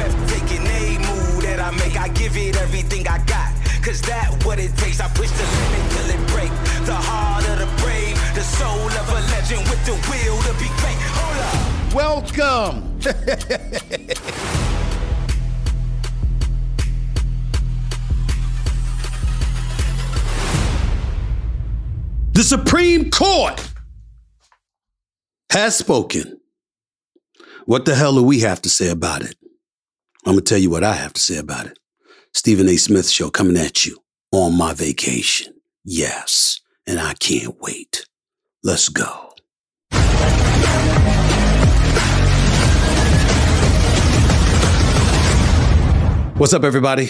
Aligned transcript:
Breathtaking 0.00 0.66
a 0.66 0.98
move 0.98 1.42
that 1.42 1.60
I 1.60 1.70
make. 1.76 2.00
I 2.00 2.08
give 2.08 2.36
it 2.36 2.56
everything 2.56 3.06
I 3.06 3.18
got. 3.24 3.52
Cause 3.84 4.00
that 4.02 4.32
what 4.44 4.58
it 4.58 4.74
takes. 4.76 5.00
I 5.00 5.08
push 5.08 5.30
the 5.30 5.44
limit 5.44 5.84
till 5.92 6.08
it 6.16 6.22
break. 6.32 6.52
The 6.86 6.96
heart 6.96 7.44
of 7.48 7.58
the 7.60 7.68
brave. 7.82 8.16
The 8.34 8.42
soul 8.42 8.88
of 8.88 9.06
a 9.08 9.20
legend 9.32 9.68
with 9.68 9.84
the 9.84 9.92
will 10.08 10.38
to 10.48 10.52
be 10.58 10.68
great. 10.80 10.98
Hold 11.16 11.38
up. 11.44 11.94
Welcome. 11.94 12.98
The 22.40 22.44
Supreme 22.44 23.10
Court 23.10 23.60
has 25.50 25.76
spoken. 25.76 26.40
What 27.66 27.84
the 27.84 27.94
hell 27.94 28.14
do 28.14 28.22
we 28.22 28.40
have 28.40 28.62
to 28.62 28.70
say 28.70 28.88
about 28.88 29.20
it? 29.20 29.36
I'm 30.26 30.34
going 30.34 30.44
to 30.44 30.48
tell 30.48 30.58
you 30.60 30.68
what 30.68 30.84
I 30.84 30.92
have 30.92 31.14
to 31.14 31.20
say 31.20 31.38
about 31.38 31.66
it. 31.66 31.78
Stephen 32.34 32.68
A. 32.68 32.76
Smith 32.76 33.08
Show 33.08 33.30
coming 33.30 33.56
at 33.56 33.86
you 33.86 33.98
on 34.32 34.56
my 34.56 34.74
vacation. 34.74 35.54
Yes, 35.82 36.60
and 36.86 37.00
I 37.00 37.14
can't 37.14 37.58
wait. 37.58 38.04
Let's 38.62 38.90
go. 38.90 39.32
What's 46.36 46.52
up, 46.52 46.64
everybody? 46.64 47.08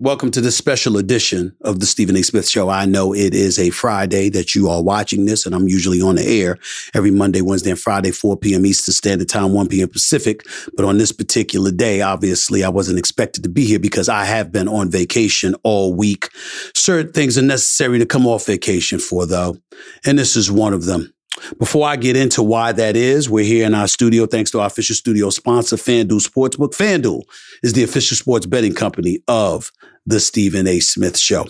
Welcome 0.00 0.32
to 0.32 0.40
this 0.40 0.56
special 0.56 0.96
edition 0.96 1.56
of 1.60 1.78
the 1.78 1.86
Stephen 1.86 2.16
A. 2.16 2.22
Smith 2.24 2.48
Show. 2.48 2.68
I 2.68 2.84
know 2.84 3.14
it 3.14 3.32
is 3.32 3.60
a 3.60 3.70
Friday 3.70 4.28
that 4.30 4.52
you 4.52 4.68
are 4.68 4.82
watching 4.82 5.24
this, 5.24 5.46
and 5.46 5.54
I'm 5.54 5.68
usually 5.68 6.02
on 6.02 6.16
the 6.16 6.26
air 6.26 6.58
every 6.94 7.12
Monday, 7.12 7.42
Wednesday, 7.42 7.70
and 7.70 7.78
Friday, 7.78 8.10
4 8.10 8.36
p.m. 8.36 8.66
Eastern 8.66 8.92
Standard 8.92 9.28
Time, 9.28 9.52
1 9.52 9.68
p.m. 9.68 9.88
Pacific. 9.88 10.44
But 10.76 10.84
on 10.84 10.98
this 10.98 11.12
particular 11.12 11.70
day, 11.70 12.00
obviously, 12.00 12.64
I 12.64 12.70
wasn't 12.70 12.98
expected 12.98 13.44
to 13.44 13.48
be 13.48 13.64
here 13.66 13.78
because 13.78 14.08
I 14.08 14.24
have 14.24 14.50
been 14.50 14.66
on 14.66 14.90
vacation 14.90 15.54
all 15.62 15.94
week. 15.94 16.28
Certain 16.74 17.12
things 17.12 17.38
are 17.38 17.42
necessary 17.42 18.00
to 18.00 18.06
come 18.06 18.26
off 18.26 18.46
vacation 18.46 18.98
for, 18.98 19.26
though, 19.26 19.56
and 20.04 20.18
this 20.18 20.34
is 20.34 20.50
one 20.50 20.72
of 20.72 20.86
them. 20.86 21.13
Before 21.58 21.86
I 21.86 21.96
get 21.96 22.16
into 22.16 22.42
why 22.42 22.72
that 22.72 22.96
is, 22.96 23.28
we're 23.28 23.44
here 23.44 23.66
in 23.66 23.74
our 23.74 23.88
studio 23.88 24.26
thanks 24.26 24.50
to 24.52 24.60
our 24.60 24.66
official 24.66 24.94
studio 24.94 25.30
sponsor, 25.30 25.76
FanDuel 25.76 26.26
Sportsbook. 26.26 26.74
FanDuel 26.74 27.22
is 27.62 27.72
the 27.72 27.82
official 27.82 28.16
sports 28.16 28.46
betting 28.46 28.74
company 28.74 29.18
of 29.28 29.70
the 30.06 30.20
Stephen 30.20 30.66
A. 30.66 30.80
Smith 30.80 31.18
Show. 31.18 31.46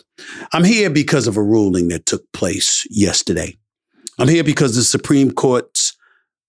I'm 0.52 0.64
here 0.64 0.90
because 0.90 1.26
of 1.26 1.36
a 1.36 1.42
ruling 1.42 1.88
that 1.88 2.06
took 2.06 2.30
place 2.32 2.86
yesterday. 2.90 3.56
I'm 4.18 4.28
here 4.28 4.44
because 4.44 4.76
the 4.76 4.84
Supreme 4.84 5.32
Courts 5.32 5.96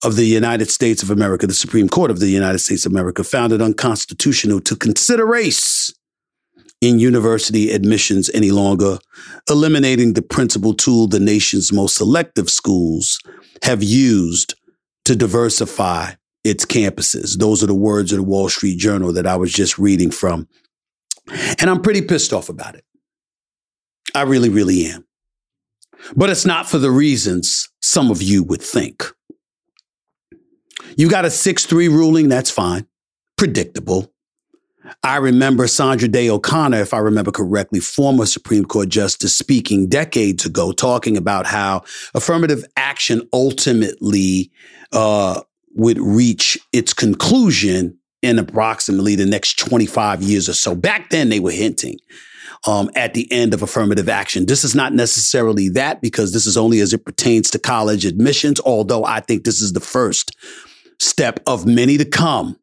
of 0.04 0.16
the 0.16 0.26
United 0.26 0.70
States 0.70 1.02
of 1.02 1.10
America, 1.10 1.48
the 1.48 1.54
Supreme 1.54 1.90
Court 1.90 2.12
of 2.12 2.20
the 2.20 2.30
United 2.30 2.60
States 2.60 2.86
of 2.86 2.92
America, 2.92 3.24
found 3.24 3.54
it 3.54 3.62
unconstitutional 3.62 4.60
to 4.62 4.76
consider 4.76 5.26
race 5.26 5.94
in 6.82 7.00
university 7.00 7.72
admissions 7.72 8.30
any 8.34 8.52
longer, 8.52 8.98
eliminating 9.50 10.14
the 10.14 10.22
principal 10.22 10.74
tool 10.74 11.08
the 11.08 11.20
nation's 11.20 11.72
most 11.72 11.96
selective 11.96 12.50
schools 12.50 13.20
have 13.64 13.82
used 13.82 14.56
to 15.06 15.16
diversify 15.16 16.12
its 16.44 16.66
campuses. 16.66 17.38
Those 17.38 17.64
are 17.64 17.68
the 17.68 17.74
words 17.74 18.12
of 18.12 18.18
the 18.18 18.24
Wall 18.24 18.50
Street 18.50 18.78
Journal 18.78 19.14
that 19.14 19.26
I 19.26 19.36
was 19.36 19.52
just 19.52 19.80
reading 19.80 20.12
from. 20.12 20.48
And 21.60 21.70
I'm 21.70 21.82
pretty 21.82 22.02
pissed 22.02 22.34
off 22.34 22.50
about 22.50 22.76
it. 22.76 22.86
I 24.14 24.22
really, 24.24 24.50
really 24.50 24.86
am. 24.86 25.06
But 26.16 26.30
it's 26.30 26.46
not 26.46 26.70
for 26.70 26.78
the 26.78 26.92
reasons 26.92 27.68
some 27.82 28.12
of 28.12 28.22
you 28.22 28.44
would 28.44 28.62
think. 28.62 29.04
You 30.98 31.10
got 31.10 31.26
a 31.26 31.32
6 31.32 31.66
3 31.66 31.88
ruling, 31.88 32.30
that's 32.30 32.52
fine. 32.52 32.88
Predictable. 33.38 34.12
I 35.04 35.18
remember 35.18 35.68
Sandra 35.68 36.08
Day 36.08 36.30
O'Connor, 36.30 36.82
if 36.82 36.94
I 36.94 37.00
remember 37.00 37.32
correctly, 37.32 37.80
former 37.80 38.26
Supreme 38.26 38.66
Court 38.66 38.90
Justice, 38.90 39.36
speaking 39.36 39.88
decades 39.88 40.46
ago, 40.46 40.72
talking 40.72 41.18
about 41.18 41.46
how 41.46 41.84
affirmative 42.14 42.66
action 42.78 43.28
ultimately 43.34 44.52
uh, 44.92 45.42
would 45.76 46.00
reach 46.00 46.58
its 46.74 46.94
conclusion 46.94 47.98
in 48.22 48.40
approximately 48.40 49.16
the 49.16 49.26
next 49.26 49.60
25 49.60 50.22
years 50.22 50.50
or 50.50 50.54
so. 50.54 50.76
Back 50.76 51.10
then, 51.10 51.30
they 51.30 51.40
were 51.40 51.52
hinting 51.52 51.98
um, 52.68 52.90
at 52.96 53.14
the 53.14 53.32
end 53.32 53.54
of 53.54 53.62
affirmative 53.62 54.10
action. 54.10 54.46
This 54.46 54.64
is 54.64 54.74
not 54.74 54.94
necessarily 54.94 55.70
that 55.70 56.02
because 56.02 56.34
this 56.34 56.46
is 56.46 56.58
only 56.58 56.80
as 56.80 56.94
it 56.94 57.06
pertains 57.06 57.52
to 57.52 57.60
college 57.60 58.06
admissions, 58.06 58.60
although 58.62 59.06
I 59.06 59.20
think 59.20 59.44
this 59.44 59.62
is 59.62 59.74
the 59.74 59.80
first 59.80 60.36
step 61.00 61.40
of 61.46 61.66
many 61.66 61.98
to 61.98 62.06
come 62.06 62.58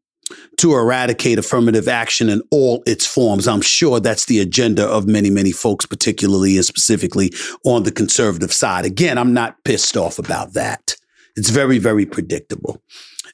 to 0.58 0.74
eradicate 0.74 1.38
affirmative 1.38 1.88
action 1.88 2.28
in 2.28 2.42
all 2.50 2.82
its 2.86 3.06
forms. 3.06 3.48
I'm 3.48 3.62
sure 3.62 4.00
that's 4.00 4.26
the 4.26 4.40
agenda 4.40 4.86
of 4.86 5.06
many, 5.06 5.30
many 5.30 5.52
folks, 5.52 5.86
particularly 5.86 6.56
and 6.56 6.64
specifically 6.64 7.32
on 7.64 7.82
the 7.82 7.92
conservative 7.92 8.52
side. 8.52 8.84
Again, 8.84 9.18
I'm 9.18 9.32
not 9.32 9.62
pissed 9.64 9.96
off 9.96 10.18
about 10.18 10.52
that. 10.54 10.96
It's 11.36 11.50
very, 11.50 11.78
very 11.78 12.06
predictable. 12.06 12.82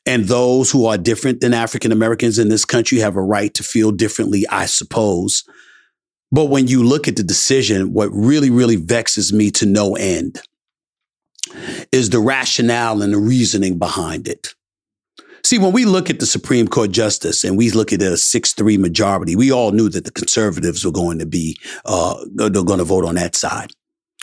And 0.06 0.24
those 0.24 0.70
who 0.70 0.86
are 0.86 0.96
different 0.96 1.40
than 1.40 1.52
African 1.52 1.92
Americans 1.92 2.38
in 2.38 2.48
this 2.48 2.64
country 2.64 2.98
have 2.98 3.16
a 3.16 3.22
right 3.22 3.52
to 3.54 3.62
feel 3.62 3.90
differently, 3.90 4.46
I 4.48 4.66
suppose. 4.66 5.44
But 6.30 6.46
when 6.46 6.66
you 6.66 6.82
look 6.82 7.08
at 7.08 7.16
the 7.16 7.22
decision, 7.22 7.92
what 7.92 8.10
really, 8.12 8.50
really 8.50 8.76
vexes 8.76 9.32
me 9.32 9.50
to 9.52 9.66
no 9.66 9.96
end 9.96 10.40
is 11.92 12.10
the 12.10 12.20
rationale 12.20 13.02
and 13.02 13.12
the 13.12 13.18
reasoning 13.18 13.78
behind 13.78 14.28
it. 14.28 14.54
See, 15.44 15.58
when 15.58 15.72
we 15.72 15.84
look 15.84 16.10
at 16.10 16.20
the 16.20 16.26
Supreme 16.26 16.68
Court 16.68 16.90
justice 16.90 17.44
and 17.44 17.56
we 17.56 17.70
look 17.70 17.92
at 17.92 18.02
a 18.02 18.16
6 18.16 18.52
3 18.52 18.78
majority, 18.78 19.36
we 19.36 19.52
all 19.52 19.72
knew 19.72 19.88
that 19.90 20.04
the 20.04 20.10
conservatives 20.10 20.84
were 20.84 20.92
going 20.92 21.18
to 21.18 21.26
be, 21.26 21.58
uh, 21.84 22.16
they're 22.34 22.50
going 22.50 22.78
to 22.78 22.84
vote 22.84 23.04
on 23.04 23.14
that 23.16 23.36
side. 23.36 23.70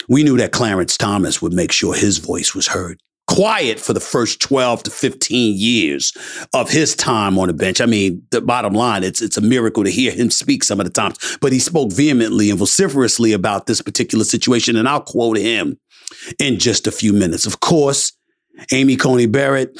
We 0.10 0.24
knew 0.24 0.38
that 0.38 0.52
Clarence 0.52 0.98
Thomas 0.98 1.42
would 1.42 1.54
make 1.54 1.72
sure 1.72 1.96
his 1.96 2.18
voice 2.18 2.54
was 2.54 2.68
heard. 2.68 3.00
Quiet 3.28 3.80
for 3.80 3.94
the 3.94 4.00
first 4.00 4.40
12 4.40 4.84
to 4.84 4.92
15 4.92 5.58
years 5.58 6.14
of 6.54 6.70
his 6.70 6.96
time 6.96 7.40
on 7.40 7.48
the 7.48 7.54
bench. 7.54 7.82
I 7.82 7.88
mean, 7.88 8.22
the 8.30 8.40
bottom 8.40 8.74
line, 8.74 9.04
it's, 9.04 9.22
it's 9.22 9.38
a 9.38 9.42
miracle 9.42 9.84
to 9.84 9.90
hear 9.90 10.12
him 10.12 10.30
speak 10.30 10.64
some 10.64 10.80
of 10.80 10.86
the 10.86 10.92
times, 10.92 11.38
but 11.42 11.52
he 11.52 11.58
spoke 11.60 11.92
vehemently 11.92 12.52
and 12.52 12.60
vociferously 12.60 13.34
about 13.34 13.66
this 13.66 13.82
particular 13.82 14.26
situation. 14.26 14.76
And 14.76 14.88
I'll 14.88 15.02
quote 15.02 15.38
him 15.38 15.80
in 16.38 16.60
just 16.60 16.86
a 16.86 16.92
few 16.92 17.14
minutes. 17.14 17.48
Of 17.48 17.62
course, 17.62 18.14
Amy 18.72 18.96
Coney 18.96 19.26
Barrett, 19.26 19.80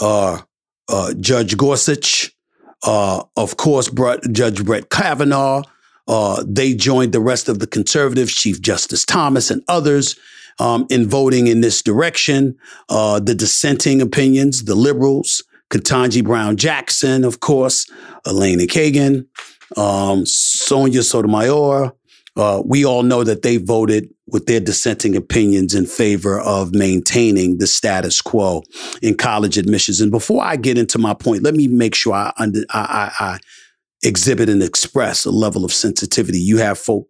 uh, 0.00 0.42
uh, 0.88 1.14
Judge 1.14 1.56
Gorsuch, 1.56 2.32
uh, 2.84 3.22
of 3.36 3.56
course, 3.56 3.88
Brett, 3.88 4.20
Judge 4.32 4.64
Brett 4.64 4.90
Kavanaugh. 4.90 5.62
Uh, 6.08 6.44
they 6.46 6.74
joined 6.74 7.12
the 7.12 7.20
rest 7.20 7.48
of 7.48 7.58
the 7.58 7.66
conservatives, 7.66 8.34
Chief 8.34 8.60
Justice 8.60 9.04
Thomas 9.04 9.50
and 9.50 9.62
others, 9.68 10.16
um, 10.58 10.86
in 10.88 11.08
voting 11.08 11.48
in 11.48 11.60
this 11.60 11.82
direction. 11.82 12.56
Uh, 12.88 13.18
the 13.18 13.34
dissenting 13.34 14.00
opinions, 14.00 14.64
the 14.64 14.74
liberals, 14.76 15.42
Ketanji 15.70 16.22
Brown 16.22 16.56
Jackson, 16.56 17.24
of 17.24 17.40
course, 17.40 17.90
Elena 18.26 18.64
Kagan, 18.64 19.26
um, 19.76 20.24
Sonia 20.24 21.02
Sotomayor, 21.02 21.92
uh, 22.36 22.62
we 22.64 22.84
all 22.84 23.02
know 23.02 23.24
that 23.24 23.42
they 23.42 23.56
voted 23.56 24.08
with 24.28 24.46
their 24.46 24.60
dissenting 24.60 25.16
opinions 25.16 25.74
in 25.74 25.86
favor 25.86 26.40
of 26.40 26.74
maintaining 26.74 27.58
the 27.58 27.66
status 27.66 28.20
quo 28.20 28.62
in 29.00 29.16
college 29.16 29.56
admissions. 29.56 30.00
And 30.00 30.10
before 30.10 30.42
I 30.42 30.56
get 30.56 30.78
into 30.78 30.98
my 30.98 31.14
point, 31.14 31.42
let 31.42 31.54
me 31.54 31.68
make 31.68 31.94
sure 31.94 32.14
I, 32.14 32.32
under, 32.38 32.60
I, 32.70 33.12
I, 33.18 33.24
I 33.24 33.38
exhibit 34.02 34.48
and 34.48 34.62
express 34.62 35.24
a 35.24 35.30
level 35.30 35.64
of 35.64 35.72
sensitivity. 35.72 36.38
You 36.38 36.58
have 36.58 36.78
folks 36.78 37.08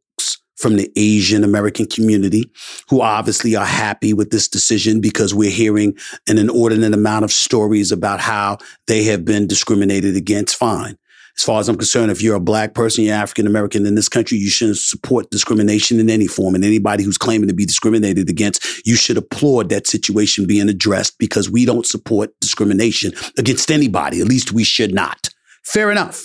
from 0.56 0.76
the 0.76 0.90
Asian 0.96 1.44
American 1.44 1.86
community 1.86 2.50
who 2.88 3.02
obviously 3.02 3.56
are 3.56 3.66
happy 3.66 4.14
with 4.14 4.30
this 4.30 4.48
decision 4.48 5.00
because 5.00 5.34
we're 5.34 5.50
hearing 5.50 5.94
an 6.28 6.38
inordinate 6.38 6.94
amount 6.94 7.24
of 7.24 7.32
stories 7.32 7.92
about 7.92 8.20
how 8.20 8.56
they 8.86 9.04
have 9.04 9.24
been 9.24 9.46
discriminated 9.46 10.16
against. 10.16 10.56
Fine 10.56 10.96
as 11.38 11.44
far 11.44 11.60
as 11.60 11.68
I'm 11.68 11.76
concerned, 11.76 12.10
if 12.10 12.22
you're 12.22 12.36
a 12.36 12.40
black 12.40 12.74
person, 12.74 13.04
you're 13.04 13.14
African 13.14 13.46
American 13.46 13.84
in 13.84 13.94
this 13.94 14.08
country, 14.08 14.38
you 14.38 14.48
shouldn't 14.48 14.78
support 14.78 15.30
discrimination 15.30 16.00
in 16.00 16.08
any 16.08 16.26
form. 16.26 16.54
And 16.54 16.64
anybody 16.64 17.04
who's 17.04 17.18
claiming 17.18 17.48
to 17.48 17.54
be 17.54 17.66
discriminated 17.66 18.30
against, 18.30 18.86
you 18.86 18.96
should 18.96 19.18
applaud 19.18 19.68
that 19.68 19.86
situation 19.86 20.46
being 20.46 20.68
addressed 20.68 21.18
because 21.18 21.50
we 21.50 21.66
don't 21.66 21.86
support 21.86 22.30
discrimination 22.40 23.12
against 23.36 23.70
anybody. 23.70 24.20
At 24.20 24.28
least 24.28 24.52
we 24.52 24.64
should 24.64 24.94
not. 24.94 25.28
Fair 25.62 25.90
enough. 25.90 26.24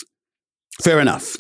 Fair 0.82 1.00
enough. 1.00 1.36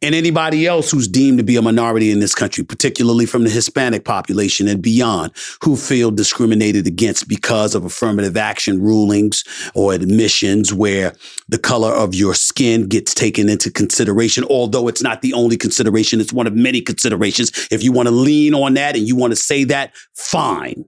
And 0.00 0.14
anybody 0.14 0.66
else 0.66 0.90
who's 0.90 1.06
deemed 1.06 1.36
to 1.38 1.44
be 1.44 1.56
a 1.56 1.62
minority 1.62 2.10
in 2.10 2.20
this 2.20 2.34
country, 2.34 2.64
particularly 2.64 3.26
from 3.26 3.44
the 3.44 3.50
Hispanic 3.50 4.04
population 4.04 4.66
and 4.66 4.80
beyond, 4.80 5.32
who 5.62 5.76
feel 5.76 6.10
discriminated 6.10 6.86
against 6.86 7.28
because 7.28 7.74
of 7.74 7.84
affirmative 7.84 8.36
action 8.36 8.80
rulings 8.80 9.44
or 9.74 9.92
admissions 9.92 10.72
where 10.72 11.12
the 11.48 11.58
color 11.58 11.90
of 11.90 12.14
your 12.14 12.34
skin 12.34 12.88
gets 12.88 13.12
taken 13.12 13.50
into 13.50 13.70
consideration, 13.70 14.44
although 14.48 14.88
it's 14.88 15.02
not 15.02 15.20
the 15.20 15.34
only 15.34 15.56
consideration, 15.58 16.18
it's 16.18 16.32
one 16.32 16.46
of 16.46 16.54
many 16.54 16.80
considerations. 16.80 17.68
If 17.70 17.82
you 17.82 17.92
want 17.92 18.08
to 18.08 18.14
lean 18.14 18.54
on 18.54 18.74
that 18.74 18.96
and 18.96 19.06
you 19.06 19.16
want 19.16 19.32
to 19.32 19.36
say 19.36 19.64
that, 19.64 19.94
fine. 20.14 20.86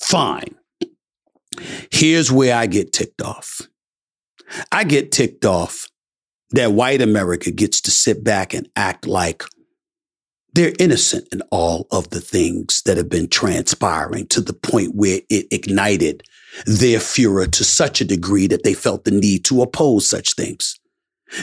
Fine. 0.00 0.54
Here's 1.90 2.30
where 2.30 2.54
I 2.54 2.66
get 2.66 2.92
ticked 2.92 3.22
off. 3.22 3.62
I 4.70 4.84
get 4.84 5.12
ticked 5.12 5.46
off 5.46 5.88
that 6.50 6.72
white 6.72 7.02
America 7.02 7.50
gets 7.50 7.80
to 7.82 7.90
sit 7.90 8.24
back 8.24 8.54
and 8.54 8.68
act 8.76 9.06
like 9.06 9.42
they're 10.54 10.72
innocent 10.78 11.28
in 11.30 11.42
all 11.50 11.86
of 11.90 12.10
the 12.10 12.20
things 12.20 12.82
that 12.82 12.96
have 12.96 13.08
been 13.08 13.28
transpiring 13.28 14.26
to 14.28 14.40
the 14.40 14.54
point 14.54 14.94
where 14.94 15.20
it 15.28 15.46
ignited 15.50 16.22
their 16.66 16.98
furor 16.98 17.46
to 17.46 17.64
such 17.64 18.00
a 18.00 18.04
degree 18.04 18.46
that 18.46 18.64
they 18.64 18.74
felt 18.74 19.04
the 19.04 19.10
need 19.10 19.44
to 19.44 19.62
oppose 19.62 20.08
such 20.08 20.34
things. 20.34 20.78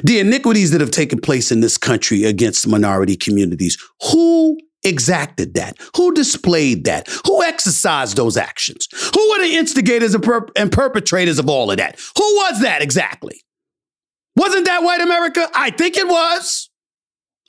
The 0.03 0.19
iniquities 0.19 0.71
that 0.71 0.81
have 0.81 0.91
taken 0.91 1.21
place 1.21 1.51
in 1.51 1.61
this 1.61 1.77
country 1.77 2.23
against 2.23 2.67
minority 2.67 3.15
communities, 3.15 3.77
who 4.11 4.57
exacted 4.83 5.53
that? 5.53 5.77
Who 5.95 6.13
displayed 6.13 6.85
that? 6.85 7.07
Who 7.25 7.43
exercised 7.43 8.17
those 8.17 8.37
actions? 8.37 8.87
Who 9.13 9.29
were 9.31 9.39
the 9.39 9.55
instigators 9.55 10.13
and, 10.13 10.25
and 10.55 10.71
perpetrators 10.71 11.39
of 11.39 11.49
all 11.49 11.71
of 11.71 11.77
that? 11.77 11.99
Who 12.17 12.23
was 12.23 12.61
that 12.61 12.81
exactly? 12.81 13.41
Wasn't 14.35 14.65
that 14.65 14.83
white 14.83 15.01
America? 15.01 15.49
I 15.53 15.71
think 15.71 15.97
it 15.97 16.07
was. 16.07 16.69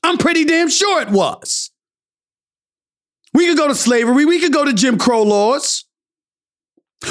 I'm 0.03 0.19
pretty 0.19 0.44
damn 0.44 0.69
sure 0.69 1.03
it 1.03 1.11
was. 1.11 1.71
We 3.35 3.47
could 3.47 3.56
go 3.56 3.69
to 3.69 3.75
slavery. 3.75 4.25
We 4.25 4.41
could 4.41 4.53
go 4.53 4.65
to 4.65 4.73
Jim 4.73 4.99
Crow 4.99 5.23
laws. 5.23 5.85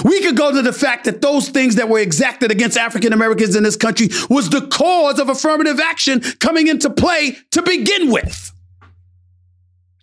We 0.03 0.21
could 0.21 0.35
go 0.35 0.51
to 0.51 0.61
the 0.61 0.73
fact 0.73 1.05
that 1.05 1.21
those 1.21 1.49
things 1.49 1.75
that 1.75 1.89
were 1.89 1.99
exacted 1.99 2.51
against 2.51 2.77
African 2.77 3.13
Americans 3.13 3.55
in 3.55 3.63
this 3.63 3.75
country 3.75 4.09
was 4.29 4.49
the 4.49 4.67
cause 4.67 5.19
of 5.19 5.29
affirmative 5.29 5.79
action 5.79 6.21
coming 6.39 6.67
into 6.67 6.89
play 6.89 7.37
to 7.51 7.61
begin 7.61 8.11
with. 8.11 8.51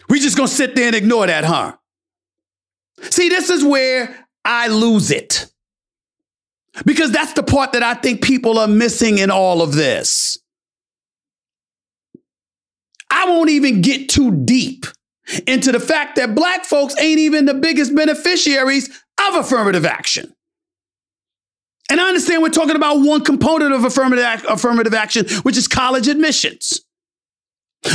We 0.08 0.20
just 0.20 0.36
gonna 0.36 0.48
sit 0.48 0.76
there 0.76 0.86
and 0.86 0.94
ignore 0.94 1.26
that, 1.26 1.44
huh? 1.44 1.76
See, 3.10 3.28
this 3.28 3.50
is 3.50 3.64
where 3.64 4.26
I 4.44 4.68
lose 4.68 5.10
it. 5.10 5.51
Because 6.84 7.12
that's 7.12 7.34
the 7.34 7.42
part 7.42 7.72
that 7.72 7.82
I 7.82 7.94
think 7.94 8.22
people 8.22 8.58
are 8.58 8.68
missing 8.68 9.18
in 9.18 9.30
all 9.30 9.60
of 9.60 9.74
this. 9.74 10.38
I 13.10 13.26
won't 13.26 13.50
even 13.50 13.82
get 13.82 14.08
too 14.08 14.44
deep 14.44 14.86
into 15.46 15.70
the 15.70 15.80
fact 15.80 16.16
that 16.16 16.34
black 16.34 16.64
folks 16.64 16.94
ain't 16.98 17.20
even 17.20 17.44
the 17.44 17.54
biggest 17.54 17.94
beneficiaries 17.94 18.88
of 19.28 19.34
affirmative 19.34 19.84
action. 19.84 20.34
And 21.90 22.00
I 22.00 22.08
understand 22.08 22.42
we're 22.42 22.48
talking 22.48 22.76
about 22.76 23.00
one 23.00 23.22
component 23.22 23.74
of 23.74 23.84
affirmative, 23.84 24.24
affirmative 24.48 24.94
action, 24.94 25.28
which 25.42 25.58
is 25.58 25.68
college 25.68 26.08
admissions. 26.08 26.80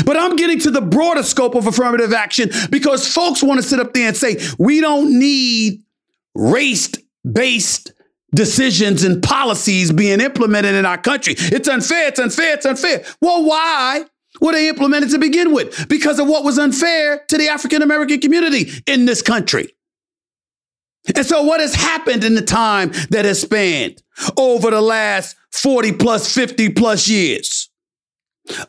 But 0.06 0.18
I'm 0.18 0.36
getting 0.36 0.60
to 0.60 0.72
the 0.72 0.82
broader 0.82 1.24
scope 1.24 1.56
of 1.56 1.66
affirmative 1.66 2.14
action 2.14 2.52
because 2.70 3.12
folks 3.12 3.42
want 3.42 3.60
to 3.62 3.68
sit 3.68 3.80
up 3.80 3.94
there 3.94 4.10
and 4.10 4.18
say, 4.18 4.38
we 4.60 4.82
don't 4.82 5.18
need 5.18 5.82
race 6.36 6.92
based 7.30 7.92
decisions 8.34 9.04
and 9.04 9.24
policies 9.24 9.92
being 9.92 10.20
implemented 10.22 10.76
in 10.76 10.86
our 10.86 10.98
country. 10.98 11.36
It's 11.38 11.68
unfair, 11.68 12.08
it's 12.08 12.20
unfair, 12.20 12.56
it's 12.56 12.66
unfair. 12.66 13.04
Well, 13.22 13.46
why 13.46 14.06
were 14.42 14.52
they 14.52 14.70
implemented 14.70 15.12
to 15.12 15.20
begin 15.20 15.54
with? 15.54 15.88
Because 15.88 16.20
of 16.20 16.28
what 16.28 16.44
was 16.44 16.60
unfair 16.60 17.24
to 17.30 17.38
the 17.38 17.48
African 17.48 17.82
American 17.82 18.20
community 18.20 18.72
in 18.86 19.06
this 19.06 19.22
country. 19.22 19.74
And 21.16 21.26
so, 21.26 21.44
what 21.44 21.62
has 21.62 21.74
happened 21.74 22.24
in 22.24 22.36
the 22.36 22.42
time 22.42 22.92
that 23.10 23.24
has 23.26 23.42
spanned 23.42 24.02
over 24.38 24.72
the 24.72 24.82
last 24.82 25.38
40 25.54 25.94
plus, 25.94 26.34
50 26.34 26.70
plus 26.70 27.08
years? 27.08 27.70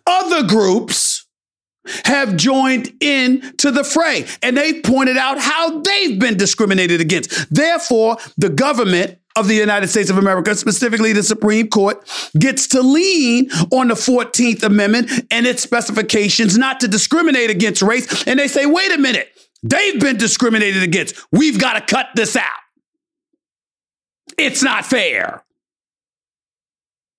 Other 0.06 0.46
groups 0.46 1.26
have 2.04 2.36
joined 2.36 2.92
in 3.00 3.40
to 3.56 3.70
the 3.70 3.82
fray 3.82 4.26
and 4.42 4.56
they've 4.56 4.82
pointed 4.82 5.16
out 5.16 5.38
how 5.38 5.80
they've 5.80 6.18
been 6.18 6.36
discriminated 6.36 7.00
against. 7.00 7.52
Therefore, 7.52 8.18
the 8.36 8.50
government 8.50 9.18
of 9.38 9.48
the 9.48 9.54
United 9.54 9.88
States 9.88 10.10
of 10.10 10.18
America, 10.18 10.54
specifically 10.54 11.12
the 11.12 11.22
Supreme 11.22 11.68
Court, 11.68 12.06
gets 12.38 12.66
to 12.68 12.82
lean 12.82 13.50
on 13.70 13.88
the 13.88 13.94
14th 13.94 14.62
Amendment 14.62 15.10
and 15.30 15.46
its 15.46 15.62
specifications 15.62 16.58
not 16.58 16.80
to 16.80 16.88
discriminate 16.88 17.50
against 17.50 17.82
race. 17.82 18.26
And 18.26 18.38
they 18.38 18.48
say, 18.48 18.66
wait 18.66 18.92
a 18.92 18.98
minute, 18.98 19.28
they've 19.62 20.00
been 20.00 20.16
discriminated 20.16 20.82
against. 20.82 21.14
We've 21.32 21.58
got 21.58 21.74
to 21.74 21.94
cut 21.94 22.08
this 22.14 22.36
out. 22.36 22.44
It's 24.36 24.62
not 24.62 24.84
fair. 24.84 25.44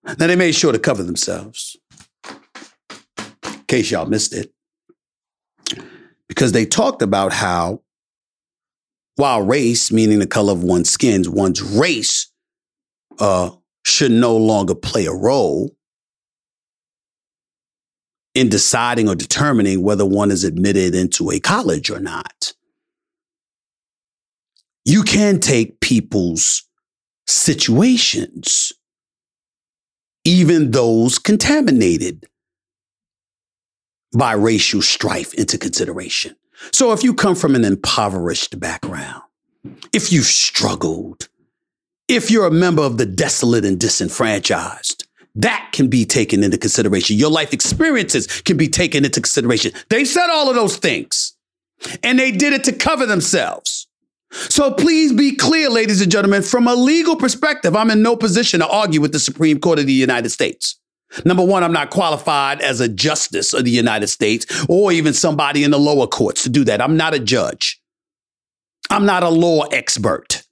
Now, 0.04 0.14
they 0.16 0.36
made 0.36 0.56
sure 0.56 0.72
to 0.72 0.80
cover 0.80 1.04
themselves, 1.04 1.76
in 2.28 3.64
case 3.68 3.92
y'all 3.92 4.06
missed 4.06 4.34
it, 4.34 4.54
because 6.28 6.54
they 6.54 6.66
talked 6.66 7.02
about 7.02 7.34
how 7.34 7.82
while 9.20 9.42
race, 9.42 9.92
meaning 9.92 10.20
the 10.20 10.28
color 10.28 10.54
of 10.54 10.64
one's 10.64 10.90
skin, 10.90 11.24
one's 11.28 11.62
race, 11.62 12.32
uh, 13.20 13.52
should 13.86 14.12
no 14.12 14.38
longer 14.38 14.74
play 14.74 15.06
a 15.08 15.14
role 15.14 15.76
in 18.34 18.48
deciding 18.48 19.10
or 19.10 19.16
determining 19.16 19.84
whether 19.84 20.06
one 20.06 20.32
is 20.32 20.46
admitted 20.46 20.96
into 20.96 21.32
a 21.32 21.40
college 21.40 21.90
or 21.90 22.00
not. 22.00 22.54
You 24.86 25.04
can 25.04 25.42
take 25.42 25.82
people's 25.82 26.64
situations, 27.28 28.72
even 30.24 30.72
those 30.72 31.20
contaminated 31.20 32.26
by 34.18 34.32
racial 34.32 34.82
strife, 34.82 35.34
into 35.34 35.58
consideration. 35.58 36.38
So 36.72 36.92
if 36.92 37.04
you 37.04 37.14
come 37.14 37.36
from 37.36 37.56
an 37.56 37.66
impoverished 37.66 38.60
background, 38.60 39.24
if 39.94 40.12
you've 40.12 40.26
struggled, 40.26 41.30
if 42.08 42.32
you're 42.32 42.48
a 42.48 42.52
member 42.52 42.82
of 42.82 42.98
the 42.98 43.06
desolate 43.06 43.66
and 43.66 43.80
disenfranchised, 43.80 45.08
that 45.36 45.70
can 45.74 45.88
be 45.88 46.06
taken 46.06 46.44
into 46.44 46.58
consideration. 46.58 47.18
Your 47.18 47.30
life 47.30 47.54
experiences 47.54 48.42
can 48.42 48.58
be 48.58 48.68
taken 48.68 49.06
into 49.06 49.22
consideration. 49.22 49.72
They 49.90 50.06
said 50.06 50.30
all 50.30 50.50
of 50.50 50.56
those 50.56 50.78
things 50.78 51.36
and 52.04 52.20
they 52.20 52.32
did 52.32 52.54
it 52.54 52.64
to 52.66 52.74
cover 52.74 53.06
themselves. 53.06 53.88
So 54.32 54.72
please 54.72 55.12
be 55.12 55.36
clear, 55.36 55.70
ladies 55.70 56.02
and 56.02 56.12
gentlemen, 56.12 56.44
from 56.44 56.68
a 56.68 56.76
legal 56.76 57.16
perspective, 57.16 57.76
I'm 57.76 57.90
in 57.90 58.02
no 58.02 58.16
position 58.16 58.60
to 58.60 58.68
argue 58.68 59.02
with 59.02 59.12
the 59.12 59.20
Supreme 59.20 59.60
Court 59.60 59.80
of 59.80 59.88
the 59.88 59.94
United 59.94 60.30
States. 60.30 60.79
Number 61.26 61.44
one, 61.44 61.64
I'm 61.64 61.74
not 61.74 61.90
qualified 61.90 62.62
as 62.62 62.80
a 62.80 62.88
justice 62.88 63.54
of 63.54 63.66
the 63.66 63.72
United 63.72 64.08
States 64.08 64.46
or 64.70 64.92
even 64.92 65.14
somebody 65.14 65.64
in 65.64 65.72
the 65.72 65.80
lower 65.80 66.08
courts 66.08 66.44
to 66.44 66.50
do 66.50 66.64
that. 66.66 66.82
I'm 66.82 66.98
not 66.98 67.14
a 67.14 67.20
judge. 67.20 67.82
I'm 68.90 69.06
not 69.06 69.24
a 69.24 69.30
law 69.30 69.64
expert. 69.66 70.44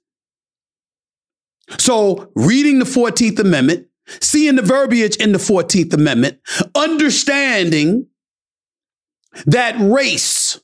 So, 1.78 2.30
reading 2.34 2.78
the 2.78 2.84
14th 2.84 3.38
Amendment, 3.38 3.88
seeing 4.20 4.56
the 4.56 4.62
verbiage 4.62 5.16
in 5.16 5.32
the 5.32 5.38
14th 5.38 5.92
Amendment, 5.92 6.38
understanding 6.74 8.06
that 9.46 9.76
race 9.78 10.60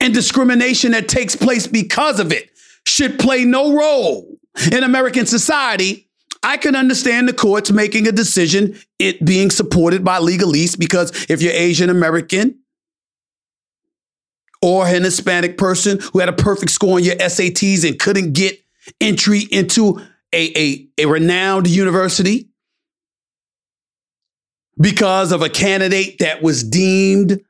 and 0.00 0.14
discrimination 0.14 0.92
that 0.92 1.08
takes 1.08 1.36
place 1.36 1.66
because 1.66 2.18
of 2.18 2.32
it 2.32 2.50
should 2.86 3.18
play 3.18 3.44
no 3.44 3.76
role 3.76 4.38
in 4.72 4.82
American 4.82 5.26
society 5.26 6.08
I 6.44 6.58
can 6.58 6.76
understand 6.76 7.26
the 7.26 7.32
courts 7.32 7.72
making 7.72 8.06
a 8.06 8.12
decision, 8.12 8.78
it 8.98 9.24
being 9.24 9.50
supported 9.50 10.04
by 10.04 10.18
legalese, 10.20 10.78
because 10.78 11.10
if 11.30 11.40
you're 11.40 11.54
Asian 11.54 11.88
American 11.88 12.60
or 14.60 14.86
an 14.86 15.04
Hispanic 15.04 15.56
person 15.56 15.98
who 16.12 16.18
had 16.18 16.28
a 16.28 16.34
perfect 16.34 16.70
score 16.70 16.96
on 16.96 17.02
your 17.02 17.16
SATs 17.16 17.88
and 17.88 17.98
couldn't 17.98 18.34
get 18.34 18.62
entry 19.00 19.40
into 19.50 19.98
a, 20.34 20.58
a, 20.58 20.88
a 20.98 21.06
renowned 21.06 21.66
university 21.66 22.50
because 24.78 25.32
of 25.32 25.40
a 25.40 25.48
candidate 25.48 26.18
that 26.18 26.42
was 26.42 26.62
deemed 26.62 27.40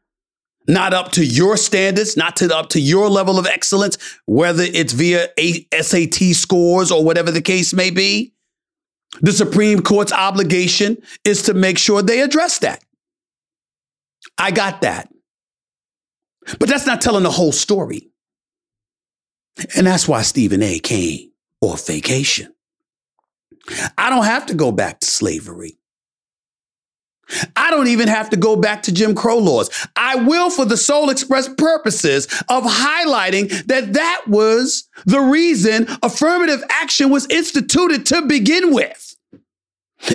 not 0.69 0.95
up 0.95 1.13
to 1.13 1.25
your 1.25 1.57
standards, 1.57 2.17
not 2.17 2.37
to 2.37 2.57
up 2.57 2.69
to 2.71 2.81
your 2.81 3.11
level 3.11 3.41
of 3.41 3.47
excellence, 3.47 3.99
whether 4.27 4.63
it's 4.63 4.93
via 4.93 5.29
SAT 5.81 6.35
scores 6.35 6.93
or 6.93 7.05
whatever 7.05 7.33
the 7.33 7.43
case 7.43 7.75
may 7.75 7.91
be. 7.91 8.35
The 9.21 9.33
Supreme 9.33 9.81
Court's 9.83 10.13
obligation 10.13 11.03
is 11.25 11.43
to 11.43 11.55
make 11.55 11.79
sure 11.79 12.03
they 12.03 12.21
address 12.21 12.59
that. 12.61 12.83
I 14.39 14.51
got 14.51 14.81
that. 14.81 15.09
But 16.59 16.69
that's 16.69 16.87
not 16.87 17.01
telling 17.01 17.23
the 17.23 17.31
whole 17.31 17.53
story. 17.53 18.11
And 19.77 19.87
that's 19.87 20.09
why 20.09 20.23
Stephen 20.23 20.63
A 20.63 20.79
came 20.79 21.31
off 21.61 21.87
vacation. 21.87 22.53
I 23.97 24.11
don't 24.11 24.25
have 24.25 24.47
to 24.47 24.55
go 24.55 24.73
back 24.73 25.01
to 25.01 25.07
slavery. 25.07 25.79
I 27.57 27.71
don't 27.71 27.89
even 27.89 28.09
have 28.09 28.29
to 28.31 28.37
go 28.37 28.55
back 28.57 28.83
to 28.83 28.93
Jim 28.93 29.15
Crow 29.15 29.39
laws. 29.39 29.71
I 29.97 30.17
will 30.17 30.51
for 30.51 30.67
the 30.67 30.77
sole 30.77 31.09
express 31.09 31.49
purposes 31.49 32.27
of 32.49 32.65
highlighting 32.65 33.49
that 33.67 33.95
that 33.95 34.25
was 34.27 34.89
the 35.07 35.21
reason 35.21 35.87
affirmative 36.03 36.63
action 36.69 37.11
was 37.11 37.27
instituted 37.31 38.05
to 38.07 38.23
begin 38.23 38.75
with. 38.75 39.04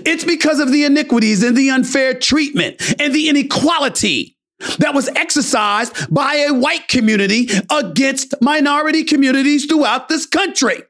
It's 0.05 0.23
because 0.23 0.59
of 0.59 0.71
the 0.71 0.83
iniquities 0.83 1.43
and 1.43 1.55
the 1.55 1.69
unfair 1.69 2.13
treatment 2.13 2.81
and 2.99 3.13
the 3.13 3.29
inequality 3.29 4.37
that 4.79 4.93
was 4.93 5.07
exercised 5.09 6.13
by 6.13 6.35
a 6.35 6.53
white 6.53 6.87
community 6.87 7.49
against 7.71 8.33
minority 8.41 9.03
communities 9.03 9.65
throughout 9.65 10.09
this 10.09 10.25
country. 10.25 10.83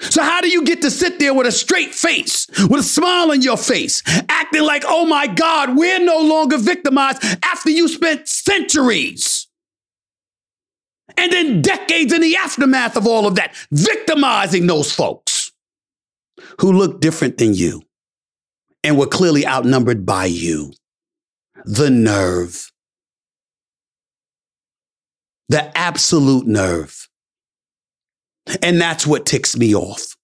So, 0.00 0.22
how 0.22 0.40
do 0.40 0.48
you 0.48 0.64
get 0.64 0.80
to 0.82 0.90
sit 0.90 1.18
there 1.18 1.34
with 1.34 1.46
a 1.46 1.52
straight 1.52 1.94
face, 1.94 2.46
with 2.68 2.80
a 2.80 2.82
smile 2.82 3.32
on 3.32 3.42
your 3.42 3.58
face, 3.58 4.02
acting 4.30 4.62
like, 4.62 4.82
oh 4.86 5.04
my 5.04 5.26
God, 5.26 5.76
we're 5.76 6.02
no 6.02 6.20
longer 6.20 6.56
victimized 6.56 7.22
after 7.42 7.68
you 7.68 7.86
spent 7.86 8.26
centuries 8.26 9.46
and 11.18 11.32
then 11.32 11.60
decades 11.60 12.12
in 12.14 12.22
the 12.22 12.36
aftermath 12.36 12.96
of 12.96 13.06
all 13.06 13.26
of 13.26 13.34
that, 13.34 13.54
victimizing 13.72 14.66
those 14.66 14.90
folks 14.90 15.29
who 16.58 16.72
look 16.72 17.00
different 17.00 17.38
than 17.38 17.54
you 17.54 17.82
and 18.82 18.98
were 18.98 19.06
clearly 19.06 19.46
outnumbered 19.46 20.04
by 20.04 20.26
you? 20.26 20.72
The 21.64 21.90
nerve, 21.90 22.72
the 25.48 25.76
absolute 25.76 26.46
nerve 26.46 27.10
and 28.62 28.80
that's 28.80 29.06
what 29.06 29.26
ticks 29.26 29.56
me 29.56 29.74
off 29.74 30.16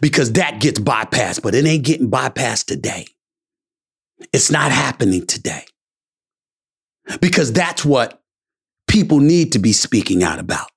because 0.00 0.32
that 0.32 0.60
gets 0.60 0.80
bypassed, 0.80 1.42
but 1.42 1.54
it 1.54 1.64
ain't 1.64 1.84
getting 1.84 2.10
bypassed 2.10 2.66
today. 2.66 3.06
It's 4.32 4.50
not 4.50 4.72
happening 4.72 5.26
today 5.26 5.64
because 7.20 7.52
that's 7.52 7.84
what 7.84 8.20
people 8.88 9.20
need 9.20 9.52
to 9.52 9.58
be 9.58 9.72
speaking 9.72 10.22
out 10.22 10.38
about. 10.38 10.68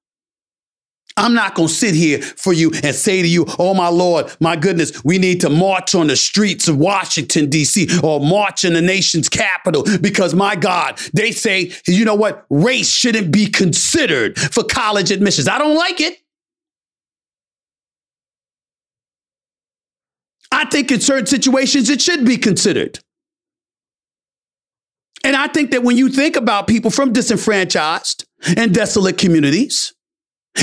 I'm 1.21 1.35
not 1.35 1.53
going 1.53 1.67
to 1.67 1.73
sit 1.73 1.93
here 1.93 2.19
for 2.19 2.51
you 2.51 2.71
and 2.83 2.95
say 2.95 3.21
to 3.21 3.27
you, 3.27 3.45
oh 3.59 3.75
my 3.75 3.89
Lord, 3.89 4.35
my 4.39 4.55
goodness, 4.55 5.03
we 5.03 5.19
need 5.19 5.39
to 5.41 5.49
march 5.49 5.93
on 5.93 6.07
the 6.07 6.15
streets 6.15 6.67
of 6.67 6.77
Washington, 6.77 7.47
D.C., 7.47 7.99
or 8.03 8.19
march 8.19 8.63
in 8.63 8.73
the 8.73 8.81
nation's 8.81 9.29
capital 9.29 9.85
because 10.01 10.33
my 10.33 10.55
God, 10.55 10.99
they 11.13 11.31
say, 11.31 11.71
you 11.85 12.05
know 12.05 12.15
what, 12.15 12.45
race 12.49 12.89
shouldn't 12.91 13.31
be 13.31 13.45
considered 13.45 14.39
for 14.39 14.63
college 14.63 15.11
admissions. 15.11 15.47
I 15.47 15.59
don't 15.59 15.75
like 15.75 16.01
it. 16.01 16.17
I 20.51 20.65
think 20.65 20.91
in 20.91 21.01
certain 21.01 21.27
situations 21.27 21.91
it 21.91 22.01
should 22.01 22.25
be 22.25 22.37
considered. 22.37 22.99
And 25.23 25.35
I 25.35 25.47
think 25.47 25.69
that 25.69 25.83
when 25.83 25.97
you 25.97 26.09
think 26.09 26.35
about 26.35 26.67
people 26.67 26.89
from 26.89 27.13
disenfranchised 27.13 28.25
and 28.57 28.73
desolate 28.73 29.19
communities, 29.19 29.93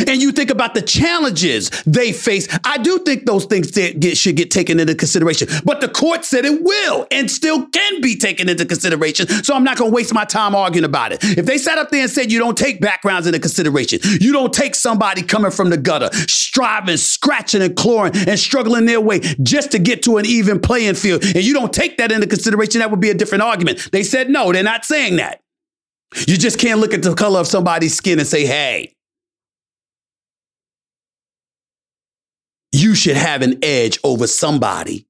and 0.06 0.20
you 0.20 0.32
think 0.32 0.50
about 0.50 0.74
the 0.74 0.82
challenges 0.82 1.70
they 1.86 2.12
face, 2.12 2.46
I 2.64 2.78
do 2.78 2.98
think 2.98 3.26
those 3.26 3.46
things 3.46 3.70
get, 3.70 4.16
should 4.16 4.36
get 4.36 4.50
taken 4.50 4.80
into 4.80 4.94
consideration. 4.94 5.48
But 5.64 5.80
the 5.80 5.88
court 5.88 6.24
said 6.24 6.44
it 6.44 6.62
will 6.62 7.06
and 7.10 7.30
still 7.30 7.66
can 7.68 8.00
be 8.00 8.16
taken 8.16 8.48
into 8.48 8.64
consideration. 8.66 9.28
So 9.28 9.54
I'm 9.54 9.64
not 9.64 9.78
going 9.78 9.90
to 9.90 9.94
waste 9.94 10.12
my 10.12 10.24
time 10.24 10.54
arguing 10.54 10.84
about 10.84 11.12
it. 11.12 11.20
If 11.22 11.46
they 11.46 11.58
sat 11.58 11.78
up 11.78 11.90
there 11.90 12.02
and 12.02 12.10
said 12.10 12.30
you 12.30 12.38
don't 12.38 12.56
take 12.56 12.80
backgrounds 12.80 13.26
into 13.26 13.38
consideration, 13.38 14.00
you 14.20 14.32
don't 14.32 14.52
take 14.52 14.74
somebody 14.74 15.22
coming 15.22 15.50
from 15.50 15.70
the 15.70 15.76
gutter, 15.76 16.10
striving, 16.28 16.96
scratching, 16.96 17.62
and 17.62 17.74
clawing 17.76 18.12
and 18.14 18.38
struggling 18.38 18.84
their 18.84 19.00
way 19.00 19.20
just 19.42 19.70
to 19.72 19.78
get 19.78 20.02
to 20.02 20.18
an 20.18 20.26
even 20.26 20.60
playing 20.60 20.94
field, 20.94 21.24
and 21.24 21.42
you 21.42 21.54
don't 21.54 21.72
take 21.72 21.96
that 21.98 22.12
into 22.12 22.26
consideration, 22.26 22.80
that 22.80 22.90
would 22.90 23.00
be 23.00 23.10
a 23.10 23.14
different 23.14 23.42
argument. 23.42 23.90
They 23.92 24.02
said 24.02 24.28
no, 24.30 24.52
they're 24.52 24.62
not 24.62 24.84
saying 24.84 25.16
that. 25.16 25.40
You 26.26 26.36
just 26.36 26.58
can't 26.58 26.80
look 26.80 26.94
at 26.94 27.02
the 27.02 27.14
color 27.14 27.40
of 27.40 27.46
somebody's 27.46 27.94
skin 27.94 28.18
and 28.18 28.26
say, 28.26 28.46
hey, 28.46 28.94
you 32.72 32.94
should 32.94 33.16
have 33.16 33.42
an 33.42 33.58
edge 33.62 33.98
over 34.04 34.26
somebody 34.26 35.06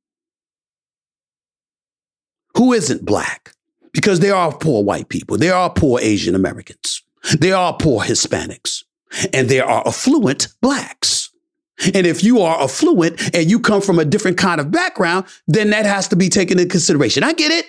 who 2.57 2.73
isn't 2.73 3.05
black 3.05 3.53
because 3.93 4.21
there 4.21 4.35
are 4.35 4.57
poor 4.57 4.83
white 4.83 5.09
people, 5.09 5.37
there 5.37 5.55
are 5.55 5.71
poor 5.71 6.01
Asian 6.01 6.35
Americans, 6.35 7.03
there 7.39 7.57
are 7.57 7.77
poor 7.77 8.03
Hispanics, 8.03 8.85
and 9.33 9.49
there 9.49 9.65
are 9.65 9.87
affluent 9.87 10.49
blacks. 10.61 11.31
And 11.95 12.07
if 12.07 12.25
you 12.25 12.41
are 12.41 12.61
affluent 12.61 13.35
and 13.35 13.49
you 13.49 13.61
come 13.61 13.81
from 13.81 14.01
a 14.01 14.05
different 14.05 14.37
kind 14.37 14.61
of 14.61 14.73
background, 14.73 15.27
then 15.47 15.71
that 15.71 15.87
has 15.87 16.09
to 16.09 16.17
be 16.17 16.29
taken 16.29 16.59
into 16.59 16.71
consideration. 16.71 17.23
I 17.23 17.33
get 17.33 17.53
it. 17.53 17.67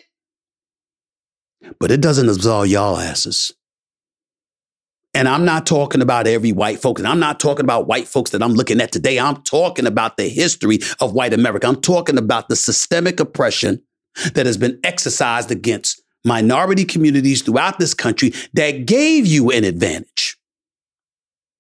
But 1.80 1.92
it 1.92 2.02
doesn't 2.02 2.28
absolve 2.28 2.68
y'all 2.68 2.98
asses. 2.98 3.54
And 5.14 5.28
I'm 5.28 5.44
not 5.44 5.66
talking 5.66 6.02
about 6.02 6.28
every 6.28 6.52
white 6.52 6.80
folk, 6.80 7.00
and 7.00 7.08
I'm 7.08 7.20
not 7.20 7.40
talking 7.40 7.66
about 7.66 7.88
white 7.88 8.08
folks 8.08 8.32
that 8.32 8.44
I'm 8.44 8.54
looking 8.54 8.80
at 8.80 8.92
today. 8.92 9.20
I'm 9.20 9.42
talking 9.42 9.88
about 9.88 10.18
the 10.18 10.30
history 10.30 10.80
of 11.00 11.14
white 11.14 11.34
America. 11.34 11.68
I'm 11.68 11.82
talking 11.82 12.18
about 12.18 12.48
the 12.48 12.56
systemic 12.56 13.20
oppression 13.20 13.82
that 14.34 14.46
has 14.46 14.58
been 14.58 14.80
exercised 14.84 15.52
against 15.52 16.02
minority 16.24 16.86
communities 16.86 17.42
throughout 17.42 17.80
this 17.80 17.94
country 17.94 18.34
that 18.54 18.86
gave 18.86 19.26
you 19.26 19.50
an 19.52 19.64
advantage, 19.64 20.38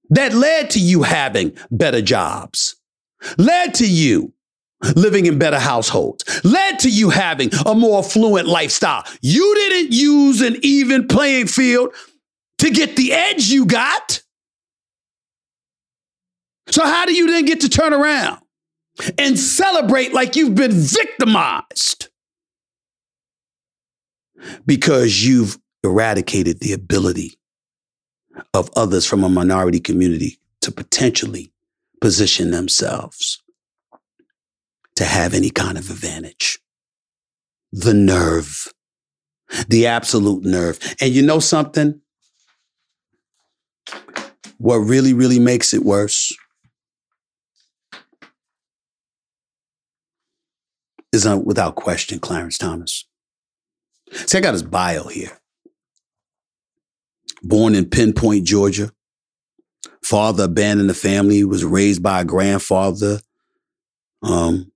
that 0.09 0.33
led 0.33 0.69
to 0.71 0.79
you 0.79 1.03
having 1.03 1.57
better 1.71 2.01
jobs, 2.01 2.75
led 3.37 3.73
to 3.75 3.87
you 3.87 4.33
living 4.95 5.25
in 5.25 5.37
better 5.39 5.59
households, 5.59 6.23
led 6.45 6.79
to 6.79 6.89
you 6.89 7.09
having 7.09 7.49
a 7.65 7.75
more 7.75 7.99
affluent 7.99 8.47
lifestyle. 8.47 9.03
You 9.21 9.53
didn't 9.55 9.91
use 9.91 10.41
an 10.41 10.57
even 10.61 11.07
playing 11.07 11.47
field 11.47 11.93
to 12.59 12.69
get 12.69 12.95
the 12.95 13.13
edge 13.13 13.49
you 13.49 13.65
got. 13.65 14.21
So, 16.69 16.85
how 16.85 17.05
do 17.05 17.13
you 17.13 17.27
then 17.27 17.45
get 17.45 17.61
to 17.61 17.69
turn 17.69 17.93
around 17.93 18.39
and 19.17 19.39
celebrate 19.39 20.13
like 20.13 20.35
you've 20.35 20.55
been 20.55 20.73
victimized? 20.73 22.09
Because 24.65 25.25
you've 25.25 25.57
eradicated 25.83 26.59
the 26.59 26.73
ability 26.73 27.39
of 28.53 28.69
others 28.75 29.05
from 29.05 29.23
a 29.23 29.29
minority 29.29 29.79
community 29.79 30.39
to 30.61 30.71
potentially 30.71 31.51
position 32.01 32.51
themselves 32.51 33.41
to 34.95 35.05
have 35.05 35.33
any 35.33 35.49
kind 35.49 35.77
of 35.77 35.89
advantage. 35.89 36.59
The 37.71 37.93
nerve, 37.93 38.67
the 39.67 39.87
absolute 39.87 40.43
nerve. 40.43 40.79
And 41.01 41.13
you 41.13 41.21
know 41.21 41.39
something? 41.39 42.01
What 44.57 44.77
really, 44.77 45.13
really 45.13 45.39
makes 45.39 45.73
it 45.73 45.83
worse 45.83 46.33
is 51.11 51.25
uh, 51.25 51.37
without 51.37 51.75
question 51.75 52.19
Clarence 52.19 52.57
Thomas. 52.57 53.05
See, 54.11 54.37
I 54.37 54.41
got 54.41 54.53
his 54.53 54.63
bio 54.63 55.07
here. 55.07 55.39
Born 57.41 57.75
in 57.75 57.89
Pinpoint, 57.89 58.45
Georgia. 58.45 58.91
Father 60.03 60.45
abandoned 60.45 60.89
the 60.89 60.93
family, 60.93 61.43
was 61.43 61.63
raised 61.63 62.01
by 62.01 62.21
a 62.21 62.25
grandfather 62.25 63.19
um, 64.23 64.71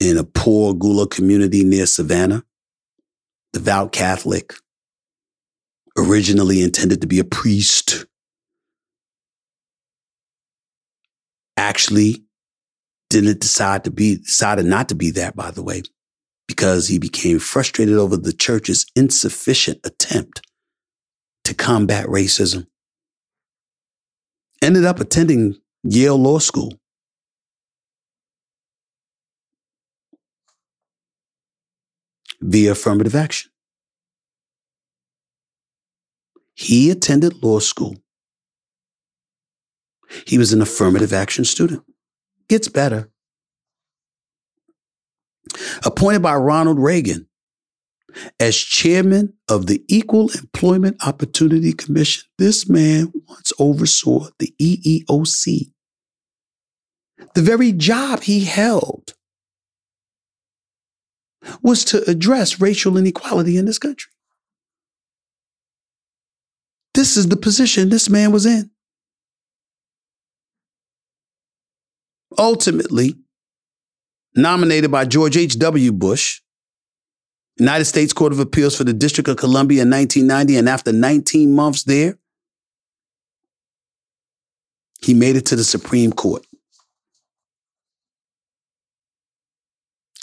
in 0.00 0.16
a 0.16 0.24
poor 0.24 0.74
Gullah 0.74 1.08
community 1.08 1.64
near 1.64 1.86
Savannah. 1.86 2.44
Devout 3.52 3.92
Catholic. 3.92 4.54
Originally 5.96 6.62
intended 6.62 7.00
to 7.00 7.06
be 7.06 7.18
a 7.18 7.24
priest. 7.24 8.06
Actually 11.58 12.24
didn't 13.10 13.40
decide 13.40 13.84
to 13.84 13.90
be, 13.90 14.16
decided 14.16 14.64
not 14.64 14.88
to 14.88 14.94
be 14.94 15.10
that, 15.10 15.34
by 15.34 15.50
the 15.50 15.62
way, 15.62 15.82
because 16.46 16.88
he 16.88 16.98
became 16.98 17.38
frustrated 17.38 17.96
over 17.96 18.16
the 18.16 18.32
church's 18.32 18.86
insufficient 18.94 19.80
attempt 19.84 20.40
to 21.44 21.54
combat 21.54 22.06
racism. 22.06 22.66
Ended 24.62 24.84
up 24.84 25.00
attending 25.00 25.56
Yale 25.82 26.16
Law 26.16 26.38
School. 26.38 26.72
Via 32.40 32.72
affirmative 32.72 33.16
action. 33.16 33.50
He 36.54 36.90
attended 36.90 37.42
law 37.42 37.58
school 37.58 37.96
he 40.26 40.38
was 40.38 40.52
an 40.52 40.62
affirmative 40.62 41.12
action 41.12 41.44
student. 41.44 41.82
Gets 42.48 42.68
better. 42.68 43.10
Appointed 45.84 46.22
by 46.22 46.34
Ronald 46.34 46.78
Reagan 46.78 47.26
as 48.40 48.56
chairman 48.56 49.34
of 49.48 49.66
the 49.66 49.82
Equal 49.88 50.30
Employment 50.30 50.96
Opportunity 51.06 51.72
Commission, 51.72 52.24
this 52.38 52.68
man 52.68 53.12
once 53.26 53.52
oversaw 53.58 54.28
the 54.38 54.54
EEOC, 54.60 55.72
the 57.34 57.42
very 57.42 57.72
job 57.72 58.22
he 58.22 58.44
held 58.44 59.14
was 61.62 61.84
to 61.86 62.08
address 62.10 62.60
racial 62.60 62.96
inequality 62.96 63.56
in 63.56 63.64
this 63.64 63.78
country. 63.78 64.10
This 66.94 67.16
is 67.16 67.28
the 67.28 67.36
position 67.36 67.88
this 67.88 68.10
man 68.10 68.32
was 68.32 68.44
in. 68.44 68.70
Ultimately, 72.36 73.14
nominated 74.34 74.90
by 74.90 75.04
George 75.04 75.36
H.W. 75.36 75.92
Bush, 75.92 76.40
United 77.58 77.86
States 77.86 78.12
Court 78.12 78.32
of 78.32 78.38
Appeals 78.38 78.76
for 78.76 78.84
the 78.84 78.92
District 78.92 79.28
of 79.28 79.36
Columbia 79.36 79.82
in 79.82 79.90
1990, 79.90 80.56
and 80.58 80.68
after 80.68 80.92
19 80.92 81.54
months 81.54 81.84
there, 81.84 82.18
he 85.00 85.14
made 85.14 85.36
it 85.36 85.46
to 85.46 85.56
the 85.56 85.64
Supreme 85.64 86.12
Court. 86.12 86.44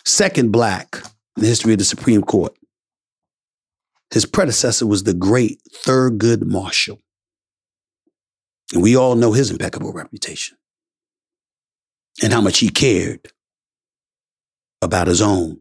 Second 0.06 0.52
black 0.52 1.02
in 1.36 1.42
the 1.42 1.48
history 1.48 1.74
of 1.74 1.80
the 1.80 1.86
Supreme 1.86 2.22
Court. 2.22 2.56
His 4.12 4.26
predecessor 4.26 4.86
was 4.86 5.04
the 5.04 5.14
great 5.14 5.60
Thurgood 5.84 6.46
Marshall. 6.46 7.02
And 8.74 8.82
we 8.82 8.96
all 8.96 9.16
know 9.16 9.34
his 9.34 9.52
impeccable 9.52 9.92
reputation 9.92 10.58
and 12.24 12.32
how 12.34 12.42
much 12.42 12.60
he 12.60 12.70
cared 12.70 13.28
about 14.82 15.08
his 15.08 15.22
own. 15.22 15.60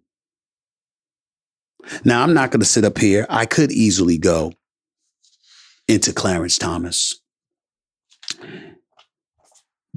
Now, 2.05 2.23
I'm 2.23 2.35
not 2.35 2.51
going 2.51 2.61
to 2.61 2.67
sit 2.67 2.85
up 2.85 2.99
here. 2.99 3.27
I 3.29 3.47
could 3.47 3.71
easily 3.71 4.19
go 4.19 4.53
into 5.87 6.13
Clarence 6.13 6.57
Thomas 6.57 7.21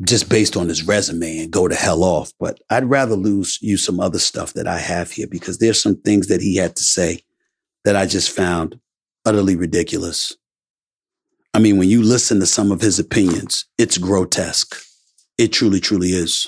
just 0.04 0.30
based 0.30 0.56
on 0.56 0.70
his 0.70 0.86
resume 0.86 1.40
and 1.40 1.52
go 1.52 1.68
to 1.68 1.76
hell 1.76 2.04
off. 2.04 2.32
But 2.40 2.60
I'd 2.70 2.90
rather 2.90 3.16
lose 3.16 3.58
you 3.62 3.78
some 3.78 4.00
other 4.00 4.20
stuff 4.20 4.54
that 4.54 4.68
I 4.68 4.78
have 4.78 5.12
here 5.12 5.28
because 5.28 5.58
there's 5.58 5.82
some 5.82 5.96
things 6.02 6.28
that 6.28 6.42
he 6.42 6.58
had 6.58 6.76
to 6.76 6.84
say 6.84 7.22
that 7.84 7.96
I 7.96 8.06
just 8.06 8.30
found 8.30 8.80
utterly 9.26 9.56
ridiculous. 9.56 10.36
I 11.54 11.60
mean, 11.60 11.78
when 11.78 11.90
you 11.90 12.04
listen 12.04 12.40
to 12.40 12.46
some 12.46 12.72
of 12.72 12.82
his 12.82 13.00
opinions, 13.00 13.66
it's 13.78 13.98
grotesque. 13.98 14.87
It 15.38 15.54
truly, 15.54 15.80
truly 15.80 16.10
is. 16.10 16.48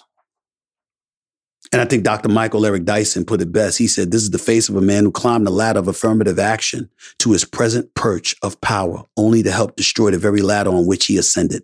And 1.71 1.81
I 1.81 1.85
think 1.85 2.03
Dr. 2.03 2.29
Michael 2.29 2.65
Eric 2.65 2.85
Dyson 2.85 3.25
put 3.25 3.41
it 3.41 3.51
best. 3.51 3.77
He 3.77 3.87
said, 3.87 4.11
This 4.11 4.23
is 4.23 4.31
the 4.31 4.39
face 4.39 4.69
of 4.69 4.75
a 4.75 4.81
man 4.81 5.03
who 5.03 5.11
climbed 5.11 5.45
the 5.45 5.51
ladder 5.51 5.79
of 5.79 5.87
affirmative 5.87 6.39
action 6.39 6.89
to 7.19 7.31
his 7.31 7.45
present 7.45 7.93
perch 7.93 8.35
of 8.41 8.59
power, 8.61 9.03
only 9.15 9.43
to 9.43 9.51
help 9.51 9.75
destroy 9.75 10.09
the 10.09 10.17
very 10.17 10.41
ladder 10.41 10.71
on 10.71 10.87
which 10.87 11.05
he 11.05 11.17
ascended. 11.17 11.63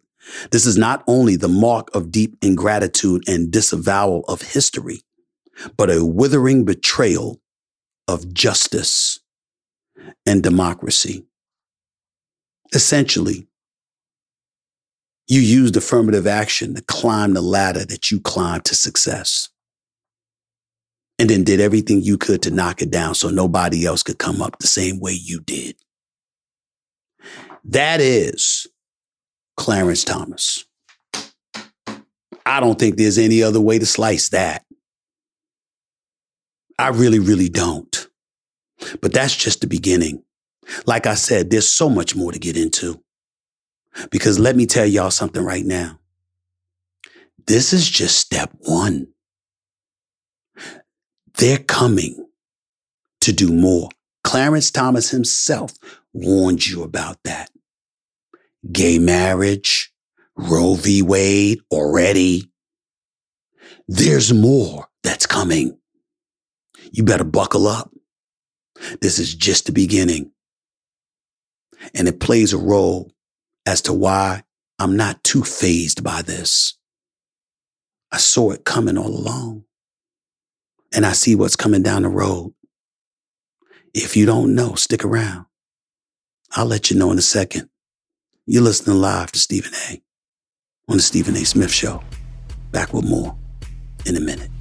This 0.51 0.65
is 0.65 0.77
not 0.77 1.03
only 1.08 1.36
the 1.36 1.48
mark 1.48 1.94
of 1.96 2.12
deep 2.12 2.38
ingratitude 2.41 3.27
and 3.27 3.51
disavowal 3.51 4.24
of 4.27 4.41
history, 4.41 5.01
but 5.77 5.89
a 5.89 6.05
withering 6.05 6.65
betrayal 6.65 7.41
of 8.08 8.32
justice 8.34 9.20
and 10.25 10.44
democracy. 10.44 11.25
Essentially, 12.74 13.48
you 15.27 15.41
used 15.41 15.75
affirmative 15.75 16.27
action 16.27 16.75
to 16.75 16.82
climb 16.84 17.34
the 17.34 17.41
ladder 17.41 17.86
that 17.86 18.12
you 18.12 18.20
climbed 18.20 18.65
to 18.65 18.75
success. 18.75 19.50
And 21.17 21.29
then 21.29 21.44
did 21.44 21.62
everything 21.62 22.01
you 22.01 22.17
could 22.17 22.41
to 22.44 22.51
knock 22.51 22.82
it 22.82 22.91
down 22.91 23.15
so 23.15 23.29
nobody 23.29 23.86
else 23.86 24.03
could 24.03 24.20
come 24.20 24.41
up 24.41 24.60
the 24.60 24.67
same 24.67 25.00
way 25.00 25.13
you 25.13 25.39
did. 25.39 25.77
That 27.63 28.01
is 28.01 28.67
Clarence 29.58 30.03
Thomas. 30.03 30.65
I 32.46 32.60
don't 32.60 32.77
think 32.77 32.98
there's 32.98 33.17
any 33.17 33.41
other 33.41 33.62
way 33.62 33.79
to 33.79 33.86
slice 33.86 34.29
that. 34.29 34.63
I 36.77 36.89
really, 36.89 37.20
really 37.20 37.50
don't. 37.50 38.08
But 39.01 39.14
that's 39.14 39.35
just 39.35 39.61
the 39.61 39.68
beginning. 39.68 40.22
Like 40.85 41.07
I 41.07 41.16
said, 41.16 41.50
there's 41.50 41.68
so 41.68 41.90
much 41.90 42.16
more 42.16 42.31
to 42.31 42.40
get 42.40 42.57
into. 42.57 43.01
Because 44.12 44.40
let 44.40 44.55
me 44.55 44.66
tell 44.66 44.86
y'all 44.86 45.12
something 45.12 45.44
right 45.44 45.66
now. 45.66 46.00
This 47.48 47.74
is 47.74 47.90
just 47.90 48.18
step 48.18 48.51
one. 48.60 49.08
They're 51.38 51.60
coming 51.60 52.27
to 53.22 53.34
do 53.34 53.53
more. 53.53 53.90
Clarence 54.24 54.72
Thomas 54.72 55.12
himself 55.12 55.74
warned 56.14 56.66
you 56.66 56.84
about 56.84 57.18
that 57.24 57.50
gay 58.72 58.98
marriage, 59.00 59.92
Roe 60.36 60.75
v. 60.75 61.01
Wade 61.01 61.60
already. 61.72 62.51
There's 63.88 64.34
more 64.34 64.88
that's 65.03 65.25
coming. 65.25 65.77
You 66.92 67.03
better 67.03 67.24
buckle 67.24 67.68
up. 67.68 67.92
This 69.01 69.20
is 69.20 69.34
just 69.34 69.68
the 69.68 69.72
beginning. 69.72 70.31
And 71.94 72.08
it 72.08 72.20
plays 72.20 72.53
a 72.53 72.58
role 72.58 73.12
as 73.66 73.82
to 73.84 73.94
why 73.94 74.44
I'm 74.80 74.96
not 74.96 75.24
too 75.24 75.44
phased 75.44 76.04
by 76.04 76.22
this. 76.22 76.78
I 78.12 78.18
saw 78.18 78.51
it 78.51 78.66
coming 78.66 78.98
all 78.98 79.08
along. 79.08 79.66
And 80.94 81.06
I 81.06 81.12
see 81.14 81.36
what's 81.36 81.56
coming 81.56 81.82
down 81.82 82.04
the 82.04 82.10
road. 82.10 82.54
If 83.94 84.16
you 84.16 84.25
don't 84.25 84.56
know, 84.56 84.75
stick 84.75 85.04
around. 85.04 85.46
I'll 86.51 86.66
let 86.66 86.90
you 86.90 86.98
know 86.98 87.12
in 87.12 87.18
a 87.18 87.24
second. 87.24 87.70
You're 88.46 88.64
listening 88.64 89.01
live 89.01 89.32
to 89.32 89.40
Stephen 89.40 89.74
A. 89.90 90.01
on 90.88 90.98
the 90.98 91.04
Stephen 91.04 91.36
A. 91.36 91.44
Smith 91.44 91.72
Show. 91.72 92.04
Back 92.72 92.94
with 92.94 93.10
more 93.10 93.36
in 94.06 94.16
a 94.16 94.22
minute. 94.22 94.51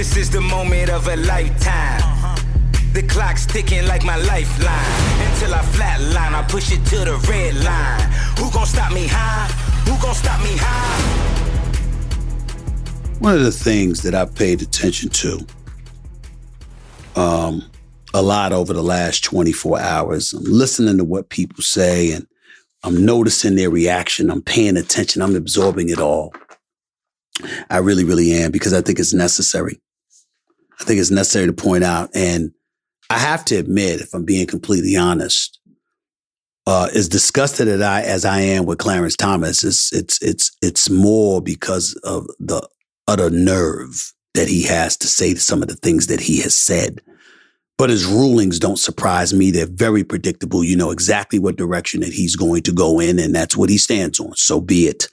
This 0.00 0.16
is 0.16 0.30
the 0.30 0.40
moment 0.40 0.88
of 0.88 1.06
a 1.08 1.16
lifetime. 1.16 2.00
The 2.94 3.02
clock's 3.02 3.44
ticking 3.44 3.86
like 3.86 4.02
my 4.02 4.16
lifeline. 4.16 5.28
Until 5.28 5.52
I 5.52 5.60
flatline, 5.76 6.32
I 6.32 6.42
push 6.48 6.72
it 6.72 6.82
to 6.86 7.04
the 7.04 7.18
red 7.28 7.54
line. 7.62 8.10
Who 8.38 8.50
gon' 8.50 8.64
stop 8.64 8.94
me 8.94 9.06
high? 9.06 9.48
Who 9.84 10.02
gon' 10.02 10.14
stop 10.14 10.40
me 10.42 10.56
high? 10.58 11.02
One 13.18 13.34
of 13.34 13.42
the 13.42 13.52
things 13.52 14.00
that 14.00 14.14
I've 14.14 14.34
paid 14.34 14.62
attention 14.62 15.10
to 15.10 15.46
um, 17.14 17.70
a 18.14 18.22
lot 18.22 18.54
over 18.54 18.72
the 18.72 18.82
last 18.82 19.22
24 19.22 19.80
hours, 19.80 20.32
I'm 20.32 20.44
listening 20.44 20.96
to 20.96 21.04
what 21.04 21.28
people 21.28 21.62
say 21.62 22.12
and 22.12 22.26
I'm 22.84 23.04
noticing 23.04 23.54
their 23.54 23.68
reaction. 23.68 24.30
I'm 24.30 24.40
paying 24.40 24.78
attention. 24.78 25.20
I'm 25.20 25.36
absorbing 25.36 25.90
it 25.90 25.98
all. 25.98 26.32
I 27.68 27.76
really, 27.78 28.04
really 28.04 28.32
am 28.32 28.50
because 28.50 28.72
I 28.72 28.80
think 28.80 28.98
it's 28.98 29.12
necessary. 29.12 29.78
I 30.80 30.84
think 30.84 31.00
it's 31.00 31.10
necessary 31.10 31.46
to 31.46 31.52
point 31.52 31.84
out. 31.84 32.10
And 32.14 32.52
I 33.10 33.18
have 33.18 33.44
to 33.46 33.56
admit, 33.56 34.00
if 34.00 34.14
I'm 34.14 34.24
being 34.24 34.46
completely 34.46 34.96
honest, 34.96 35.58
uh, 36.66 36.88
as 36.94 37.08
disgusted 37.08 37.68
as 37.68 37.80
I, 37.80 38.02
as 38.02 38.24
I 38.24 38.40
am 38.40 38.64
with 38.64 38.78
Clarence 38.78 39.16
Thomas, 39.16 39.64
it's, 39.64 39.92
it's, 39.92 40.22
it's, 40.22 40.56
it's 40.62 40.88
more 40.88 41.42
because 41.42 41.94
of 42.04 42.26
the 42.38 42.66
utter 43.08 43.30
nerve 43.30 44.12
that 44.34 44.48
he 44.48 44.62
has 44.62 44.96
to 44.98 45.06
say 45.06 45.34
some 45.34 45.62
of 45.62 45.68
the 45.68 45.74
things 45.74 46.06
that 46.06 46.20
he 46.20 46.40
has 46.40 46.54
said. 46.54 47.00
But 47.76 47.90
his 47.90 48.04
rulings 48.04 48.58
don't 48.58 48.78
surprise 48.78 49.32
me. 49.34 49.50
They're 49.50 49.66
very 49.66 50.04
predictable. 50.04 50.62
You 50.62 50.76
know 50.76 50.90
exactly 50.90 51.38
what 51.38 51.56
direction 51.56 52.00
that 52.00 52.12
he's 52.12 52.36
going 52.36 52.62
to 52.64 52.72
go 52.72 53.00
in, 53.00 53.18
and 53.18 53.34
that's 53.34 53.56
what 53.56 53.70
he 53.70 53.78
stands 53.78 54.20
on. 54.20 54.36
So 54.36 54.60
be 54.60 54.86
it. 54.86 55.08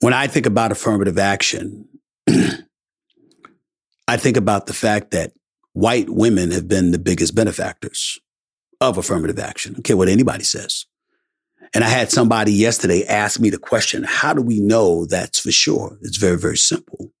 When 0.00 0.12
I 0.12 0.26
think 0.26 0.46
about 0.46 0.72
affirmative 0.72 1.18
action, 1.18 1.88
I 4.10 4.16
think 4.16 4.36
about 4.36 4.66
the 4.66 4.72
fact 4.72 5.12
that 5.12 5.34
white 5.72 6.10
women 6.10 6.50
have 6.50 6.66
been 6.66 6.90
the 6.90 6.98
biggest 6.98 7.32
benefactors 7.32 8.18
of 8.80 8.98
affirmative 8.98 9.38
action. 9.38 9.76
Okay, 9.78 9.94
what 9.94 10.08
anybody 10.08 10.42
says. 10.42 10.86
And 11.72 11.84
I 11.84 11.88
had 11.88 12.10
somebody 12.10 12.52
yesterday 12.52 13.04
ask 13.04 13.38
me 13.38 13.50
the 13.50 13.56
question, 13.56 14.02
how 14.02 14.34
do 14.34 14.42
we 14.42 14.58
know 14.58 15.06
that's 15.06 15.38
for 15.38 15.52
sure? 15.52 15.96
It's 16.02 16.16
very, 16.16 16.36
very 16.36 16.56
simple. 16.56 17.12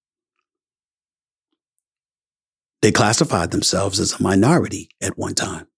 They 2.82 2.90
classified 2.90 3.52
themselves 3.52 4.00
as 4.00 4.18
a 4.18 4.22
minority 4.24 4.88
at 5.00 5.16
one 5.16 5.36
time. 5.36 5.68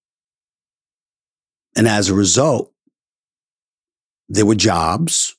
And 1.75 1.87
as 1.87 2.09
a 2.09 2.15
result, 2.15 2.73
there 4.29 4.47
were 4.47 4.55
jobs, 4.55 5.35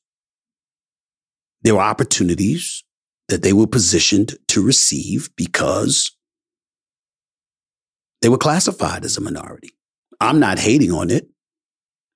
there 1.62 1.74
were 1.74 1.80
opportunities 1.80 2.84
that 3.28 3.42
they 3.42 3.52
were 3.52 3.66
positioned 3.66 4.36
to 4.48 4.62
receive 4.62 5.30
because 5.36 6.12
they 8.22 8.28
were 8.28 8.38
classified 8.38 9.04
as 9.04 9.16
a 9.16 9.20
minority. 9.20 9.70
I'm 10.20 10.40
not 10.40 10.58
hating 10.58 10.92
on 10.92 11.10
it 11.10 11.28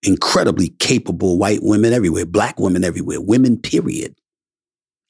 incredibly 0.03 0.69
capable 0.69 1.39
white 1.39 1.61
women 1.63 1.93
everywhere, 1.93 2.27
black 2.27 2.59
women 2.59 2.85
everywhere, 2.85 3.21
women, 3.21 3.59
period. 3.59 4.15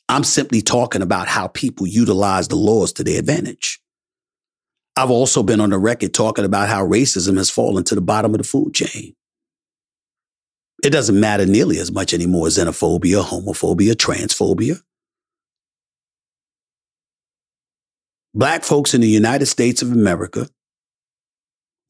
I'm 0.09 0.25
simply 0.25 0.63
talking 0.63 1.03
about 1.03 1.29
how 1.29 1.49
people 1.49 1.87
utilize 1.87 2.49
the 2.49 2.57
laws 2.57 2.93
to 2.95 3.05
their 3.05 3.19
advantage. 3.19 3.81
I've 4.97 5.11
also 5.11 5.43
been 5.43 5.61
on 5.61 5.71
the 5.71 5.79
record 5.79 6.15
talking 6.15 6.45
about 6.45 6.69
how 6.69 6.85
racism 6.87 7.37
has 7.37 7.51
fallen 7.51 7.85
to 7.85 7.95
the 7.95 8.01
bottom 8.01 8.35
of 8.35 8.39
the 8.39 8.45
food 8.45 8.75
chain. 8.75 9.15
It 10.83 10.91
doesn't 10.91 11.19
matter 11.19 11.45
nearly 11.45 11.79
as 11.79 11.93
much 11.93 12.15
anymore 12.15 12.47
xenophobia, 12.47 13.23
homophobia, 13.23 13.93
transphobia. 13.93 14.81
Black 18.39 18.63
folks 18.63 18.95
in 18.95 19.01
the 19.01 19.09
United 19.09 19.47
States 19.47 19.83
of 19.83 19.91
America, 19.91 20.49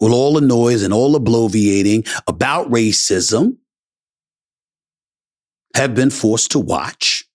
with 0.00 0.12
all 0.12 0.32
the 0.32 0.40
noise 0.40 0.82
and 0.82 0.94
all 0.94 1.12
the 1.12 1.20
bloviating 1.20 2.08
about 2.26 2.70
racism, 2.70 3.58
have 5.74 5.94
been 5.94 6.08
forced 6.08 6.50
to 6.52 6.58
watch 6.58 7.28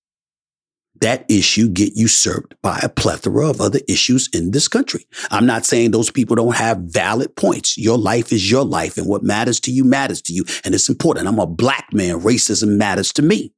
that 0.99 1.29
issue 1.29 1.69
get 1.69 1.93
usurped 1.95 2.55
by 2.63 2.79
a 2.81 2.89
plethora 2.89 3.47
of 3.47 3.61
other 3.61 3.81
issues 3.87 4.29
in 4.33 4.49
this 4.49 4.67
country. 4.67 5.05
I'm 5.29 5.45
not 5.45 5.63
saying 5.63 5.91
those 5.91 6.09
people 6.09 6.35
don't 6.35 6.55
have 6.55 6.79
valid 6.79 7.35
points. 7.35 7.77
Your 7.77 7.99
life 7.99 8.33
is 8.33 8.49
your 8.49 8.65
life 8.65 8.97
and 8.97 9.05
what 9.05 9.21
matters 9.21 9.59
to 9.59 9.71
you 9.71 9.83
matters 9.83 10.23
to 10.23 10.33
you. 10.33 10.43
And 10.65 10.73
it's 10.73 10.89
important. 10.89 11.27
I'm 11.27 11.37
a 11.37 11.45
black 11.45 11.93
man. 11.93 12.21
Racism 12.21 12.77
matters 12.77 13.13
to 13.13 13.21
me. 13.21 13.53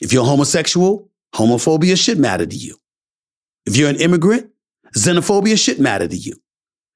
If 0.00 0.12
you're 0.12 0.24
homosexual, 0.24 1.10
homophobia 1.34 2.00
should 2.00 2.20
matter 2.20 2.46
to 2.46 2.56
you. 2.56 2.76
If 3.66 3.76
you're 3.76 3.90
an 3.90 4.00
immigrant, 4.00 4.50
xenophobia 4.96 5.62
should 5.62 5.78
matter 5.78 6.08
to 6.08 6.16
you. 6.16 6.34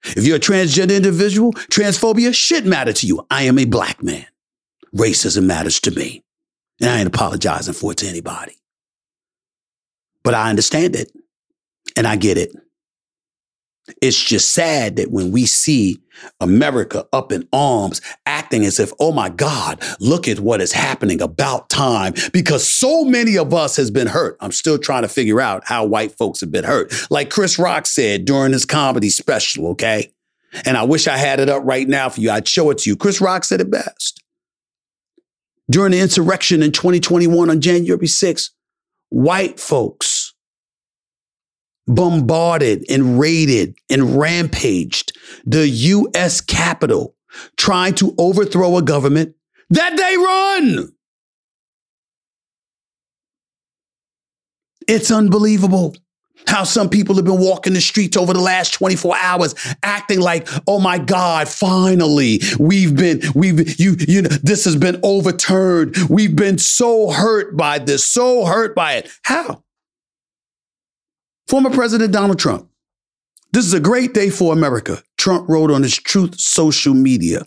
If 0.05 0.24
you're 0.24 0.37
a 0.37 0.40
transgender 0.40 0.96
individual, 0.96 1.52
transphobia 1.52 2.35
should 2.35 2.66
matter 2.66 2.92
to 2.92 3.07
you. 3.07 3.26
I 3.31 3.42
am 3.42 3.59
a 3.59 3.64
black 3.64 4.02
man. 4.02 4.26
Racism 4.94 5.44
matters 5.44 5.81
to 5.81 5.90
me. 5.90 6.22
And 6.81 6.90
I 6.90 6.98
ain't 6.98 7.09
apologizing 7.09 7.74
for 7.74 7.92
it 7.92 7.98
to 7.98 8.09
anybody. 8.09 8.57
But 10.22 10.35
I 10.35 10.50
understand 10.50 10.94
it 10.94 11.11
and 11.96 12.07
I 12.07 12.16
get 12.16 12.38
it. 12.38 12.55
It's 14.03 14.22
just 14.22 14.51
sad 14.51 14.96
that 14.96 15.11
when 15.11 15.31
we 15.31 15.46
see 15.46 16.01
America 16.40 17.07
up 17.12 17.31
in 17.31 17.49
arms, 17.53 18.01
acting 18.25 18.64
as 18.64 18.81
if, 18.81 18.92
oh 18.99 19.12
my 19.12 19.29
God, 19.29 19.83
look 20.01 20.27
at 20.27 20.40
what 20.40 20.61
is 20.61 20.72
happening 20.72 21.20
about 21.22 21.68
time, 21.68 22.14
because 22.33 22.68
so 22.68 23.05
many 23.05 23.37
of 23.38 23.55
us 23.55 23.77
has 23.77 23.90
been 23.90 24.09
hurt. 24.09 24.37
I'm 24.40 24.53
still 24.53 24.79
trying 24.79 25.03
to 25.03 25.09
figure 25.09 25.40
out 25.40 25.62
how 25.66 25.85
white 25.85 26.16
folks 26.16 26.40
have 26.40 26.51
been 26.51 26.64
hurt. 26.64 26.92
Like 27.11 27.31
Chris 27.31 27.59
Rock 27.59 27.87
said 27.87 28.25
during 28.25 28.53
his 28.53 28.64
comedy 28.64 29.11
special, 29.11 29.68
okay? 29.68 30.12
And 30.64 30.77
I 30.77 30.85
wish 30.85 31.07
I 31.07 31.16
had 31.16 31.38
it 31.38 31.49
up 31.49 31.62
right 31.64 31.87
now 31.87 32.09
for 32.09 32.20
you. 32.20 32.31
I'd 32.31 32.49
show 32.49 32.70
it 32.70 32.79
to 32.79 32.90
you. 32.90 32.96
Chris 32.96 33.20
Rock 33.20 33.44
said 33.44 33.61
it 33.61 33.70
best. 33.70 34.22
During 35.70 35.92
the 35.92 36.01
insurrection 36.01 36.62
in 36.62 36.72
2021 36.72 37.51
on 37.51 37.61
January 37.61 38.07
6th, 38.07 38.51
white 39.11 39.61
folks 39.61 40.15
bombarded 41.87 42.85
and 42.90 43.18
raided 43.18 43.77
and 43.90 44.18
rampaged 44.18 45.16
the 45.44 45.68
U.S. 45.68 46.40
Capitol, 46.40 47.14
trying 47.57 47.94
to 47.96 48.14
overthrow 48.18 48.77
a 48.77 48.83
government 48.83 49.35
that 49.70 49.96
they 49.96 50.16
run. 50.16 50.92
It's 54.88 55.11
unbelievable 55.11 55.94
how 56.46 56.64
some 56.64 56.88
people 56.88 57.16
have 57.16 57.25
been 57.25 57.40
walking 57.40 57.72
the 57.72 57.81
streets 57.81 58.16
over 58.16 58.33
the 58.33 58.40
last 58.40 58.72
24 58.75 59.16
hours 59.16 59.55
acting 59.83 60.20
like 60.20 60.46
oh 60.66 60.79
my 60.79 60.99
god 60.99 61.49
finally 61.49 62.40
we've 62.59 62.94
been 62.94 63.20
we've 63.35 63.81
you 63.81 63.96
you 64.07 64.22
know 64.22 64.29
this 64.29 64.64
has 64.64 64.77
been 64.77 65.01
overturned 65.03 65.96
we've 66.09 66.37
been 66.37 66.59
so 66.59 67.11
hurt 67.11 67.57
by 67.57 67.79
this 67.79 68.07
so 68.07 68.44
hurt 68.44 68.75
by 68.75 68.94
it 68.94 69.11
how 69.22 69.62
former 71.49 71.71
president 71.71 72.13
donald 72.13 72.39
trump. 72.39 72.69
This 73.53 73.65
is 73.65 73.75
a 73.75 73.81
great 73.81 74.15
day 74.15 74.31
for 74.31 74.53
america 74.53 75.03
trump 75.17 75.49
wrote 75.49 75.71
on 75.71 75.83
his 75.83 75.97
truth 75.97 76.39
social 76.39 76.95
media. 76.95 77.47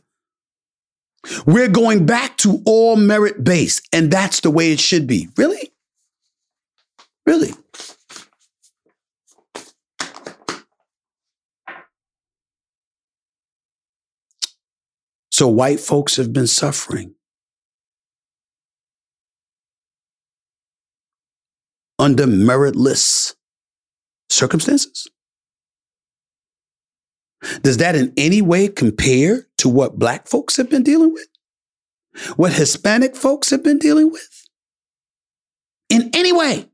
We're 1.46 1.68
going 1.68 2.06
back 2.06 2.38
to 2.38 2.62
all 2.66 2.96
merit 2.96 3.44
based 3.44 3.88
and 3.92 4.12
that's 4.12 4.40
the 4.42 4.52
way 4.52 4.72
it 4.72 4.80
should 4.80 5.08
be. 5.08 5.30
Really? 5.38 5.72
Really? 7.26 7.54
So 15.40 15.48
white 15.48 15.80
folks 15.80 16.18
have 16.18 16.34
been 16.34 16.48
suffering. 16.48 17.16
Under 21.98 22.26
meritless 22.26 23.36
circumstances? 24.30 25.08
Does 27.62 27.78
that 27.78 27.96
in 27.96 28.14
any 28.18 28.42
way 28.42 28.68
compare 28.68 29.48
to 29.58 29.70
what 29.70 29.98
black 29.98 30.28
folks 30.28 30.58
have 30.58 30.70
been 30.70 30.84
dealing 30.84 31.14
with? 31.14 31.28
What 32.36 32.54
Hispanic 32.54 33.16
folks 33.16 33.50
have 33.50 33.64
been 33.64 33.80
dealing 33.80 34.12
with? 34.12 34.48
In 35.90 36.10
any 36.14 36.34
way? 36.34 36.70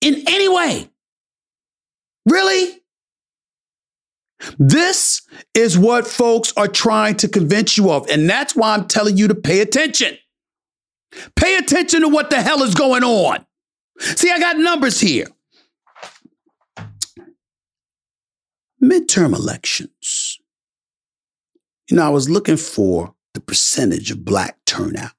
In 0.00 0.22
any 0.28 0.48
way? 0.48 0.88
Really? 2.26 2.80
This 4.58 5.22
is 5.54 5.78
what 5.78 6.06
folks 6.06 6.52
are 6.56 6.68
trying 6.68 7.16
to 7.16 7.28
convince 7.28 7.76
you 7.76 7.90
of. 7.90 8.08
And 8.08 8.28
that's 8.28 8.54
why 8.54 8.74
I'm 8.74 8.86
telling 8.86 9.16
you 9.16 9.28
to 9.28 9.34
pay 9.34 9.60
attention. 9.60 10.16
Pay 11.34 11.56
attention 11.56 12.02
to 12.02 12.08
what 12.08 12.30
the 12.30 12.42
hell 12.42 12.62
is 12.62 12.74
going 12.74 13.02
on. 13.02 13.46
See, 13.98 14.30
I 14.30 14.38
got 14.38 14.58
numbers 14.58 15.00
here. 15.00 15.26
Midterm 18.82 19.34
elections. 19.34 20.38
You 21.90 21.96
know, 21.96 22.06
I 22.06 22.10
was 22.10 22.28
looking 22.28 22.56
for 22.56 23.14
the 23.34 23.40
percentage 23.40 24.10
of 24.10 24.24
black 24.24 24.58
turnout. 24.66 25.12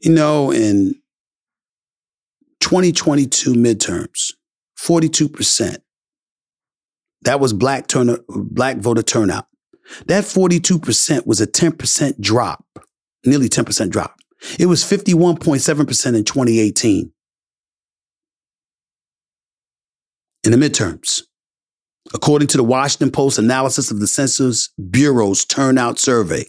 You 0.00 0.12
know, 0.12 0.50
in 0.50 0.94
2022 2.60 3.54
midterms, 3.54 4.32
42%. 4.78 5.78
That 7.22 7.40
was 7.40 7.52
black 7.52 7.88
turn 7.88 8.16
black 8.28 8.78
voter 8.78 9.02
turnout. 9.02 9.46
That 10.06 10.24
42% 10.24 11.26
was 11.26 11.40
a 11.40 11.46
10% 11.46 12.20
drop, 12.20 12.64
nearly 13.24 13.48
10% 13.48 13.90
drop. 13.90 14.16
It 14.58 14.66
was 14.66 14.84
51.7% 14.84 16.16
in 16.16 16.24
2018. 16.24 17.12
In 20.46 20.52
the 20.52 20.58
midterms, 20.64 21.22
according 22.14 22.46
to 22.46 22.56
the 22.56 22.62
Washington 22.62 23.10
Post 23.10 23.36
analysis 23.36 23.90
of 23.90 23.98
the 23.98 24.06
Census 24.06 24.68
Bureau's 24.92 25.44
turnout 25.44 25.98
survey, 25.98 26.44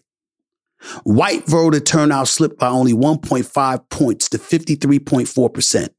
white 1.03 1.47
voter 1.47 1.79
turnout 1.79 2.27
slipped 2.27 2.60
by 2.60 2.67
only 2.67 2.93
1.5 2.93 3.89
points 3.89 4.29
to 4.29 4.38
53.4%. 4.38 5.89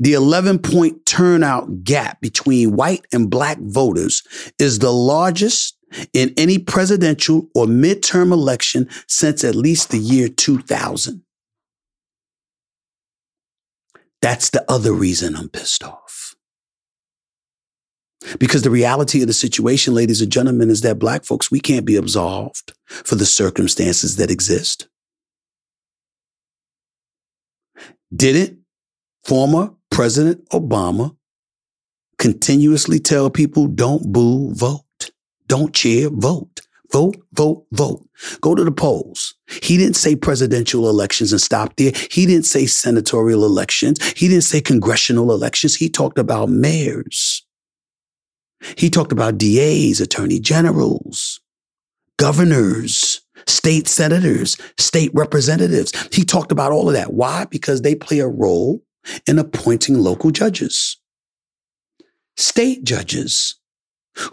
The 0.00 0.14
11 0.14 0.60
point 0.60 1.04
turnout 1.04 1.84
gap 1.84 2.18
between 2.22 2.76
white 2.76 3.04
and 3.12 3.28
black 3.28 3.58
voters 3.60 4.22
is 4.58 4.78
the 4.78 4.92
largest 4.92 5.76
in 6.14 6.32
any 6.38 6.58
presidential 6.58 7.50
or 7.54 7.66
midterm 7.66 8.32
election 8.32 8.88
since 9.06 9.44
at 9.44 9.54
least 9.54 9.90
the 9.90 9.98
year 9.98 10.28
2000. 10.28 11.22
That's 14.22 14.48
the 14.48 14.64
other 14.66 14.94
reason 14.94 15.36
I'm 15.36 15.50
pissed 15.50 15.84
off. 15.84 16.03
Because 18.38 18.62
the 18.62 18.70
reality 18.70 19.20
of 19.20 19.26
the 19.26 19.34
situation, 19.34 19.94
ladies 19.94 20.20
and 20.20 20.32
gentlemen, 20.32 20.70
is 20.70 20.80
that 20.80 20.98
black 20.98 21.24
folks, 21.24 21.50
we 21.50 21.60
can't 21.60 21.84
be 21.84 21.96
absolved 21.96 22.72
for 22.86 23.14
the 23.14 23.26
circumstances 23.26 24.16
that 24.16 24.30
exist. 24.30 24.88
Didn't 28.14 28.58
former 29.24 29.72
President 29.90 30.48
Obama 30.50 31.16
continuously 32.18 32.98
tell 32.98 33.30
people 33.30 33.66
don't 33.66 34.12
boo, 34.12 34.54
vote. 34.54 35.10
Don't 35.46 35.74
cheer, 35.74 36.08
vote. 36.10 36.60
Vote, 36.92 37.16
vote, 37.32 37.66
vote. 37.72 38.08
Go 38.40 38.54
to 38.54 38.62
the 38.62 38.70
polls. 38.70 39.34
He 39.62 39.76
didn't 39.76 39.96
say 39.96 40.14
presidential 40.14 40.88
elections 40.88 41.32
and 41.32 41.40
stop 41.40 41.74
there. 41.74 41.90
He 42.12 42.24
didn't 42.24 42.46
say 42.46 42.66
senatorial 42.66 43.44
elections. 43.44 44.00
He 44.12 44.28
didn't 44.28 44.44
say 44.44 44.60
congressional 44.60 45.32
elections. 45.32 45.74
He 45.74 45.88
talked 45.88 46.20
about 46.20 46.50
mayors. 46.50 47.33
He 48.76 48.90
talked 48.90 49.12
about 49.12 49.38
DAs, 49.38 50.00
attorney 50.00 50.40
generals, 50.40 51.40
governors, 52.18 53.20
state 53.46 53.88
senators, 53.88 54.56
state 54.78 55.10
representatives. 55.14 55.92
He 56.12 56.24
talked 56.24 56.52
about 56.52 56.72
all 56.72 56.88
of 56.88 56.94
that. 56.94 57.12
Why? 57.12 57.46
Because 57.50 57.82
they 57.82 57.94
play 57.94 58.20
a 58.20 58.28
role 58.28 58.82
in 59.26 59.38
appointing 59.38 59.98
local 59.98 60.30
judges, 60.30 60.98
state 62.36 62.84
judges, 62.84 63.56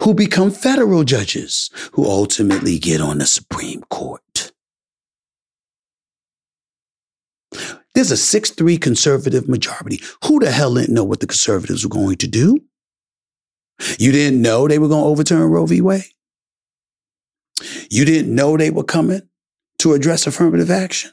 who 0.02 0.14
become 0.14 0.50
federal 0.50 1.04
judges, 1.04 1.70
who 1.92 2.04
ultimately 2.04 2.78
get 2.78 3.00
on 3.00 3.18
the 3.18 3.26
Supreme 3.26 3.82
Court. 3.90 4.52
There's 7.94 8.10
a 8.10 8.16
6 8.16 8.50
3 8.50 8.78
conservative 8.78 9.48
majority. 9.48 10.00
Who 10.24 10.38
the 10.38 10.50
hell 10.50 10.74
didn't 10.74 10.94
know 10.94 11.04
what 11.04 11.20
the 11.20 11.26
conservatives 11.26 11.84
were 11.84 11.90
going 11.90 12.16
to 12.18 12.28
do? 12.28 12.60
You 13.98 14.12
didn't 14.12 14.42
know 14.42 14.68
they 14.68 14.78
were 14.78 14.88
going 14.88 15.02
to 15.02 15.08
overturn 15.08 15.50
Roe 15.50 15.66
v. 15.66 15.80
Wade? 15.80 16.04
You 17.90 18.04
didn't 18.04 18.34
know 18.34 18.56
they 18.56 18.70
were 18.70 18.84
coming 18.84 19.22
to 19.78 19.94
address 19.94 20.26
affirmative 20.26 20.70
action. 20.70 21.12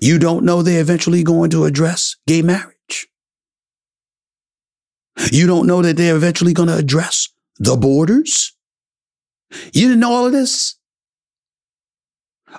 You 0.00 0.18
don't 0.18 0.44
know 0.44 0.62
they're 0.62 0.80
eventually 0.80 1.22
going 1.22 1.50
to 1.50 1.64
address 1.64 2.16
gay 2.26 2.42
marriage. 2.42 3.08
You 5.30 5.46
don't 5.46 5.66
know 5.66 5.82
that 5.82 5.96
they're 5.96 6.16
eventually 6.16 6.52
going 6.52 6.68
to 6.68 6.76
address 6.76 7.28
the 7.58 7.76
borders. 7.76 8.56
You 9.72 9.88
didn't 9.88 10.00
know 10.00 10.12
all 10.12 10.26
of 10.26 10.32
this? 10.32 10.76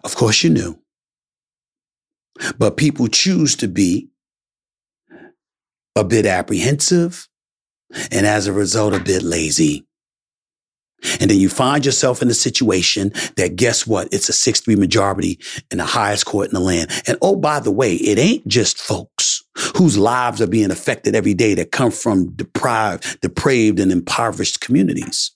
Of 0.04 0.16
course 0.16 0.44
you 0.44 0.50
knew. 0.50 0.80
But 2.58 2.78
people 2.78 3.08
choose 3.08 3.56
to 3.58 3.68
be 3.68 4.11
a 5.96 6.04
bit 6.04 6.26
apprehensive 6.26 7.28
and 8.12 8.26
as 8.26 8.48
a 8.48 8.54
result, 8.54 8.94
a 8.94 9.00
bit 9.00 9.24
lazy. 9.24 9.86
And 11.20 11.32
then 11.32 11.40
you 11.40 11.50
find 11.50 11.86
yourself 11.86 12.22
in 12.22 12.30
a 12.30 12.34
situation 12.34 13.12
that 13.36 13.56
guess 13.56 13.88
what? 13.88 14.08
It's 14.12 14.30
a 14.30 14.34
6-3 14.34 14.78
majority 14.78 15.40
in 15.72 15.80
the 15.80 15.86
highest 15.86 16.26
court 16.26 16.48
in 16.48 16.54
the 16.54 16.60
land. 16.60 16.92
And 17.08 17.18
oh, 17.22 17.36
by 17.36 17.60
the 17.60 17.72
way, 17.72 17.96
it 17.96 18.20
ain't 18.20 18.48
just 18.48 18.78
folks 18.78 19.44
whose 19.76 19.98
lives 19.98 20.42
are 20.42 20.48
being 20.48 20.70
affected 20.72 21.16
every 21.16 21.34
day 21.34 21.56
that 21.56 21.72
come 21.72 21.92
from 21.92 22.32
deprived, 22.34 23.20
depraved 23.22 23.80
and 23.80 23.92
impoverished 23.92 24.62
communities. 24.62 25.32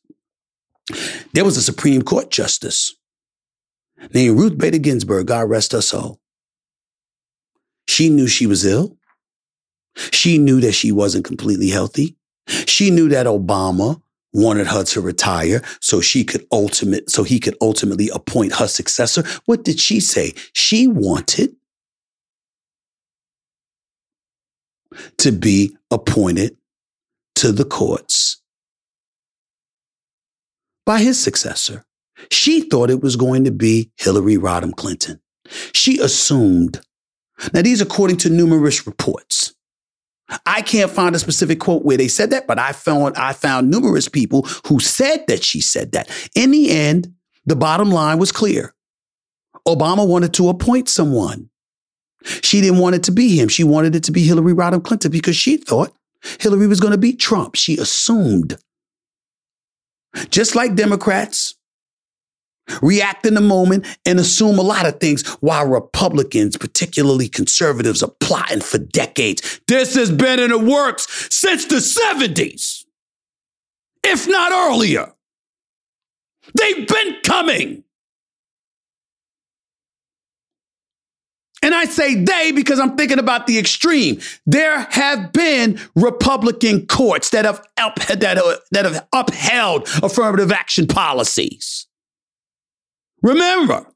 There 1.33 1.43
was 1.43 1.57
a 1.57 1.63
Supreme 1.63 2.03
Court 2.03 2.29
justice 2.29 2.95
named 4.13 4.37
Ruth 4.37 4.57
Bader 4.57 4.77
Ginsburg, 4.77 5.27
God 5.27 5.49
rest 5.49 5.71
her 5.71 5.81
soul. 5.81 6.19
She 7.87 8.09
knew 8.09 8.27
she 8.27 8.45
was 8.45 8.65
ill. 8.65 8.97
She 9.95 10.37
knew 10.37 10.59
that 10.61 10.73
she 10.73 10.91
wasn't 10.91 11.25
completely 11.25 11.69
healthy. 11.69 12.15
She 12.47 12.91
knew 12.91 13.09
that 13.09 13.25
Obama 13.25 14.01
wanted 14.33 14.67
her 14.67 14.83
to 14.83 15.01
retire 15.01 15.61
so 15.79 16.01
she 16.01 16.23
could 16.23 16.45
ultimate 16.51 17.09
so 17.09 17.23
he 17.23 17.39
could 17.39 17.55
ultimately 17.61 18.09
appoint 18.09 18.53
her 18.55 18.67
successor. 18.67 19.23
What 19.45 19.63
did 19.63 19.79
she 19.79 19.99
say? 19.99 20.33
She 20.53 20.87
wanted 20.87 21.55
to 25.17 25.31
be 25.31 25.75
appointed 25.91 26.57
to 27.35 27.51
the 27.51 27.65
courts 27.65 28.41
by 30.85 30.99
his 30.99 31.21
successor. 31.21 31.85
She 32.31 32.61
thought 32.61 32.89
it 32.89 33.01
was 33.01 33.15
going 33.15 33.43
to 33.45 33.51
be 33.51 33.91
Hillary 33.97 34.37
Rodham 34.37 34.75
Clinton. 34.75 35.19
She 35.73 35.99
assumed. 35.99 36.81
Now, 37.53 37.61
these 37.61 37.81
according 37.81 38.17
to 38.17 38.29
numerous 38.29 38.87
reports. 38.87 39.53
I 40.45 40.61
can't 40.61 40.89
find 40.89 41.15
a 41.15 41.19
specific 41.19 41.59
quote 41.59 41.85
where 41.85 41.97
they 41.97 42.07
said 42.07 42.31
that, 42.31 42.47
but 42.47 42.57
I 42.57 42.71
found 42.71 43.15
I 43.15 43.33
found 43.33 43.69
numerous 43.69 44.07
people 44.07 44.43
who 44.67 44.79
said 44.79 45.25
that 45.27 45.43
she 45.43 45.61
said 45.61 45.91
that. 45.91 46.09
In 46.35 46.51
the 46.51 46.71
end, 46.71 47.13
the 47.45 47.55
bottom 47.55 47.91
line 47.91 48.17
was 48.17 48.31
clear. 48.31 48.73
Obama 49.67 50.07
wanted 50.07 50.33
to 50.35 50.49
appoint 50.49 50.89
someone. 50.89 51.49
She 52.23 52.61
didn't 52.61 52.79
want 52.79 52.95
it 52.95 53.03
to 53.03 53.11
be 53.11 53.39
him. 53.39 53.47
She 53.49 53.63
wanted 53.63 53.95
it 53.95 54.03
to 54.05 54.11
be 54.11 54.23
Hillary 54.23 54.53
Rodham 54.53 54.83
Clinton 54.83 55.11
because 55.11 55.35
she 55.35 55.57
thought 55.57 55.95
Hillary 56.39 56.67
was 56.67 56.79
going 56.79 56.91
to 56.91 56.97
beat 56.97 57.19
Trump. 57.19 57.55
She 57.55 57.77
assumed. 57.77 58.57
Just 60.29 60.55
like 60.55 60.75
Democrats, 60.75 61.55
react 62.81 63.25
in 63.25 63.33
the 63.33 63.41
moment 63.41 63.85
and 64.05 64.19
assume 64.19 64.57
a 64.57 64.63
lot 64.63 64.85
of 64.85 64.99
things 64.99 65.27
while 65.41 65.67
Republicans, 65.67 66.57
particularly 66.57 67.27
conservatives, 67.27 68.03
are 68.03 68.13
plotting 68.19 68.61
for 68.61 68.77
decades. 68.77 69.61
This 69.67 69.95
has 69.95 70.11
been 70.11 70.39
in 70.39 70.51
the 70.51 70.59
works 70.59 71.27
since 71.29 71.65
the 71.65 71.75
70s, 71.75 72.85
if 74.03 74.27
not 74.27 74.51
earlier. 74.51 75.13
They've 76.53 76.87
been 76.87 77.17
coming. 77.23 77.83
And 81.65 81.73
I 81.73 81.85
say 81.85 82.13
they 82.13 82.51
because 82.51 82.79
I'm 82.79 82.95
thinking 82.95 83.17
about 83.17 83.47
the 83.47 83.57
extreme. 83.57 84.19
There 84.45 84.81
have 84.91 85.33
been 85.33 85.79
Republican 85.95 86.85
courts 86.85 87.31
that 87.31 87.43
have, 87.45 87.65
up, 87.77 87.95
that, 87.95 88.37
uh, 88.37 88.57
that 88.69 88.85
have 88.85 89.07
upheld 89.11 89.89
affirmative 90.03 90.51
action 90.51 90.85
policies. 90.85 91.87
Remember, 93.25 93.87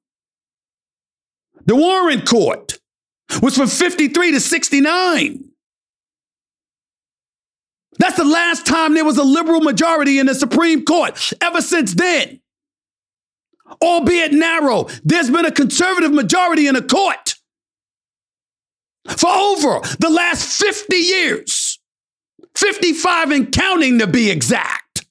the 1.67 1.75
Warren 1.75 2.25
Court 2.25 2.79
was 3.43 3.55
from 3.55 3.67
53 3.67 4.31
to 4.31 4.39
69. 4.39 5.43
That's 7.99 8.17
the 8.17 8.23
last 8.23 8.65
time 8.65 8.95
there 8.95 9.05
was 9.05 9.19
a 9.19 9.23
liberal 9.23 9.61
majority 9.61 10.17
in 10.17 10.25
the 10.25 10.33
Supreme 10.33 10.83
Court. 10.83 11.31
Ever 11.41 11.61
since 11.61 11.93
then, 11.93 12.41
albeit 13.83 14.33
narrow, 14.33 14.87
there's 15.03 15.29
been 15.29 15.45
a 15.45 15.51
conservative 15.51 16.11
majority 16.11 16.65
in 16.65 16.73
the 16.73 16.81
court 16.81 17.35
for 19.09 19.29
over 19.29 19.79
the 19.99 20.09
last 20.09 20.59
50 20.59 20.95
years. 20.95 21.79
55 22.55 23.29
and 23.29 23.51
counting 23.51 23.99
to 23.99 24.07
be 24.07 24.31
exact. 24.31 25.05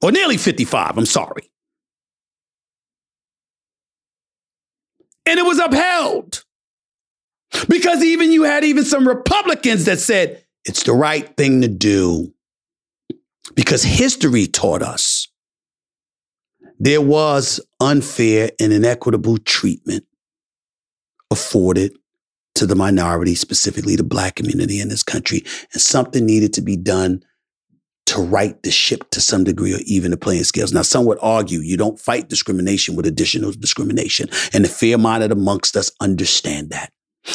Or 0.00 0.10
nearly 0.10 0.38
55, 0.38 0.96
I'm 0.96 1.04
sorry. 1.04 1.51
And 5.26 5.38
it 5.38 5.44
was 5.44 5.58
upheld. 5.58 6.44
Because 7.68 8.02
even 8.02 8.32
you 8.32 8.44
had 8.44 8.64
even 8.64 8.84
some 8.84 9.06
Republicans 9.06 9.84
that 9.84 9.98
said 10.00 10.44
it's 10.64 10.84
the 10.84 10.92
right 10.92 11.36
thing 11.36 11.60
to 11.60 11.68
do. 11.68 12.32
Because 13.54 13.82
history 13.82 14.46
taught 14.46 14.82
us 14.82 15.28
there 16.78 17.00
was 17.00 17.60
unfair 17.80 18.50
and 18.58 18.72
inequitable 18.72 19.38
treatment 19.38 20.04
afforded 21.30 21.92
to 22.56 22.66
the 22.66 22.74
minority, 22.74 23.36
specifically 23.36 23.94
the 23.94 24.02
black 24.02 24.34
community 24.34 24.80
in 24.80 24.88
this 24.88 25.04
country, 25.04 25.44
and 25.72 25.80
something 25.80 26.26
needed 26.26 26.52
to 26.54 26.60
be 26.60 26.76
done 26.76 27.22
to 28.06 28.20
right 28.20 28.60
the 28.62 28.70
ship 28.70 29.08
to 29.10 29.20
some 29.20 29.44
degree 29.44 29.74
or 29.74 29.80
even 29.86 30.10
the 30.10 30.16
playing 30.16 30.44
scales. 30.44 30.72
Now, 30.72 30.82
some 30.82 31.04
would 31.06 31.18
argue 31.22 31.60
you 31.60 31.76
don't 31.76 32.00
fight 32.00 32.28
discrimination 32.28 32.96
with 32.96 33.06
additional 33.06 33.52
discrimination. 33.52 34.28
And 34.52 34.64
the 34.64 34.68
fair 34.68 34.98
minded 34.98 35.32
amongst 35.32 35.76
us 35.76 35.90
understand 36.00 36.70
that. 36.70 36.92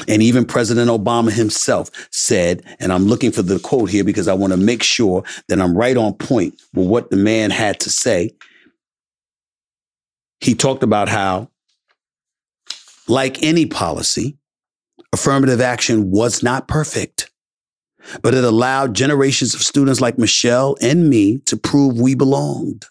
And 0.08 0.22
even 0.22 0.46
President 0.46 0.90
Obama 0.90 1.32
himself 1.32 1.90
said, 2.12 2.62
and 2.80 2.92
I'm 2.92 3.06
looking 3.06 3.32
for 3.32 3.42
the 3.42 3.60
quote 3.60 3.90
here 3.90 4.04
because 4.04 4.28
I 4.28 4.34
want 4.34 4.52
to 4.52 4.58
make 4.58 4.84
sure 4.84 5.24
that 5.48 5.62
I'm 5.62 5.78
right 5.78 5.96
on 5.96 6.14
point 6.14 6.62
with 6.74 6.88
what 6.88 7.10
the 7.10 7.16
man 7.16 7.52
had 7.52 7.80
to 7.82 7.90
say. 7.90 8.32
He 10.42 10.54
talked 10.54 10.84
about 10.84 11.08
how, 11.08 11.50
like 13.08 13.42
any 13.42 13.66
policy, 13.66 14.38
affirmative 15.14 15.62
action 15.62 16.12
was 16.12 16.44
not 16.44 16.68
perfect 16.68 17.27
but 18.22 18.34
it 18.34 18.44
allowed 18.44 18.96
generations 18.96 19.54
of 19.54 19.62
students 19.62 20.02
like 20.02 20.18
Michelle 20.18 20.76
and 20.82 21.10
me 21.10 21.40
to 21.46 21.58
prove 21.58 22.00
we 22.00 22.16
belonged. 22.16 22.86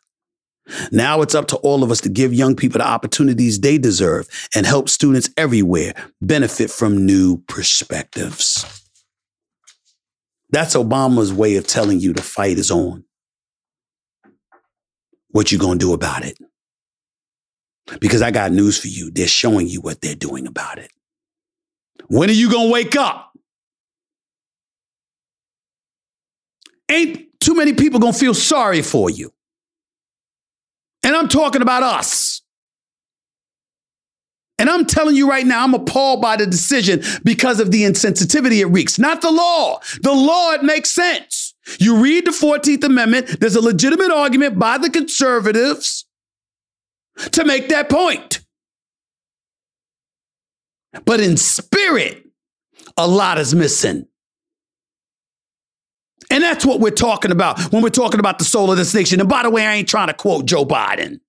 Now 0.90 1.22
it's 1.22 1.34
up 1.34 1.46
to 1.48 1.56
all 1.58 1.84
of 1.84 1.90
us 1.90 2.00
to 2.02 2.08
give 2.08 2.34
young 2.34 2.56
people 2.56 2.78
the 2.80 2.86
opportunities 2.86 3.60
they 3.60 3.78
deserve 3.78 4.28
and 4.54 4.66
help 4.66 4.88
students 4.88 5.30
everywhere 5.36 5.94
benefit 6.20 6.70
from 6.70 7.06
new 7.06 7.38
perspectives. 7.46 8.82
That's 10.50 10.74
Obama's 10.74 11.32
way 11.32 11.56
of 11.56 11.66
telling 11.66 12.00
you 12.00 12.12
the 12.12 12.22
fight 12.22 12.58
is 12.58 12.70
on. 12.70 13.04
What 15.30 15.52
you 15.52 15.58
going 15.58 15.78
to 15.78 15.84
do 15.84 15.92
about 15.92 16.24
it? 16.24 16.38
Because 18.00 18.22
I 18.22 18.30
got 18.30 18.52
news 18.52 18.78
for 18.78 18.88
you. 18.88 19.10
They're 19.10 19.28
showing 19.28 19.68
you 19.68 19.80
what 19.80 20.00
they're 20.00 20.14
doing 20.14 20.46
about 20.46 20.78
it. 20.78 20.90
When 22.08 22.28
are 22.28 22.32
you 22.34 22.50
going 22.50 22.68
to 22.68 22.72
wake 22.72 22.96
up? 22.96 23.25
Ain't 26.90 27.28
too 27.40 27.54
many 27.54 27.72
people 27.72 28.00
gonna 28.00 28.12
feel 28.12 28.34
sorry 28.34 28.82
for 28.82 29.10
you. 29.10 29.32
And 31.02 31.14
I'm 31.14 31.28
talking 31.28 31.62
about 31.62 31.82
us. 31.82 32.42
And 34.58 34.70
I'm 34.70 34.86
telling 34.86 35.16
you 35.16 35.28
right 35.28 35.46
now, 35.46 35.62
I'm 35.62 35.74
appalled 35.74 36.22
by 36.22 36.36
the 36.36 36.46
decision 36.46 37.02
because 37.24 37.60
of 37.60 37.70
the 37.70 37.82
insensitivity 37.82 38.60
it 38.60 38.66
wreaks. 38.66 38.98
Not 38.98 39.20
the 39.20 39.30
law. 39.30 39.80
The 40.02 40.12
law, 40.12 40.52
it 40.52 40.62
makes 40.62 40.90
sense. 40.90 41.54
You 41.78 42.02
read 42.02 42.26
the 42.26 42.30
14th 42.30 42.84
Amendment, 42.84 43.40
there's 43.40 43.56
a 43.56 43.60
legitimate 43.60 44.10
argument 44.10 44.58
by 44.58 44.78
the 44.78 44.88
conservatives 44.88 46.06
to 47.32 47.44
make 47.44 47.68
that 47.68 47.90
point. 47.90 48.40
But 51.04 51.20
in 51.20 51.36
spirit, 51.36 52.24
a 52.96 53.06
lot 53.06 53.38
is 53.38 53.54
missing. 53.54 54.06
And 56.30 56.42
that's 56.42 56.66
what 56.66 56.80
we're 56.80 56.90
talking 56.90 57.30
about 57.30 57.60
when 57.72 57.82
we're 57.82 57.90
talking 57.90 58.20
about 58.20 58.38
the 58.38 58.44
soul 58.44 58.70
of 58.70 58.76
this 58.76 58.94
nation. 58.94 59.20
And 59.20 59.28
by 59.28 59.42
the 59.42 59.50
way, 59.50 59.66
I 59.66 59.74
ain't 59.74 59.88
trying 59.88 60.08
to 60.08 60.14
quote 60.14 60.46
Joe 60.46 60.64
Biden. 60.64 61.20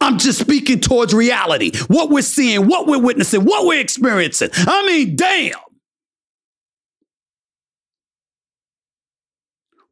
I'm 0.00 0.16
just 0.16 0.40
speaking 0.40 0.80
towards 0.80 1.12
reality, 1.12 1.72
what 1.88 2.08
we're 2.08 2.22
seeing, 2.22 2.66
what 2.66 2.86
we're 2.86 2.98
witnessing, 2.98 3.44
what 3.44 3.66
we're 3.66 3.80
experiencing. 3.80 4.48
I 4.54 4.86
mean, 4.86 5.14
damn. 5.14 5.58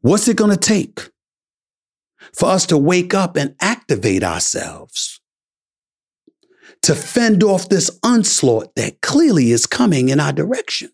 What's 0.01 0.29
it 0.29 0.37
going 0.37 0.51
to 0.51 0.57
take 0.57 1.11
for 2.33 2.49
us 2.49 2.65
to 2.67 2.79
wake 2.79 3.13
up 3.13 3.37
and 3.37 3.55
activate 3.61 4.23
ourselves 4.23 5.21
to 6.83 6.95
fend 6.95 7.43
off 7.43 7.69
this 7.69 7.91
onslaught 8.03 8.75
that 8.77 9.01
clearly 9.01 9.51
is 9.51 9.67
coming 9.67 10.09
in 10.09 10.21
our 10.21 10.33
direction. 10.33 10.91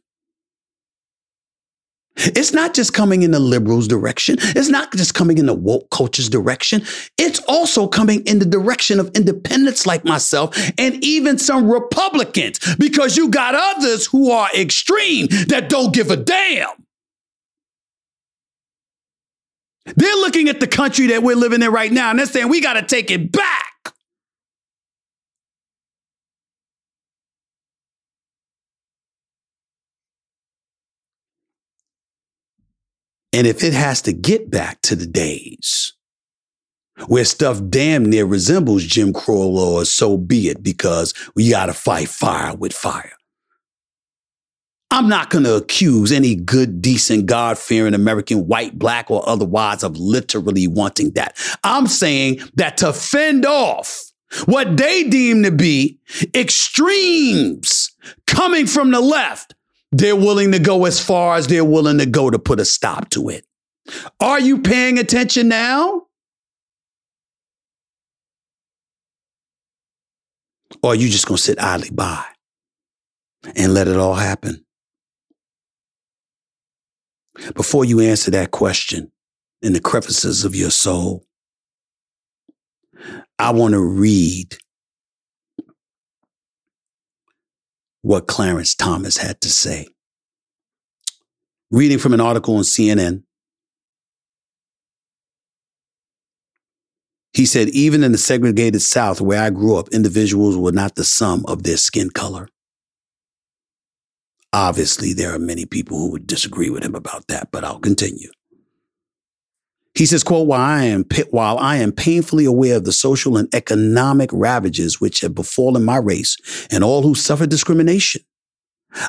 It's 2.16 2.52
not 2.52 2.74
just 2.74 2.94
coming 2.94 3.22
in 3.22 3.32
the 3.32 3.40
liberals' 3.40 3.88
direction. 3.88 4.36
It's 4.40 4.68
not 4.68 4.92
just 4.92 5.14
coming 5.14 5.38
in 5.38 5.46
the 5.46 5.54
woke 5.54 5.90
culture's 5.90 6.28
direction. 6.28 6.82
It's 7.18 7.40
also 7.48 7.88
coming 7.88 8.24
in 8.24 8.38
the 8.38 8.44
direction 8.44 9.00
of 9.00 9.10
independents 9.14 9.86
like 9.86 10.04
myself 10.04 10.56
and 10.78 11.02
even 11.04 11.38
some 11.38 11.70
Republicans 11.70 12.60
because 12.76 13.16
you 13.16 13.30
got 13.30 13.54
others 13.54 14.06
who 14.06 14.30
are 14.30 14.48
extreme 14.56 15.26
that 15.48 15.68
don't 15.68 15.92
give 15.92 16.10
a 16.10 16.16
damn. 16.16 16.68
They're 19.96 20.16
looking 20.16 20.48
at 20.48 20.60
the 20.60 20.66
country 20.66 21.08
that 21.08 21.22
we're 21.22 21.36
living 21.36 21.62
in 21.62 21.70
right 21.70 21.92
now 21.92 22.10
and 22.10 22.18
they're 22.18 22.26
saying 22.26 22.48
we 22.48 22.60
got 22.60 22.74
to 22.74 22.82
take 22.82 23.10
it 23.10 23.32
back. 23.32 23.73
And 33.34 33.48
if 33.48 33.64
it 33.64 33.72
has 33.72 34.00
to 34.02 34.12
get 34.12 34.48
back 34.48 34.80
to 34.82 34.94
the 34.94 35.08
days 35.08 35.92
where 37.08 37.24
stuff 37.24 37.60
damn 37.68 38.04
near 38.04 38.24
resembles 38.24 38.84
Jim 38.84 39.12
Crow 39.12 39.48
laws, 39.48 39.90
so 39.90 40.16
be 40.16 40.46
it, 40.50 40.62
because 40.62 41.12
we 41.34 41.50
got 41.50 41.66
to 41.66 41.72
fight 41.72 42.08
fire 42.08 42.54
with 42.54 42.72
fire. 42.72 43.10
I'm 44.92 45.08
not 45.08 45.30
going 45.30 45.42
to 45.42 45.56
accuse 45.56 46.12
any 46.12 46.36
good, 46.36 46.80
decent, 46.80 47.26
God 47.26 47.58
fearing 47.58 47.92
American, 47.92 48.46
white, 48.46 48.78
black, 48.78 49.10
or 49.10 49.28
otherwise 49.28 49.82
of 49.82 49.96
literally 49.96 50.68
wanting 50.68 51.10
that. 51.14 51.36
I'm 51.64 51.88
saying 51.88 52.38
that 52.54 52.76
to 52.76 52.92
fend 52.92 53.44
off 53.44 54.12
what 54.44 54.76
they 54.76 55.02
deem 55.02 55.42
to 55.42 55.50
be 55.50 55.98
extremes 56.36 57.90
coming 58.28 58.68
from 58.68 58.92
the 58.92 59.00
left, 59.00 59.56
they're 59.96 60.16
willing 60.16 60.50
to 60.50 60.58
go 60.58 60.86
as 60.86 60.98
far 60.98 61.36
as 61.36 61.46
they're 61.46 61.64
willing 61.64 61.98
to 61.98 62.06
go 62.06 62.28
to 62.28 62.38
put 62.38 62.58
a 62.58 62.64
stop 62.64 63.10
to 63.10 63.28
it. 63.28 63.46
Are 64.18 64.40
you 64.40 64.60
paying 64.60 64.98
attention 64.98 65.48
now? 65.48 66.06
Or 70.82 70.92
are 70.92 70.94
you 70.96 71.08
just 71.08 71.26
going 71.26 71.36
to 71.36 71.42
sit 71.42 71.60
idly 71.60 71.90
by 71.90 72.24
and 73.54 73.72
let 73.72 73.86
it 73.86 73.96
all 73.96 74.16
happen? 74.16 74.64
Before 77.54 77.84
you 77.84 78.00
answer 78.00 78.32
that 78.32 78.50
question 78.50 79.12
in 79.62 79.74
the 79.74 79.80
crevices 79.80 80.44
of 80.44 80.56
your 80.56 80.70
soul, 80.70 81.24
I 83.38 83.52
want 83.52 83.74
to 83.74 83.80
read 83.80 84.56
what 88.04 88.26
Clarence 88.26 88.74
Thomas 88.74 89.16
had 89.16 89.40
to 89.40 89.48
say. 89.48 89.88
Reading 91.70 91.96
from 91.96 92.12
an 92.12 92.20
article 92.20 92.56
on 92.56 92.62
CNN, 92.62 93.22
he 97.32 97.46
said, 97.46 97.70
even 97.70 98.04
in 98.04 98.12
the 98.12 98.18
segregated 98.18 98.82
South 98.82 99.22
where 99.22 99.42
I 99.42 99.48
grew 99.48 99.78
up, 99.78 99.88
individuals 99.88 100.54
were 100.54 100.70
not 100.70 100.96
the 100.96 101.02
sum 101.02 101.46
of 101.48 101.62
their 101.62 101.78
skin 101.78 102.10
color. 102.10 102.50
Obviously, 104.52 105.14
there 105.14 105.34
are 105.34 105.38
many 105.38 105.64
people 105.64 105.98
who 105.98 106.10
would 106.10 106.26
disagree 106.26 106.68
with 106.68 106.84
him 106.84 106.94
about 106.94 107.26
that, 107.28 107.48
but 107.50 107.64
I'll 107.64 107.80
continue. 107.80 108.30
He 109.94 110.06
says, 110.06 110.24
quote, 110.24 110.48
while 110.48 110.60
I 110.60 110.84
am, 110.84 111.04
while 111.30 111.56
I 111.58 111.76
am 111.76 111.92
painfully 111.92 112.44
aware 112.44 112.76
of 112.76 112.84
the 112.84 112.92
social 112.92 113.36
and 113.36 113.52
economic 113.54 114.30
ravages 114.32 115.00
which 115.00 115.20
have 115.20 115.34
befallen 115.34 115.84
my 115.84 115.98
race 115.98 116.36
and 116.70 116.82
all 116.82 117.02
who 117.02 117.14
suffer 117.14 117.46
discrimination, 117.46 118.22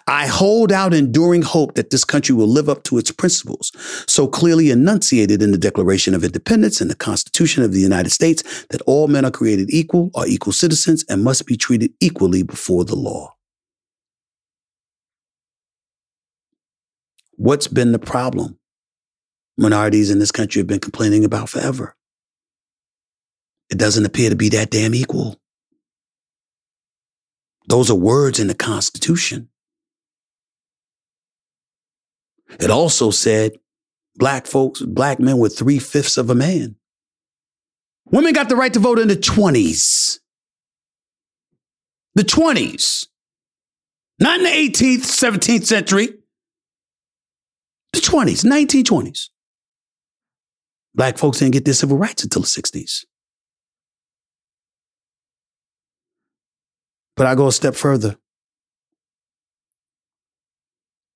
I 0.07 0.27
hold 0.27 0.71
out 0.71 0.93
enduring 0.93 1.43
hope 1.43 1.75
that 1.75 1.89
this 1.89 2.03
country 2.03 2.33
will 2.35 2.47
live 2.47 2.69
up 2.69 2.83
to 2.83 2.97
its 2.97 3.11
principles, 3.11 3.71
so 4.07 4.27
clearly 4.27 4.71
enunciated 4.71 5.41
in 5.41 5.51
the 5.51 5.57
Declaration 5.57 6.13
of 6.13 6.23
Independence 6.23 6.81
and 6.81 6.89
the 6.89 6.95
Constitution 6.95 7.63
of 7.63 7.71
the 7.71 7.79
United 7.79 8.11
States 8.11 8.65
that 8.69 8.81
all 8.87 9.07
men 9.07 9.25
are 9.25 9.31
created 9.31 9.69
equal, 9.71 10.09
are 10.15 10.27
equal 10.27 10.53
citizens, 10.53 11.05
and 11.09 11.23
must 11.23 11.45
be 11.45 11.57
treated 11.57 11.93
equally 11.99 12.41
before 12.41 12.83
the 12.83 12.95
law. 12.95 13.35
What's 17.37 17.67
been 17.67 17.91
the 17.91 17.99
problem? 17.99 18.57
Minorities 19.57 20.09
in 20.09 20.19
this 20.19 20.31
country 20.31 20.59
have 20.59 20.67
been 20.67 20.79
complaining 20.79 21.25
about 21.25 21.49
forever. 21.49 21.95
It 23.69 23.77
doesn't 23.77 24.05
appear 24.05 24.29
to 24.29 24.35
be 24.35 24.49
that 24.49 24.69
damn 24.69 24.93
equal. 24.93 25.39
Those 27.67 27.89
are 27.89 27.95
words 27.95 28.39
in 28.39 28.47
the 28.47 28.53
Constitution. 28.53 29.49
It 32.59 32.69
also 32.69 33.11
said 33.11 33.53
black 34.15 34.45
folks, 34.45 34.81
black 34.81 35.19
men 35.19 35.37
were 35.37 35.49
three 35.49 35.79
fifths 35.79 36.17
of 36.17 36.29
a 36.29 36.35
man. 36.35 36.75
Women 38.11 38.33
got 38.33 38.49
the 38.49 38.55
right 38.55 38.71
to 38.73 38.79
vote 38.79 38.99
in 38.99 39.07
the 39.07 39.15
20s. 39.15 40.19
The 42.13 42.23
20s. 42.23 43.07
Not 44.19 44.37
in 44.39 44.43
the 44.43 44.49
18th, 44.49 44.99
17th 44.99 45.65
century. 45.65 46.09
The 47.93 47.99
20s, 47.99 48.45
1920s. 48.45 49.29
Black 50.95 51.17
folks 51.17 51.39
didn't 51.39 51.53
get 51.53 51.65
their 51.65 51.73
civil 51.73 51.97
rights 51.97 52.23
until 52.23 52.41
the 52.41 52.47
60s. 52.47 53.03
But 57.17 57.27
I 57.27 57.35
go 57.35 57.47
a 57.47 57.51
step 57.51 57.75
further. 57.75 58.17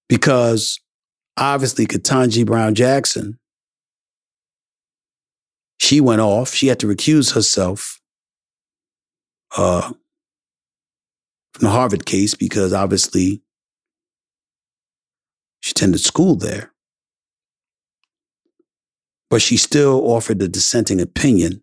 Because 0.09 0.79
obviously, 1.37 1.85
Ketanji 1.87 2.45
Brown 2.45 2.75
Jackson, 2.75 3.39
she 5.77 6.01
went 6.01 6.21
off. 6.21 6.53
She 6.53 6.67
had 6.67 6.79
to 6.79 6.87
recuse 6.87 7.33
herself 7.33 8.01
uh, 9.55 9.93
from 11.53 11.61
the 11.61 11.69
Harvard 11.69 12.05
case 12.05 12.35
because 12.35 12.73
obviously 12.73 13.41
she 15.61 15.71
attended 15.71 16.01
school 16.01 16.35
there 16.35 16.73
but 19.29 19.41
she 19.41 19.57
still 19.57 20.01
offered 20.11 20.41
a 20.41 20.47
dissenting 20.47 21.01
opinion 21.01 21.61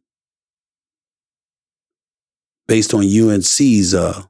based 2.69 2.95
on 2.95 3.03
UNC's 3.03 3.95
uh, 3.95 4.23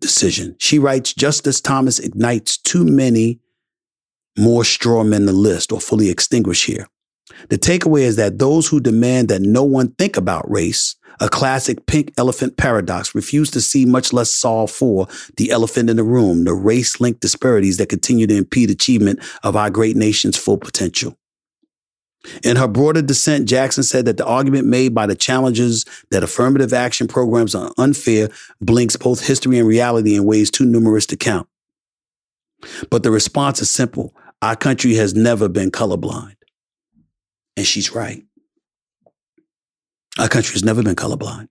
decision. 0.00 0.56
She 0.58 0.78
writes 0.78 1.12
Justice 1.12 1.60
Thomas 1.60 1.98
ignites 1.98 2.56
too 2.56 2.84
many 2.84 3.40
more 4.38 4.64
straw 4.64 5.02
men 5.02 5.26
to 5.26 5.32
list 5.32 5.72
or 5.72 5.80
fully 5.80 6.10
extinguish 6.10 6.66
here. 6.66 6.86
The 7.50 7.58
takeaway 7.58 8.02
is 8.02 8.16
that 8.16 8.38
those 8.38 8.68
who 8.68 8.80
demand 8.80 9.28
that 9.28 9.42
no 9.42 9.62
one 9.64 9.92
think 9.92 10.16
about 10.16 10.50
race, 10.50 10.96
a 11.20 11.28
classic 11.28 11.86
pink 11.86 12.12
elephant 12.16 12.56
paradox, 12.56 13.14
refuse 13.14 13.50
to 13.50 13.60
see, 13.60 13.84
much 13.84 14.12
less 14.12 14.30
solve 14.30 14.70
for, 14.70 15.08
the 15.36 15.50
elephant 15.50 15.90
in 15.90 15.96
the 15.96 16.04
room, 16.04 16.44
the 16.44 16.54
race 16.54 17.00
linked 17.00 17.20
disparities 17.20 17.76
that 17.76 17.88
continue 17.88 18.26
to 18.26 18.36
impede 18.36 18.70
achievement 18.70 19.20
of 19.42 19.56
our 19.56 19.68
great 19.68 19.96
nation's 19.96 20.36
full 20.36 20.58
potential. 20.58 21.17
In 22.42 22.56
her 22.56 22.68
broader 22.68 23.02
dissent, 23.02 23.48
Jackson 23.48 23.82
said 23.82 24.04
that 24.04 24.16
the 24.16 24.26
argument 24.26 24.66
made 24.66 24.94
by 24.94 25.06
the 25.06 25.14
challengers 25.14 25.84
that 26.10 26.22
affirmative 26.22 26.72
action 26.72 27.06
programs 27.06 27.54
are 27.54 27.72
unfair 27.78 28.28
blinks 28.60 28.96
both 28.96 29.26
history 29.26 29.58
and 29.58 29.68
reality 29.68 30.16
in 30.16 30.24
ways 30.24 30.50
too 30.50 30.64
numerous 30.64 31.06
to 31.06 31.16
count. 31.16 31.48
But 32.90 33.02
the 33.02 33.10
response 33.10 33.60
is 33.62 33.70
simple 33.70 34.14
our 34.42 34.56
country 34.56 34.94
has 34.94 35.14
never 35.14 35.48
been 35.48 35.70
colorblind. 35.70 36.36
And 37.56 37.66
she's 37.66 37.92
right. 37.92 38.22
Our 40.18 40.28
country 40.28 40.52
has 40.52 40.64
never 40.64 40.82
been 40.82 40.94
colorblind. 40.94 41.48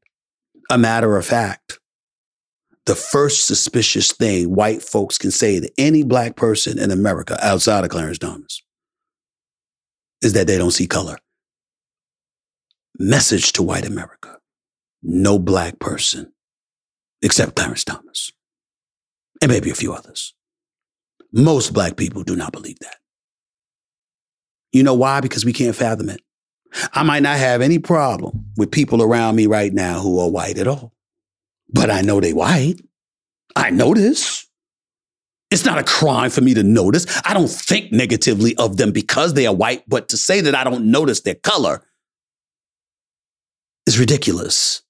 A 0.69 0.77
matter 0.77 1.17
of 1.17 1.25
fact, 1.25 1.79
the 2.85 2.95
first 2.95 3.45
suspicious 3.45 4.13
thing 4.13 4.55
white 4.55 4.81
folks 4.81 5.17
can 5.17 5.31
say 5.31 5.59
to 5.59 5.69
any 5.77 6.03
black 6.03 6.37
person 6.37 6.79
in 6.79 6.91
America 6.91 7.37
outside 7.45 7.83
of 7.83 7.89
Clarence 7.89 8.19
Thomas 8.19 8.61
is 10.21 10.33
that 10.33 10.47
they 10.47 10.57
don't 10.57 10.71
see 10.71 10.87
color. 10.87 11.17
Message 12.99 13.53
to 13.53 13.63
white 13.63 13.85
America 13.85 14.37
no 15.03 15.39
black 15.39 15.79
person 15.79 16.31
except 17.21 17.55
Clarence 17.55 17.83
Thomas 17.83 18.31
and 19.41 19.51
maybe 19.51 19.69
a 19.69 19.75
few 19.75 19.93
others. 19.93 20.33
Most 21.31 21.73
black 21.73 21.97
people 21.97 22.23
do 22.23 22.35
not 22.35 22.51
believe 22.51 22.79
that. 22.79 22.97
You 24.71 24.83
know 24.83 24.93
why? 24.93 25.21
Because 25.21 25.45
we 25.45 25.53
can't 25.53 25.75
fathom 25.75 26.09
it. 26.09 26.21
I 26.93 27.03
might 27.03 27.23
not 27.23 27.37
have 27.37 27.61
any 27.61 27.79
problem 27.79 28.45
with 28.57 28.71
people 28.71 29.01
around 29.01 29.35
me 29.35 29.47
right 29.47 29.73
now 29.73 29.99
who 29.99 30.19
are 30.19 30.29
white 30.29 30.57
at 30.57 30.67
all, 30.67 30.93
but 31.69 31.89
I 31.89 32.01
know 32.01 32.19
they 32.19 32.33
white. 32.33 32.81
I 33.55 33.69
know 33.69 33.93
this. 33.93 34.46
It's 35.49 35.65
not 35.65 35.77
a 35.77 35.83
crime 35.83 36.29
for 36.29 36.41
me 36.41 36.53
to 36.53 36.63
notice. 36.63 37.05
I 37.23 37.33
don't 37.33 37.49
think 37.49 37.91
negatively 37.91 38.55
of 38.57 38.77
them 38.77 38.91
because 38.91 39.33
they 39.33 39.45
are 39.47 39.55
white, 39.55 39.83
but 39.87 40.09
to 40.09 40.17
say 40.17 40.41
that 40.41 40.55
I 40.55 40.63
don't 40.63 40.91
notice 40.91 41.21
their 41.21 41.35
color 41.35 41.85
is 43.85 43.97
ridiculous. 43.97 44.81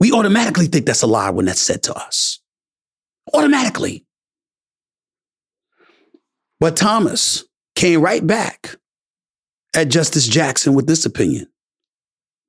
We 0.00 0.12
automatically 0.12 0.66
think 0.66 0.86
that's 0.86 1.02
a 1.02 1.06
lie 1.06 1.30
when 1.30 1.46
that's 1.46 1.60
said 1.60 1.82
to 1.84 1.94
us. 1.94 2.40
Automatically. 3.34 4.06
But 6.58 6.76
Thomas 6.76 7.44
came 7.74 8.00
right 8.00 8.26
back 8.26 8.76
at 9.74 9.88
Justice 9.88 10.26
Jackson 10.26 10.74
with 10.74 10.86
this 10.86 11.04
opinion. 11.04 11.48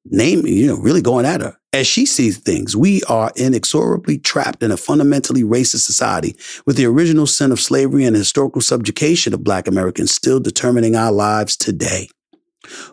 Name, 0.09 0.45
you 0.45 0.67
know, 0.67 0.77
really 0.77 1.01
going 1.01 1.25
at 1.25 1.41
her. 1.41 1.57
As 1.73 1.85
she 1.85 2.05
sees 2.05 2.37
things, 2.37 2.75
we 2.75 3.03
are 3.03 3.31
inexorably 3.35 4.17
trapped 4.17 4.63
in 4.63 4.71
a 4.71 4.77
fundamentally 4.77 5.43
racist 5.43 5.85
society 5.85 6.35
with 6.65 6.77
the 6.77 6.85
original 6.85 7.27
sin 7.27 7.51
of 7.51 7.59
slavery 7.59 8.05
and 8.05 8.15
historical 8.15 8.61
subjugation 8.61 9.33
of 9.33 9.43
Black 9.43 9.67
Americans 9.67 10.13
still 10.13 10.39
determining 10.39 10.95
our 10.95 11.11
lives 11.11 11.55
today. 11.57 12.07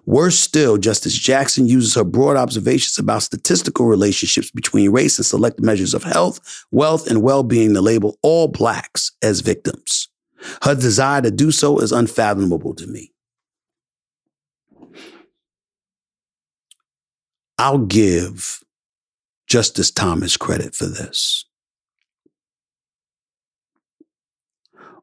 Worse 0.07 0.39
still, 0.39 0.77
Justice 0.77 1.15
Jackson 1.15 1.67
uses 1.67 1.95
her 1.95 2.05
broad 2.05 2.37
observations 2.37 2.99
about 2.99 3.23
statistical 3.23 3.87
relationships 3.87 4.51
between 4.51 4.91
race 4.91 5.19
and 5.19 5.27
select 5.27 5.61
measures 5.61 5.95
of 5.95 6.03
health, 6.03 6.67
wealth, 6.71 7.09
and 7.09 7.23
well 7.23 7.43
being 7.43 7.75
to 7.75 7.81
label 7.81 8.19
all 8.23 8.49
blacks 8.49 9.13
as 9.23 9.41
victims. 9.41 10.09
Her 10.63 10.75
desire 10.75 11.23
to 11.23 11.31
do 11.31 11.51
so 11.51 11.79
is 11.79 11.93
unfathomable 11.93 12.75
to 12.75 12.87
me. 12.87 13.14
I'll 17.59 17.79
give 17.79 18.63
Justice 19.47 19.91
Thomas 19.91 20.37
credit 20.37 20.75
for 20.75 20.87
this. 20.87 21.45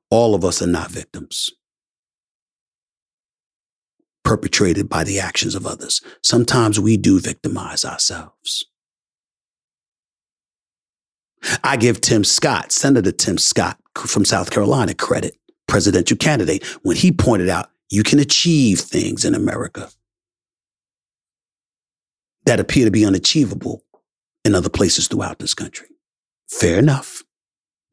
All 0.09 0.35
of 0.35 0.43
us 0.43 0.61
are 0.61 0.67
not 0.67 0.91
victims 0.91 1.49
perpetrated 4.23 4.87
by 4.87 5.03
the 5.03 5.19
actions 5.19 5.55
of 5.55 5.65
others. 5.65 6.01
Sometimes 6.23 6.79
we 6.79 6.97
do 6.97 7.19
victimize 7.19 7.83
ourselves. 7.83 8.65
I 11.63 11.75
give 11.75 12.01
Tim 12.01 12.23
Scott, 12.23 12.71
Senator 12.71 13.11
Tim 13.11 13.37
Scott 13.37 13.77
from 13.95 14.25
South 14.25 14.51
Carolina, 14.51 14.93
credit, 14.93 15.37
presidential 15.67 16.17
candidate, 16.17 16.63
when 16.83 16.95
he 16.95 17.11
pointed 17.11 17.49
out 17.49 17.71
you 17.89 18.03
can 18.03 18.19
achieve 18.19 18.79
things 18.79 19.25
in 19.25 19.33
America 19.33 19.89
that 22.45 22.59
appear 22.59 22.85
to 22.85 22.91
be 22.91 23.05
unachievable 23.05 23.83
in 24.43 24.55
other 24.55 24.69
places 24.69 25.07
throughout 25.07 25.39
this 25.39 25.53
country. 25.53 25.87
Fair 26.49 26.79
enough. 26.79 27.23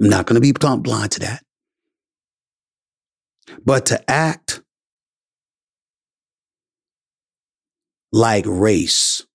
I'm 0.00 0.08
not 0.08 0.26
going 0.26 0.34
to 0.34 0.40
be 0.40 0.52
blind 0.52 1.12
to 1.12 1.20
that. 1.20 1.44
But 3.64 3.86
to 3.86 4.10
act 4.10 4.62
like 8.12 8.44
race 8.46 9.26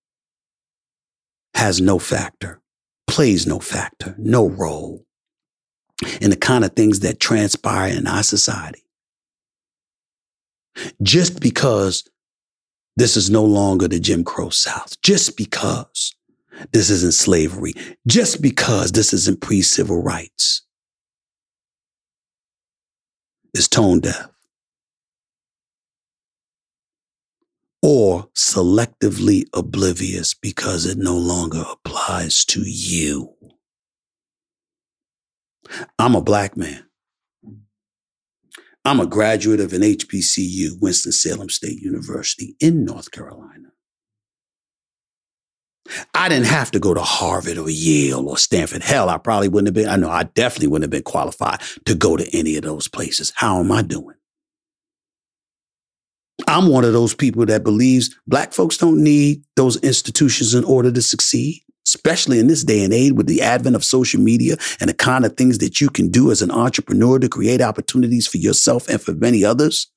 has 1.54 1.80
no 1.80 2.00
factor, 2.00 2.62
plays 3.08 3.46
no 3.46 3.60
factor, 3.60 4.16
no 4.18 4.48
role 4.50 5.06
in 6.22 6.30
the 6.30 6.36
kind 6.36 6.66
of 6.66 6.74
things 6.74 7.02
that 7.02 7.20
transpire 7.20 7.94
in 7.96 8.08
our 8.08 8.24
society. 8.24 8.84
Just 11.02 11.40
because 11.40 12.04
this 12.96 13.18
is 13.18 13.30
no 13.30 13.44
longer 13.44 13.88
the 13.88 14.00
Jim 14.00 14.24
Crow 14.24 14.50
South, 14.50 15.00
just 15.02 15.38
because 15.38 16.16
this 16.72 16.90
isn't 16.90 17.14
slavery, 17.14 17.74
just 18.08 18.42
because 18.42 18.92
this 18.92 19.14
isn't 19.14 19.42
pre 19.42 19.62
civil 19.62 20.02
rights, 20.02 20.62
is 23.54 23.68
tone 23.68 24.00
deaf. 24.00 24.30
or 27.84 28.30
selectively 28.34 29.44
oblivious 29.54 30.34
because 30.34 30.86
it 30.86 30.98
no 30.98 31.18
longer 31.18 31.66
applies 31.70 32.46
to 32.46 32.64
you. 32.66 33.36
I'm 36.00 36.16
a 36.16 36.22
black 36.22 36.56
man. 36.56 36.86
I'm 38.86 39.00
a 39.00 39.06
graduate 39.06 39.62
of 39.62 39.72
an 39.74 39.82
HBCU, 39.82 40.82
Winston-Salem 40.82 41.50
State 41.50 41.82
University 41.82 42.56
in 42.60 42.84
North 42.84 43.12
Carolina. 43.12 43.70
I 46.14 46.30
didn't 46.30 46.48
have 46.48 46.72
to 46.72 46.80
go 46.80 46.94
to 46.94 47.02
Harvard 47.02 47.58
or 47.58 47.70
Yale 47.70 48.28
or 48.28 48.38
Stanford. 48.38 48.84
Hell, 48.84 49.10
I 49.10 49.18
probably 49.18 49.48
wouldn't 49.50 49.68
have 49.68 49.74
been, 49.74 49.90
I 49.90 49.96
know 49.96 50.10
I 50.10 50.24
definitely 50.24 50.68
wouldn't 50.68 50.84
have 50.84 50.92
been 50.92 51.04
qualified 51.04 51.62
to 51.86 51.96
go 51.96 52.18
to 52.18 52.38
any 52.38 52.56
of 52.56 52.64
those 52.64 52.88
places. 52.88 53.34
How 53.36 53.60
am 53.60 53.72
I 53.72 53.82
doing? 53.82 54.16
I'm 56.48 56.68
one 56.68 56.84
of 56.84 56.94
those 56.94 57.14
people 57.14 57.46
that 57.46 57.64
believes 57.64 58.18
black 58.28 58.54
folks 58.54 58.78
don't 58.78 59.04
need 59.04 59.44
those 59.56 59.78
institutions 59.78 60.54
in 60.54 60.64
order 60.64 60.92
to 60.92 61.02
succeed, 61.02 61.63
especially 61.86 62.40
in 62.40 62.48
this 62.48 62.64
day 62.64 62.84
and 62.84 62.94
age 62.94 63.14
with 63.14 63.28
the 63.28 63.42
advent 63.42 63.76
of 63.76 63.84
social 63.84 64.22
media 64.22 64.56
and 64.80 64.90
the 64.90 64.94
kind 64.94 65.26
of 65.26 65.36
things 65.36 65.58
that 65.60 65.82
you 65.82 65.90
can 65.90 66.10
do 66.10 66.32
as 66.32 66.42
an 66.42 66.52
entrepreneur 66.52 67.20
to 67.20 67.30
create 67.30 67.62
opportunities 67.62 68.28
for 68.28 68.38
yourself 68.38 68.88
and 68.88 69.02
for 69.02 69.14
many 69.14 69.44
others. 69.44 69.88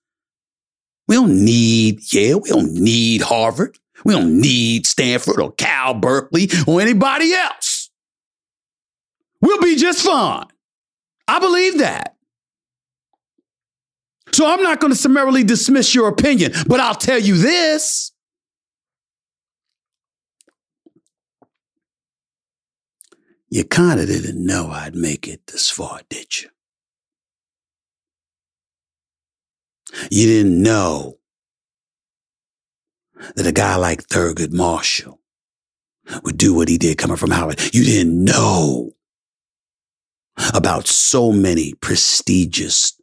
We 1.09 1.15
don't 1.15 1.45
need 1.45 2.01
Yale. 2.13 2.41
We 2.41 2.51
don't 2.51 2.75
need 2.75 3.23
Harvard. 3.23 3.79
We 4.05 4.13
don't 4.13 4.41
need 4.41 4.87
Stanford 4.87 5.41
or 5.41 5.53
Cal 5.53 5.95
Berkeley 5.95 6.51
or 6.67 6.81
anybody 6.81 7.33
else. 7.33 7.91
We'll 9.41 9.61
be 9.61 9.77
just 9.77 10.05
fine. 10.05 10.47
I 11.29 11.39
believe 11.39 11.79
that. 11.79 12.17
So 14.33 14.47
I'm 14.47 14.63
not 14.63 14.81
going 14.81 14.93
to 14.93 14.99
summarily 14.99 15.45
dismiss 15.45 15.95
your 15.95 16.09
opinion, 16.09 16.53
but 16.67 16.81
I'll 16.81 16.95
tell 16.95 17.19
you 17.19 17.37
this. 17.37 18.13
You 23.57 23.65
kind 23.65 23.99
of 23.99 24.07
didn't 24.07 24.45
know 24.45 24.69
I'd 24.69 24.95
make 24.95 25.27
it 25.27 25.47
this 25.47 25.71
far, 25.71 26.03
did 26.11 26.43
you? 26.43 26.51
You 30.11 30.27
didn't 30.27 30.63
know 30.63 31.17
that 33.35 33.47
a 33.47 33.53
guy 33.53 33.77
like 33.77 34.09
Thurgood 34.09 34.53
Marshall 34.53 35.23
would 36.23 36.37
do 36.37 36.53
what 36.53 36.69
he 36.69 36.77
did 36.77 36.99
coming 36.99 37.17
from 37.17 37.31
Howard. 37.31 37.59
You 37.73 37.83
didn't 37.83 38.23
know 38.23 38.91
about 40.53 40.87
so 40.87 41.33
many 41.33 41.73
prestigious 41.73 42.96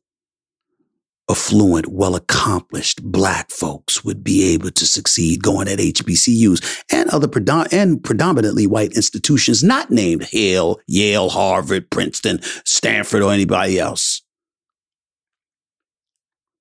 affluent, 1.29 1.87
well 1.87 2.15
accomplished 2.15 3.03
black 3.03 3.49
folks 3.49 4.03
would 4.03 4.23
be 4.23 4.53
able 4.53 4.71
to 4.71 4.85
succeed 4.85 5.41
going 5.41 5.67
at 5.67 5.79
HBCUs 5.79 6.83
and 6.91 7.09
other 7.09 7.27
predom- 7.27 7.71
and 7.71 8.03
predominantly 8.03 8.67
white 8.67 8.93
institutions 8.93 9.63
not 9.63 9.89
named 9.89 10.27
Yale, 10.31 10.79
Yale, 10.87 11.29
Harvard, 11.29 11.89
Princeton, 11.89 12.39
Stanford, 12.65 13.21
or 13.21 13.31
anybody 13.31 13.79
else. 13.79 14.21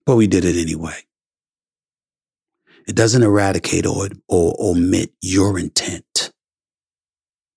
But 0.06 0.16
we 0.16 0.26
did 0.26 0.44
it 0.44 0.56
anyway. 0.56 0.96
It 2.88 2.96
doesn't 2.96 3.22
eradicate 3.22 3.86
or, 3.86 4.08
or 4.28 4.56
omit 4.58 5.12
your 5.20 5.58
intent 5.58 6.32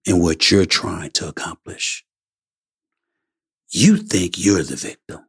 and 0.06 0.22
what 0.22 0.51
you're 0.51 0.66
trying 0.66 1.12
to 1.12 1.28
accomplish. 1.28 2.06
You 3.72 3.97
think 3.97 4.38
you're 4.38 4.64
the 4.64 4.76
victim. 4.76 5.24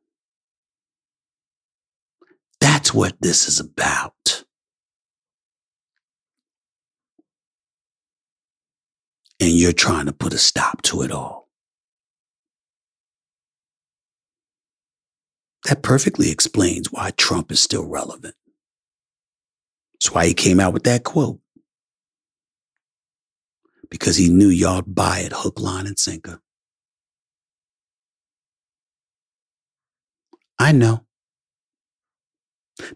That's 2.61 2.95
what 2.95 3.15
this 3.21 3.49
is 3.49 3.61
about. 3.61 4.45
And 9.41 9.51
you're 9.51 9.73
trying 9.73 10.07
to 10.07 10.13
put 10.13 10.35
a 10.35 10.39
stop 10.39 10.83
to 10.83 11.03
it 11.03 11.11
all. 11.11 11.49
That 15.67 15.83
perfectly 15.83 16.31
explains 16.31 16.93
why 16.93 17.13
Trump 17.13 17.53
is 17.53 17.61
still 17.61 17.87
relevant. 17.87 18.35
That's 19.95 20.15
why 20.15 20.27
he 20.27 20.35
came 20.35 20.61
out 20.61 20.73
with 20.73 20.85
that 20.85 21.05
quote. 21.05 21.41
Because 23.91 24.17
he 24.17 24.29
knew 24.29 24.49
y'all'd 24.49 24.95
buy 24.95 25.21
it 25.21 25.33
hook, 25.35 25.61
line, 25.61 25.87
and 25.87 25.99
sinker. 25.99 26.41
I 30.59 30.73
know. 30.73 31.06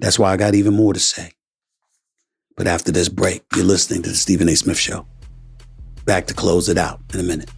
That's 0.01 0.19
why 0.19 0.33
I 0.33 0.37
got 0.37 0.55
even 0.55 0.75
more 0.75 0.93
to 0.93 1.01
say. 1.01 1.33
But 2.57 2.67
after 2.67 2.93
this 2.93 3.09
break, 3.09 3.43
you're 3.57 3.65
listening 3.65 4.03
to 4.03 4.11
the 4.11 4.17
Stephen 4.17 4.49
A. 4.49 4.57
Smith 4.57 4.79
Show. 4.79 5.07
Back 6.05 6.27
to 6.27 6.35
close 6.35 6.69
it 6.69 6.77
out 6.77 7.01
in 7.15 7.21
a 7.21 7.23
minute. 7.23 7.51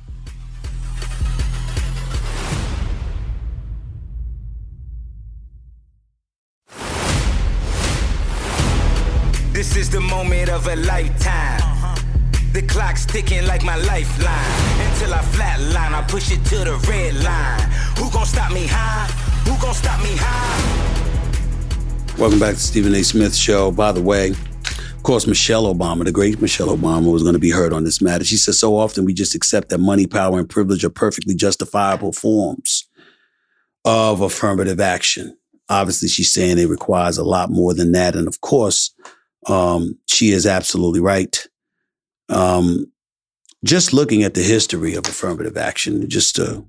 This 9.53 9.77
is 9.77 9.91
the 9.91 10.01
moment 10.01 10.51
of 10.51 10.67
a 10.67 10.77
lifetime. 10.77 11.61
The 12.53 12.63
clock's 12.63 13.07
ticking 13.07 13.47
like 13.47 13.63
my 13.65 13.77
lifeline. 13.77 14.91
Until 14.91 15.15
I 15.15 15.23
flatline, 15.33 15.95
I 15.95 16.05
push 16.09 16.31
it 16.31 16.45
to 16.47 16.57
the 16.57 16.77
red 16.89 17.15
line. 17.23 17.71
Who 17.99 18.11
gon' 18.11 18.27
stop 18.27 18.53
me 18.53 18.67
high? 18.67 19.07
Who 19.49 19.57
gon' 19.61 19.75
stop 19.75 20.03
me 20.03 20.17
high? 20.17 20.92
Welcome 22.19 22.39
back 22.39 22.55
to 22.55 22.61
Stephen 22.61 22.95
A. 22.95 23.03
Smith 23.03 23.35
Show. 23.35 23.73
By 23.73 23.91
the 23.91 24.03
way, 24.03 24.33
Of 25.03 25.05
course, 25.05 25.27
Michelle 25.27 25.65
Obama, 25.75 26.05
the 26.05 26.13
great 26.13 26.41
Michelle 26.41 26.69
Obama, 26.69 27.11
was 27.11 27.25
going 27.25 27.33
to 27.33 27.41
be 27.41 27.51
heard 27.51 27.73
on 27.73 27.83
this 27.83 28.01
matter. 28.01 28.23
She 28.23 28.37
said, 28.37 28.55
so 28.55 28.77
often 28.77 29.05
we 29.05 29.13
just 29.13 29.35
accept 29.35 29.71
that 29.71 29.79
money, 29.79 30.07
power, 30.07 30.39
and 30.39 30.49
privilege 30.49 30.85
are 30.85 30.91
perfectly 30.91 31.35
justifiable 31.35 32.13
forms 32.13 32.89
of 33.85 34.21
affirmative 34.21 34.79
action. 34.79 35.37
Obviously, 35.69 36.07
she's 36.07 36.33
saying 36.33 36.59
it 36.59 36.69
requires 36.69 37.19
a 37.19 37.25
lot 37.25 37.51
more 37.51 37.75
than 37.75 37.91
that. 37.93 38.15
And 38.15 38.29
of 38.29 38.41
course, 38.43 38.95
um, 39.49 39.99
she 40.07 40.31
is 40.31 40.47
absolutely 40.47 41.01
right. 41.01 41.45
Um, 42.29 42.87
just 43.65 43.93
looking 43.93 44.23
at 44.23 44.35
the 44.35 44.43
history 44.43 44.95
of 44.95 45.09
affirmative 45.09 45.57
action, 45.57 46.09
just 46.09 46.37
to 46.37 46.65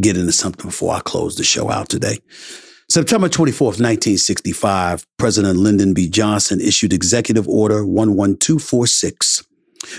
get 0.00 0.16
into 0.16 0.30
something 0.30 0.66
before 0.66 0.94
I 0.94 1.00
close 1.00 1.34
the 1.34 1.42
show 1.42 1.68
out 1.68 1.88
today. 1.88 2.18
September 2.92 3.26
24th, 3.26 3.80
1965, 3.80 5.06
President 5.16 5.58
Lyndon 5.58 5.94
B. 5.94 6.10
Johnson 6.10 6.60
issued 6.60 6.92
Executive 6.92 7.48
Order 7.48 7.86
11246, 7.86 9.42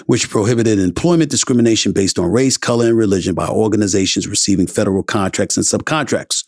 which 0.05 0.29
prohibited 0.29 0.77
employment 0.77 1.31
discrimination 1.31 1.91
based 1.91 2.19
on 2.19 2.31
race, 2.31 2.55
color, 2.55 2.85
and 2.89 2.95
religion 2.95 3.33
by 3.33 3.47
organizations 3.47 4.27
receiving 4.27 4.67
federal 4.67 5.01
contracts 5.01 5.57
and 5.57 5.65
subcontracts. 5.65 6.43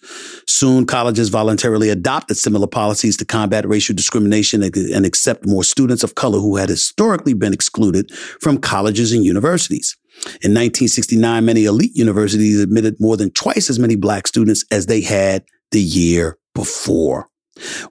Soon, 0.47 0.85
colleges 0.85 1.29
voluntarily 1.29 1.89
adopted 1.89 2.37
similar 2.37 2.67
policies 2.67 3.17
to 3.17 3.25
combat 3.25 3.67
racial 3.67 3.95
discrimination 3.95 4.61
and 4.61 5.03
accept 5.03 5.47
more 5.47 5.63
students 5.63 6.03
of 6.03 6.13
color 6.13 6.37
who 6.37 6.57
had 6.57 6.69
historically 6.69 7.33
been 7.33 7.53
excluded 7.53 8.13
from 8.39 8.59
colleges 8.59 9.11
and 9.11 9.25
universities. 9.25 9.97
In 10.43 10.53
1969, 10.53 11.43
many 11.43 11.65
elite 11.65 11.95
universities 11.95 12.61
admitted 12.61 12.97
more 12.99 13.17
than 13.17 13.31
twice 13.31 13.67
as 13.67 13.79
many 13.79 13.95
black 13.95 14.27
students 14.27 14.63
as 14.69 14.85
they 14.85 15.01
had 15.01 15.43
the 15.71 15.81
year 15.81 16.37
before. 16.53 17.27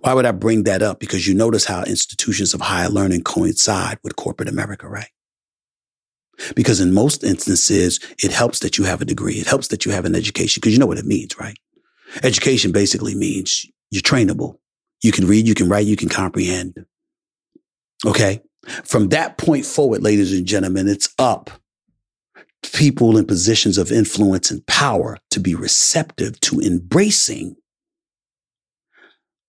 Why 0.00 0.12
would 0.12 0.26
I 0.26 0.32
bring 0.32 0.64
that 0.64 0.82
up? 0.82 1.00
Because 1.00 1.26
you 1.26 1.34
notice 1.34 1.64
how 1.64 1.84
institutions 1.84 2.52
of 2.52 2.60
higher 2.60 2.88
learning 2.88 3.22
coincide 3.22 3.98
with 4.02 4.16
corporate 4.16 4.48
America, 4.48 4.88
right? 4.88 5.08
Because 6.54 6.80
in 6.80 6.92
most 6.92 7.24
instances, 7.24 8.00
it 8.22 8.32
helps 8.32 8.58
that 8.58 8.76
you 8.76 8.84
have 8.84 9.00
a 9.00 9.06
degree. 9.06 9.34
It 9.34 9.46
helps 9.46 9.68
that 9.68 9.86
you 9.86 9.92
have 9.92 10.04
an 10.04 10.14
education 10.14 10.60
because 10.60 10.72
you 10.72 10.78
know 10.78 10.86
what 10.86 10.98
it 10.98 11.06
means, 11.06 11.38
right? 11.38 11.56
Education 12.22 12.72
basically 12.72 13.14
means 13.14 13.64
you're 13.90 14.02
trainable. 14.02 14.58
You 15.02 15.12
can 15.12 15.26
read, 15.26 15.46
you 15.46 15.54
can 15.54 15.68
write, 15.68 15.86
you 15.86 15.96
can 15.96 16.08
comprehend. 16.08 16.84
Okay. 18.04 18.40
From 18.84 19.08
that 19.10 19.38
point 19.38 19.64
forward, 19.64 20.02
ladies 20.02 20.32
and 20.36 20.46
gentlemen, 20.46 20.88
it's 20.88 21.08
up 21.18 21.50
people 22.72 23.16
in 23.16 23.26
positions 23.26 23.78
of 23.78 23.92
influence 23.92 24.50
and 24.50 24.66
power 24.66 25.18
to 25.30 25.40
be 25.40 25.54
receptive 25.54 26.40
to 26.40 26.60
embracing 26.60 27.56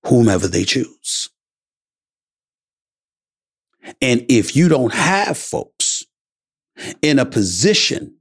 whomever 0.08 0.48
they 0.48 0.64
choose. 0.64 1.30
And 4.02 4.26
if 4.30 4.56
you 4.56 4.68
don't 4.68 4.94
have 4.94 5.38
folks 5.38 6.04
in 7.02 7.20
a 7.20 7.26
position 7.26 8.16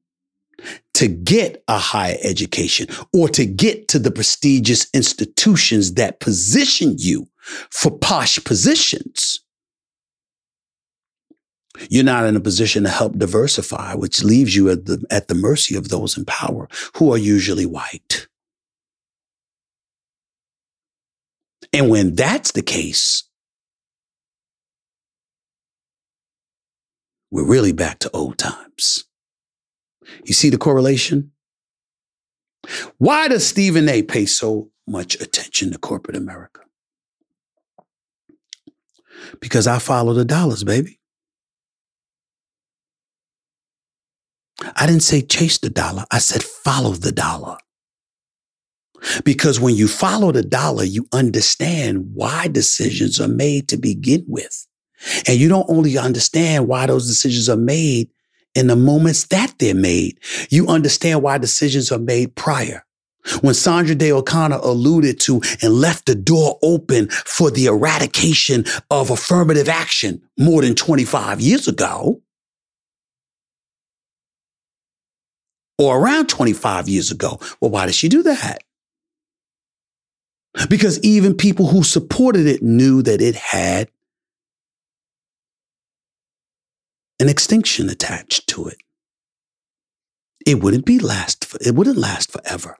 to 0.94 1.08
get 1.08 1.62
a 1.68 1.78
higher 1.78 2.16
education 2.22 2.86
or 3.12 3.28
to 3.30 3.44
get 3.44 3.88
to 3.88 3.98
the 3.98 4.10
prestigious 4.10 4.86
institutions 4.94 5.94
that 5.94 6.20
position 6.20 6.96
you 6.98 7.28
for 7.70 7.90
posh 7.90 8.42
positions, 8.44 9.40
you're 11.90 12.04
not 12.04 12.26
in 12.26 12.36
a 12.36 12.40
position 12.40 12.84
to 12.84 12.88
help 12.88 13.18
diversify, 13.18 13.94
which 13.94 14.22
leaves 14.22 14.54
you 14.54 14.70
at 14.70 14.86
the, 14.86 15.04
at 15.10 15.28
the 15.28 15.34
mercy 15.34 15.74
of 15.74 15.88
those 15.88 16.16
in 16.16 16.24
power 16.24 16.68
who 16.96 17.12
are 17.12 17.18
usually 17.18 17.66
white. 17.66 18.28
And 21.74 21.90
when 21.90 22.14
that's 22.14 22.52
the 22.52 22.62
case, 22.62 23.24
we're 27.32 27.48
really 27.48 27.72
back 27.72 27.98
to 27.98 28.10
old 28.12 28.38
times. 28.38 29.06
You 30.24 30.34
see 30.34 30.50
the 30.50 30.56
correlation? 30.56 31.32
Why 32.98 33.26
does 33.26 33.44
Stephen 33.44 33.88
A 33.88 34.02
pay 34.02 34.24
so 34.24 34.70
much 34.86 35.20
attention 35.20 35.72
to 35.72 35.78
corporate 35.78 36.16
America? 36.16 36.60
Because 39.40 39.66
I 39.66 39.80
follow 39.80 40.14
the 40.14 40.24
dollars, 40.24 40.62
baby. 40.62 41.00
I 44.76 44.86
didn't 44.86 45.02
say 45.02 45.22
chase 45.22 45.58
the 45.58 45.70
dollar. 45.70 46.04
I 46.12 46.18
said 46.18 46.44
follow 46.44 46.92
the 46.92 47.10
dollar. 47.10 47.58
Because 49.24 49.60
when 49.60 49.74
you 49.74 49.88
follow 49.88 50.32
the 50.32 50.42
dollar, 50.42 50.84
you 50.84 51.06
understand 51.12 52.10
why 52.14 52.48
decisions 52.48 53.20
are 53.20 53.28
made 53.28 53.68
to 53.68 53.76
begin 53.76 54.24
with. 54.26 54.66
And 55.26 55.38
you 55.38 55.48
don't 55.48 55.68
only 55.68 55.98
understand 55.98 56.68
why 56.68 56.86
those 56.86 57.06
decisions 57.06 57.48
are 57.48 57.56
made 57.56 58.10
in 58.54 58.68
the 58.68 58.76
moments 58.76 59.26
that 59.26 59.54
they're 59.58 59.74
made, 59.74 60.18
you 60.48 60.68
understand 60.68 61.22
why 61.22 61.38
decisions 61.38 61.90
are 61.90 61.98
made 61.98 62.34
prior. 62.36 62.84
When 63.40 63.54
Sandra 63.54 63.94
Day 63.94 64.12
O'Connor 64.12 64.58
alluded 64.58 65.18
to 65.20 65.40
and 65.62 65.72
left 65.72 66.06
the 66.06 66.14
door 66.14 66.58
open 66.62 67.08
for 67.08 67.50
the 67.50 67.66
eradication 67.66 68.64
of 68.90 69.10
affirmative 69.10 69.68
action 69.68 70.22
more 70.38 70.62
than 70.62 70.74
25 70.74 71.40
years 71.40 71.66
ago, 71.66 72.20
or 75.78 75.98
around 75.98 76.28
25 76.28 76.88
years 76.88 77.10
ago, 77.10 77.40
well, 77.60 77.70
why 77.70 77.86
did 77.86 77.94
she 77.94 78.08
do 78.08 78.22
that? 78.22 78.62
Because 80.68 81.00
even 81.00 81.34
people 81.34 81.68
who 81.68 81.82
supported 81.82 82.46
it 82.46 82.62
knew 82.62 83.02
that 83.02 83.20
it 83.20 83.34
had 83.34 83.90
an 87.18 87.28
extinction 87.28 87.88
attached 87.88 88.48
to 88.48 88.66
it. 88.68 88.78
It 90.46 90.62
wouldn't 90.62 90.84
be 90.84 90.98
last, 90.98 91.56
it 91.60 91.74
wouldn't 91.74 91.96
last 91.96 92.30
forever. 92.30 92.76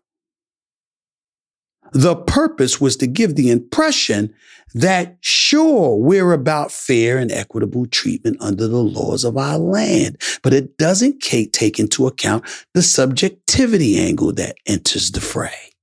The 1.92 2.16
purpose 2.16 2.80
was 2.80 2.96
to 2.98 3.06
give 3.06 3.36
the 3.36 3.50
impression 3.50 4.34
that 4.74 5.16
sure, 5.20 5.96
we're 5.96 6.32
about 6.32 6.72
fair 6.72 7.18
and 7.18 7.30
equitable 7.30 7.86
treatment 7.86 8.36
under 8.40 8.66
the 8.66 8.82
laws 8.82 9.22
of 9.24 9.36
our 9.36 9.58
land, 9.58 10.20
but 10.42 10.52
it 10.52 10.76
doesn't 10.76 11.20
take 11.20 11.78
into 11.78 12.06
account 12.08 12.44
the 12.74 12.82
subjectivity 12.82 13.98
angle 13.98 14.32
that 14.32 14.56
enters 14.66 15.12
the 15.12 15.20
fray. 15.20 15.73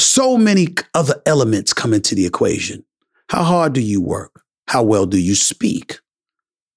So 0.00 0.38
many 0.38 0.68
other 0.94 1.20
elements 1.26 1.74
come 1.74 1.92
into 1.92 2.14
the 2.14 2.24
equation. 2.24 2.84
How 3.28 3.44
hard 3.44 3.74
do 3.74 3.82
you 3.82 4.00
work? 4.00 4.42
How 4.66 4.82
well 4.82 5.04
do 5.04 5.18
you 5.18 5.34
speak? 5.34 6.00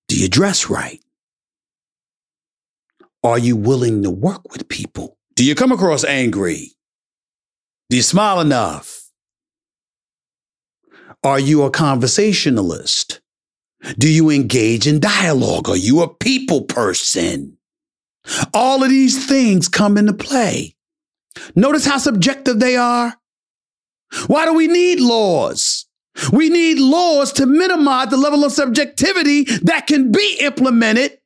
Do 0.10 0.20
you 0.20 0.28
dress 0.28 0.70
right? 0.70 1.02
Are 3.24 3.40
you 3.40 3.56
willing 3.56 4.04
to 4.04 4.10
work 4.10 4.52
with 4.52 4.68
people? 4.68 5.18
Do 5.38 5.46
you 5.46 5.56
come 5.56 5.72
across 5.72 6.04
angry? 6.04 6.74
Do 7.90 7.96
you 7.96 8.04
smile 8.04 8.42
enough? 8.42 9.10
Are 11.24 11.40
you 11.40 11.64
a 11.64 11.72
conversationalist? 11.72 13.22
Do 13.98 14.12
you 14.12 14.32
engage 14.32 14.86
in 14.86 15.00
dialogue? 15.00 15.70
Are 15.70 15.78
you 15.78 16.02
a 16.02 16.14
people 16.14 16.64
person? 16.64 17.58
All 18.54 18.84
of 18.84 18.90
these 18.90 19.26
things 19.26 19.70
come 19.70 19.98
into 19.98 20.14
play. 20.14 20.76
Notice 21.56 21.86
how 21.86 21.98
subjective 21.98 22.60
they 22.60 22.78
are. 22.78 23.16
Why 24.28 24.46
do 24.46 24.54
we 24.54 24.68
need 24.68 25.00
laws? 25.00 25.88
We 26.32 26.50
need 26.50 26.78
laws 26.78 27.34
to 27.34 27.46
minimize 27.46 28.10
the 28.10 28.18
level 28.18 28.44
of 28.44 28.52
subjectivity 28.52 29.44
that 29.64 29.88
can 29.88 30.12
be 30.12 30.38
implemented 30.42 31.18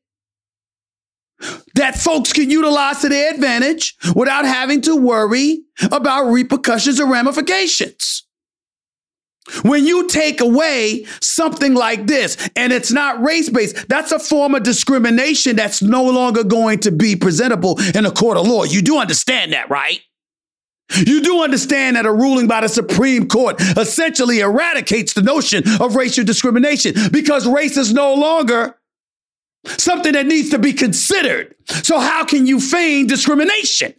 that 1.75 1.95
folks 1.95 2.33
can 2.33 2.49
utilize 2.49 3.01
to 3.01 3.09
their 3.09 3.33
advantage 3.33 3.95
without 4.15 4.45
having 4.45 4.81
to 4.81 4.95
worry 4.95 5.61
about 5.91 6.31
repercussions 6.31 6.99
or 6.99 7.07
ramifications. 7.07 8.26
When 9.63 9.85
you 9.85 10.07
take 10.07 10.41
away 10.41 11.05
something 11.21 11.73
like 11.73 12.07
this 12.07 12.37
and 12.55 12.73
it's 12.73 12.91
not 12.91 13.21
race 13.23 13.49
based, 13.49 13.87
that's 13.87 14.11
a 14.11 14.19
form 14.19 14.55
of 14.55 14.63
discrimination 14.63 15.55
that's 15.55 15.81
no 15.81 16.03
longer 16.03 16.43
going 16.43 16.79
to 16.79 16.91
be 16.91 17.15
presentable 17.15 17.79
in 17.95 18.05
a 18.05 18.11
court 18.11 18.37
of 18.37 18.47
law. 18.47 18.63
You 18.63 18.81
do 18.81 18.97
understand 18.97 19.53
that, 19.53 19.69
right? 19.69 20.01
You 20.95 21.21
do 21.21 21.43
understand 21.43 21.97
that 21.97 22.05
a 22.05 22.11
ruling 22.11 22.47
by 22.47 22.61
the 22.61 22.69
Supreme 22.69 23.27
Court 23.27 23.59
essentially 23.77 24.39
eradicates 24.39 25.13
the 25.13 25.21
notion 25.21 25.63
of 25.81 25.95
racial 25.95 26.23
discrimination 26.23 26.93
because 27.11 27.45
race 27.45 27.75
is 27.75 27.93
no 27.93 28.13
longer 28.13 28.77
something 29.65 30.13
that 30.13 30.25
needs 30.25 30.49
to 30.51 30.59
be 30.59 30.71
considered. 30.71 31.55
So, 31.83 31.99
how 31.99 32.23
can 32.23 32.47
you 32.47 32.61
feign 32.61 33.07
discrimination? 33.07 33.93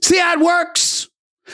See 0.00 0.18
how 0.18 0.34
it 0.34 0.40
works? 0.40 1.01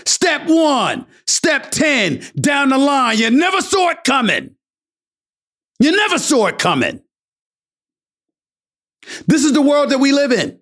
Step 0.07 0.43
one, 0.47 1.07
step 1.27 1.71
10, 1.71 2.23
down 2.41 2.71
the 2.71 2.79
line. 2.79 3.19
You 3.19 3.31
never 3.31 3.61
saw 3.61 3.91
it 3.91 4.05
coming. 4.05 4.55
You 5.81 5.95
never 5.95 6.19
saw 6.19 6.47
it 6.47 6.59
coming. 6.59 7.03
This 9.27 9.45
is 9.45 9.53
the 9.53 9.63
world 9.63 9.91
that 9.91 9.99
we 9.99 10.13
live 10.13 10.33
in. 10.33 10.59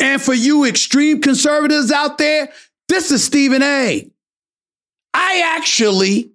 And 0.00 0.20
for 0.20 0.34
you 0.34 0.64
extreme 0.64 1.20
conservatives 1.20 1.92
out 1.92 2.18
there, 2.18 2.50
this 2.88 3.10
is 3.10 3.22
Stephen 3.22 3.62
A. 3.62 4.10
I 5.14 5.56
actually 5.56 6.32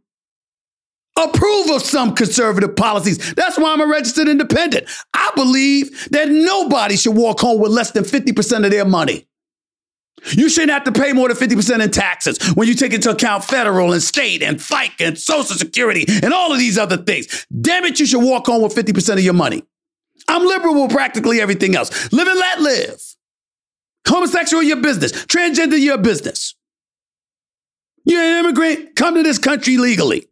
approve 1.18 1.70
of 1.72 1.82
some 1.82 2.16
conservative 2.16 2.76
policies. 2.76 3.34
That's 3.36 3.58
why 3.58 3.74
I'm 3.74 3.82
a 3.82 3.88
registered 3.88 4.28
independent. 4.28 4.88
I 5.14 5.32
believe 5.36 6.10
that 6.12 6.30
nobody 6.30 6.96
should 6.96 7.16
walk 7.16 7.40
home 7.40 7.60
with 7.60 7.72
less 7.72 7.92
than 7.92 8.04
50% 8.04 8.66
of 8.66 8.72
their 8.72 8.86
money. 8.86 9.28
You 10.32 10.50
shouldn't 10.50 10.72
have 10.72 10.84
to 10.86 10.92
pay 10.92 11.14
more 11.14 11.28
than 11.28 11.38
50% 11.38 11.84
in 11.84 11.92
taxes 11.92 12.38
when 12.54 12.68
you 12.68 12.74
take 12.74 12.94
into 12.94 13.10
account 13.12 13.44
federal 13.44 13.94
and 13.94 14.02
state 14.02 14.42
and 14.42 14.58
FICA 14.58 15.08
and 15.08 15.18
Social 15.18 15.56
Security 15.56 16.06
and 16.08 16.34
all 16.34 16.52
of 16.52 16.60
these 16.60 16.78
other 16.78 16.98
things. 16.98 17.46
Damn 17.62 17.86
it, 17.86 18.00
you 18.00 18.06
should 18.06 18.24
walk 18.24 18.48
home 18.48 18.62
with 18.62 18.76
50% 18.76 19.14
of 19.14 19.20
your 19.20 19.34
money. 19.34 19.64
I'm 20.28 20.46
liberal 20.46 20.82
with 20.82 20.92
practically 20.92 21.42
everything 21.42 21.76
else. 21.76 22.12
Live 22.14 22.28
and 22.28 22.40
let 22.40 22.62
live. 22.62 23.02
Homosexual, 24.08 24.64
your 24.64 24.82
business. 24.82 25.12
Transgender, 25.12 25.80
your 25.80 25.98
business. 25.98 26.56
You're 28.06 28.22
an 28.22 28.46
immigrant, 28.46 28.96
come 28.96 29.16
to 29.16 29.24
this 29.24 29.38
country 29.38 29.78
legally. 29.78 30.28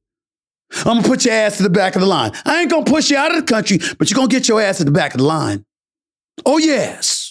I'm 0.85 0.97
gonna 0.97 1.03
put 1.03 1.25
your 1.25 1.33
ass 1.33 1.57
to 1.57 1.63
the 1.63 1.69
back 1.69 1.95
of 1.95 2.01
the 2.01 2.07
line. 2.07 2.31
I 2.45 2.61
ain't 2.61 2.71
gonna 2.71 2.85
push 2.85 3.11
you 3.11 3.17
out 3.17 3.31
of 3.31 3.37
the 3.37 3.53
country, 3.53 3.79
but 3.97 4.09
you're 4.09 4.15
gonna 4.15 4.29
get 4.29 4.47
your 4.47 4.61
ass 4.61 4.77
to 4.77 4.83
the 4.83 4.91
back 4.91 5.13
of 5.13 5.19
the 5.19 5.25
line. 5.25 5.65
Oh, 6.45 6.57
yes. 6.57 7.30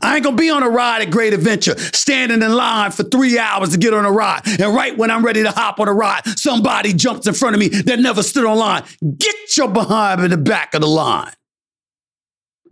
I 0.00 0.16
ain't 0.16 0.24
gonna 0.24 0.36
be 0.36 0.50
on 0.50 0.62
a 0.62 0.68
ride 0.68 1.02
at 1.02 1.10
Great 1.10 1.32
Adventure, 1.32 1.76
standing 1.78 2.42
in 2.42 2.52
line 2.52 2.90
for 2.90 3.02
three 3.02 3.38
hours 3.38 3.70
to 3.70 3.78
get 3.78 3.94
on 3.94 4.04
a 4.04 4.12
ride. 4.12 4.42
And 4.60 4.74
right 4.74 4.96
when 4.96 5.10
I'm 5.10 5.24
ready 5.24 5.42
to 5.42 5.50
hop 5.50 5.80
on 5.80 5.88
a 5.88 5.92
ride, 5.92 6.22
somebody 6.38 6.92
jumps 6.92 7.26
in 7.26 7.34
front 7.34 7.56
of 7.56 7.60
me 7.60 7.68
that 7.68 7.98
never 7.98 8.22
stood 8.22 8.44
on 8.44 8.58
line. 8.58 8.84
Get 9.18 9.56
your 9.56 9.68
behind 9.68 10.22
in 10.22 10.30
the 10.30 10.36
back 10.36 10.74
of 10.74 10.82
the 10.82 10.86
line 10.86 11.32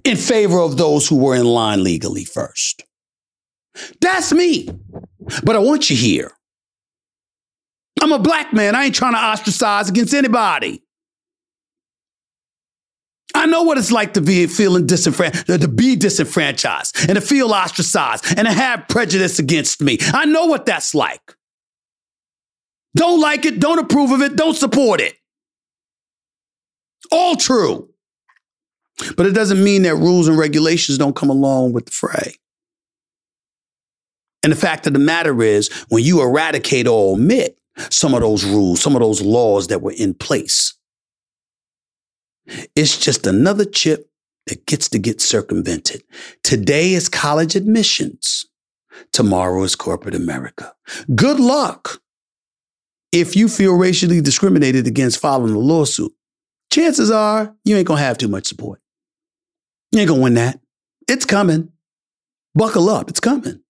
in 0.05 0.17
favor 0.19 0.61
of 0.61 0.77
those 0.77 1.09
who 1.09 1.17
were 1.17 1.35
in 1.35 1.47
line 1.47 1.83
legally 1.83 2.25
first. 2.25 2.85
That's 4.01 4.33
me. 4.33 4.69
But 5.43 5.57
I 5.57 5.61
want 5.61 5.89
you 5.91 5.97
here. 5.97 6.31
I'm 8.03 8.13
a 8.13 8.19
black 8.19 8.53
man. 8.53 8.75
I 8.75 8.85
ain't 8.85 8.95
trying 8.95 9.15
to 9.15 9.19
ostracize 9.19 9.89
against 9.89 10.13
anybody. 10.13 10.84
I 13.33 13.47
know 13.47 13.63
what 13.63 13.79
it's 13.79 13.93
like 13.93 14.15
to 14.15 14.21
be 14.21 14.47
feeling 14.47 14.87
disenfranchised, 14.87 15.47
to 15.47 15.69
be 15.69 15.97
disenfranchised 15.97 16.97
and 17.09 17.17
to 17.17 17.21
feel 17.21 17.53
ostracized 17.53 18.25
and 18.37 18.47
to 18.47 18.53
have 18.53 18.87
prejudice 18.89 19.39
against 19.39 19.81
me. 19.81 19.99
I 20.13 20.25
know 20.25 20.47
what 20.47 20.67
that's 20.67 20.95
like. 20.95 21.35
Don't 22.97 23.21
like 23.21 23.45
it, 23.45 23.59
don't 23.59 23.79
approve 23.79 24.13
of 24.13 24.23
it, 24.23 24.37
don't 24.37 24.55
support 24.55 25.01
it. 25.01 25.15
All 27.11 27.35
true. 27.37 27.91
But 29.17 29.27
it 29.27 29.33
doesn't 29.33 29.63
mean 29.63 29.83
that 29.83 29.97
rules 29.97 30.29
and 30.29 30.39
regulations 30.39 30.99
don't 30.99 31.17
come 31.17 31.31
along 31.31 31.73
with 31.73 31.87
the 31.87 31.93
fray. 31.93 32.35
And 34.45 34.53
the 34.53 34.57
fact 34.57 34.87
of 34.87 34.93
the 34.93 34.99
matter 34.99 35.43
is, 35.43 35.69
when 35.89 36.05
you 36.05 36.23
eradicate 36.23 36.87
or 36.87 37.15
omit 37.15 37.59
some 37.91 38.15
of 38.15 38.21
those 38.21 38.45
rules, 38.45 38.81
some 38.81 38.95
of 38.95 39.01
those 39.01 39.23
laws 39.23 39.69
that 39.69 39.83
were 39.83 39.95
in 39.97 40.15
place, 40.15 40.75
it's 42.47 42.99
just 42.99 43.27
another 43.27 43.65
chip 43.65 44.11
that 44.47 44.67
gets 44.67 44.89
to 44.91 44.99
get 44.99 45.21
circumvented. 45.21 46.03
Today 46.43 46.93
is 46.93 47.09
college 47.09 47.57
admissions. 47.57 48.47
Tomorrow 49.13 49.63
is 49.63 49.75
corporate 49.75 50.15
America. 50.15 50.75
Good 51.15 51.41
luck. 51.41 52.01
If 53.13 53.37
you 53.37 53.49
feel 53.49 53.77
racially 53.77 54.21
discriminated 54.21 54.87
against 54.87 55.21
following 55.21 55.53
the 55.53 55.59
lawsuit, 55.59 56.13
chances 56.73 57.11
are 57.11 57.55
you 57.65 57.77
ain't 57.77 57.87
gonna 57.87 58.01
have 58.01 58.19
too 58.19 58.29
much 58.29 58.47
support. 58.47 58.81
You 59.93 60.01
ain't 60.01 60.09
gonna 60.09 60.23
win 60.23 60.35
that. 60.35 60.61
It's 61.09 61.25
coming. 61.25 61.71
Buckle 62.55 62.89
up, 62.89 63.09
it's 63.09 63.21
coming. 63.21 63.61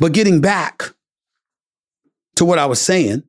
But 0.00 0.12
getting 0.12 0.40
back 0.40 0.94
to 2.36 2.44
what 2.44 2.58
I 2.58 2.66
was 2.66 2.80
saying, 2.80 3.24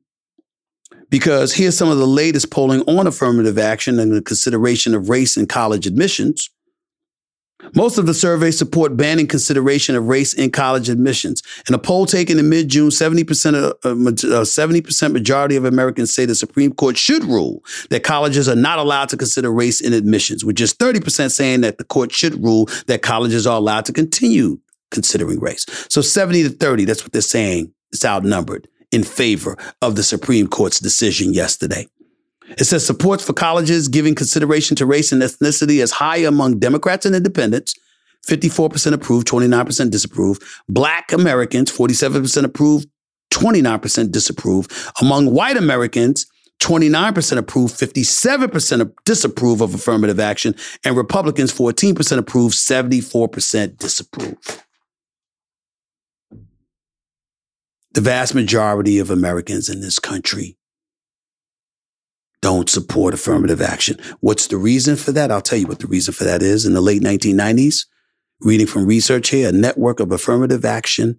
because 1.10 1.52
here's 1.52 1.76
some 1.76 1.90
of 1.90 1.98
the 1.98 2.06
latest 2.06 2.50
polling 2.50 2.82
on 2.82 3.06
affirmative 3.06 3.58
action 3.58 3.98
and 3.98 4.12
the 4.12 4.22
consideration 4.22 4.94
of 4.94 5.08
race 5.08 5.36
in 5.36 5.46
college 5.46 5.86
admissions. 5.86 6.48
Most 7.74 7.98
of 7.98 8.06
the 8.06 8.14
surveys 8.14 8.56
support 8.56 8.96
banning 8.96 9.26
consideration 9.26 9.94
of 9.94 10.06
race 10.06 10.32
in 10.32 10.50
college 10.50 10.88
admissions. 10.88 11.42
In 11.68 11.74
a 11.74 11.78
poll 11.78 12.06
taken 12.06 12.38
in 12.38 12.48
mid-June, 12.48 12.88
70% 12.88 13.54
of, 13.54 13.72
uh, 13.84 14.44
70% 14.44 15.12
majority 15.12 15.56
of 15.56 15.66
Americans 15.66 16.14
say 16.14 16.24
the 16.24 16.34
Supreme 16.34 16.72
Court 16.72 16.96
should 16.96 17.22
rule 17.24 17.62
that 17.90 18.02
colleges 18.02 18.48
are 18.48 18.56
not 18.56 18.78
allowed 18.78 19.10
to 19.10 19.16
consider 19.18 19.52
race 19.52 19.82
in 19.82 19.92
admissions, 19.92 20.42
with 20.42 20.56
just 20.56 20.78
30% 20.78 21.32
saying 21.32 21.60
that 21.60 21.76
the 21.76 21.84
court 21.84 22.12
should 22.12 22.42
rule 22.42 22.66
that 22.86 23.02
colleges 23.02 23.46
are 23.46 23.58
allowed 23.58 23.84
to 23.84 23.92
continue 23.92 24.58
considering 24.90 25.38
race. 25.38 25.66
So 25.90 26.00
70 26.00 26.44
to 26.44 26.48
30, 26.48 26.86
that's 26.86 27.02
what 27.02 27.12
they're 27.12 27.20
saying. 27.20 27.74
It's 27.92 28.04
outnumbered 28.04 28.68
in 28.92 29.04
favor 29.04 29.56
of 29.82 29.96
the 29.96 30.02
Supreme 30.02 30.46
Court's 30.46 30.80
decision 30.80 31.32
yesterday. 31.32 31.86
It 32.58 32.64
says 32.64 32.84
support 32.84 33.20
for 33.20 33.32
colleges 33.32 33.88
giving 33.88 34.14
consideration 34.14 34.76
to 34.76 34.86
race 34.86 35.12
and 35.12 35.22
ethnicity 35.22 35.82
is 35.82 35.92
high 35.92 36.18
among 36.18 36.58
Democrats 36.58 37.06
and 37.06 37.14
independents. 37.14 37.74
54% 38.26 38.92
approve, 38.92 39.24
29% 39.24 39.90
disapprove. 39.90 40.38
Black 40.68 41.12
Americans, 41.12 41.70
47% 41.70 42.44
approve, 42.44 42.84
29% 43.32 44.10
disapprove. 44.10 44.92
Among 45.00 45.32
white 45.32 45.56
Americans, 45.56 46.26
29% 46.60 47.38
approve, 47.38 47.70
57% 47.70 48.92
disapprove 49.04 49.60
of 49.62 49.74
affirmative 49.74 50.20
action, 50.20 50.54
and 50.84 50.96
Republicans, 50.96 51.52
14% 51.52 52.18
approve, 52.18 52.52
74% 52.52 53.78
disapprove. 53.78 54.64
The 57.92 58.00
vast 58.00 58.36
majority 58.36 59.00
of 59.00 59.10
Americans 59.10 59.68
in 59.68 59.80
this 59.80 59.98
country 59.98 60.56
don't 62.40 62.70
support 62.70 63.14
affirmative 63.14 63.60
action. 63.60 63.98
What's 64.20 64.46
the 64.46 64.58
reason 64.58 64.94
for 64.94 65.10
that? 65.10 65.32
I'll 65.32 65.40
tell 65.40 65.58
you 65.58 65.66
what 65.66 65.80
the 65.80 65.88
reason 65.88 66.14
for 66.14 66.22
that 66.22 66.40
is. 66.40 66.64
In 66.64 66.72
the 66.72 66.80
late 66.80 67.02
1990s, 67.02 67.86
reading 68.42 68.68
from 68.68 68.86
research 68.86 69.30
here, 69.30 69.48
a 69.48 69.52
network 69.52 69.98
of 69.98 70.12
affirmative 70.12 70.64
action, 70.64 71.18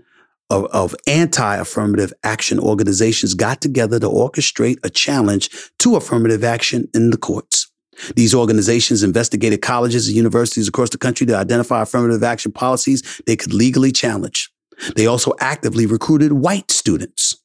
of, 0.49 0.65
of 0.67 0.95
anti 1.07 1.55
affirmative 1.57 2.13
action 2.23 2.57
organizations 2.57 3.33
got 3.33 3.59
together 3.59 3.99
to 3.99 4.07
orchestrate 4.07 4.77
a 4.81 4.89
challenge 4.89 5.49
to 5.79 5.97
affirmative 5.97 6.45
action 6.45 6.87
in 6.93 7.09
the 7.09 7.17
courts. 7.17 7.69
These 8.15 8.33
organizations 8.33 9.03
investigated 9.03 9.61
colleges 9.61 10.07
and 10.07 10.15
universities 10.15 10.69
across 10.69 10.89
the 10.89 10.97
country 10.97 11.27
to 11.27 11.35
identify 11.35 11.81
affirmative 11.81 12.23
action 12.23 12.53
policies 12.53 13.21
they 13.27 13.35
could 13.35 13.53
legally 13.53 13.91
challenge. 13.91 14.49
They 14.95 15.07
also 15.07 15.33
actively 15.39 15.85
recruited 15.85 16.33
white 16.33 16.71
students 16.71 17.35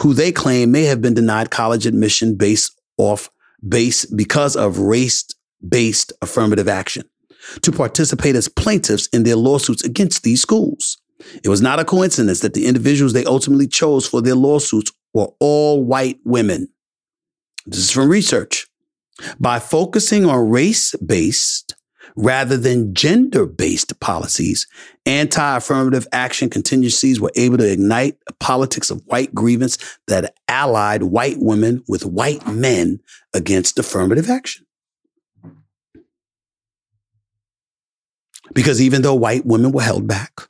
who 0.00 0.14
they 0.14 0.32
claim 0.32 0.70
may 0.70 0.84
have 0.84 1.02
been 1.02 1.14
denied 1.14 1.50
college 1.50 1.86
admission 1.86 2.36
based 2.36 2.80
off 2.96 3.30
base 3.66 4.04
because 4.06 4.56
of 4.56 4.78
race 4.78 5.24
based 5.66 6.12
affirmative 6.22 6.68
action 6.68 7.04
to 7.62 7.72
participate 7.72 8.36
as 8.36 8.48
plaintiffs 8.48 9.06
in 9.08 9.22
their 9.22 9.36
lawsuits 9.36 9.84
against 9.84 10.22
these 10.22 10.40
schools. 10.40 10.98
It 11.42 11.48
was 11.48 11.62
not 11.62 11.80
a 11.80 11.84
coincidence 11.84 12.40
that 12.40 12.54
the 12.54 12.66
individuals 12.66 13.12
they 13.12 13.24
ultimately 13.24 13.66
chose 13.66 14.06
for 14.06 14.20
their 14.20 14.34
lawsuits 14.34 14.92
were 15.12 15.28
all 15.40 15.82
white 15.82 16.18
women. 16.24 16.68
This 17.66 17.78
is 17.78 17.90
from 17.90 18.08
research. 18.08 18.66
By 19.38 19.58
focusing 19.58 20.26
on 20.26 20.50
race 20.50 20.94
based 20.96 21.73
rather 22.16 22.56
than 22.56 22.94
gender 22.94 23.46
based 23.46 23.98
policies, 24.00 24.66
anti 25.06 25.56
affirmative 25.56 26.06
action 26.12 26.50
contingencies 26.50 27.20
were 27.20 27.32
able 27.36 27.58
to 27.58 27.70
ignite 27.70 28.16
a 28.28 28.32
politics 28.34 28.90
of 28.90 29.02
white 29.06 29.34
grievance 29.34 29.78
that 30.06 30.34
allied 30.48 31.04
white 31.04 31.36
women 31.38 31.82
with 31.88 32.04
white 32.04 32.46
men 32.46 33.00
against 33.34 33.78
affirmative 33.78 34.30
action. 34.30 34.66
Because 38.52 38.80
even 38.80 39.02
though 39.02 39.14
white 39.14 39.46
women 39.46 39.72
were 39.72 39.82
held 39.82 40.06
back, 40.06 40.48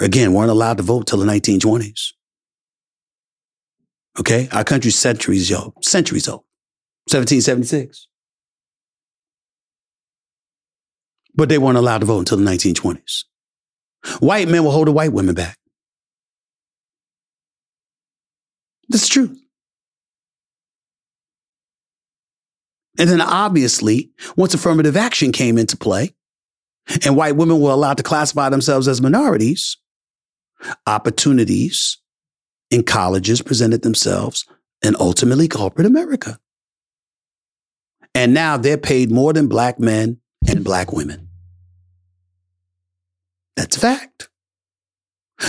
again, 0.00 0.32
weren't 0.32 0.50
allowed 0.50 0.76
to 0.76 0.82
vote 0.82 1.06
till 1.06 1.18
the 1.18 1.26
1920s. 1.26 2.12
Okay? 4.20 4.48
Our 4.52 4.64
country's 4.64 4.96
centuries, 4.96 5.52
old, 5.52 5.84
centuries 5.84 6.28
old. 6.28 6.44
1776. 7.10 8.08
But 11.38 11.48
they 11.48 11.56
weren't 11.56 11.78
allowed 11.78 12.00
to 12.00 12.06
vote 12.06 12.18
until 12.18 12.38
the 12.38 12.44
1920s. 12.44 13.22
White 14.18 14.48
men 14.48 14.64
will 14.64 14.72
hold 14.72 14.88
the 14.88 14.92
white 14.92 15.12
women 15.12 15.36
back. 15.36 15.56
That's 18.88 19.06
true. 19.06 19.36
And 22.98 23.08
then 23.08 23.20
obviously, 23.20 24.10
once 24.36 24.52
affirmative 24.52 24.96
action 24.96 25.30
came 25.30 25.58
into 25.58 25.76
play 25.76 26.16
and 27.04 27.14
white 27.14 27.36
women 27.36 27.60
were 27.60 27.70
allowed 27.70 27.98
to 27.98 28.02
classify 28.02 28.48
themselves 28.48 28.88
as 28.88 29.00
minorities, 29.00 29.76
opportunities 30.88 31.98
in 32.72 32.82
colleges 32.82 33.42
presented 33.42 33.82
themselves 33.82 34.44
and 34.82 34.96
ultimately 34.98 35.46
corporate 35.46 35.86
America. 35.86 36.40
And 38.12 38.34
now 38.34 38.56
they're 38.56 38.76
paid 38.76 39.12
more 39.12 39.32
than 39.32 39.46
black 39.46 39.78
men 39.78 40.18
and 40.48 40.64
black 40.64 40.92
women. 40.92 41.27
That's 43.58 43.76
a 43.76 43.80
fact. 43.80 44.28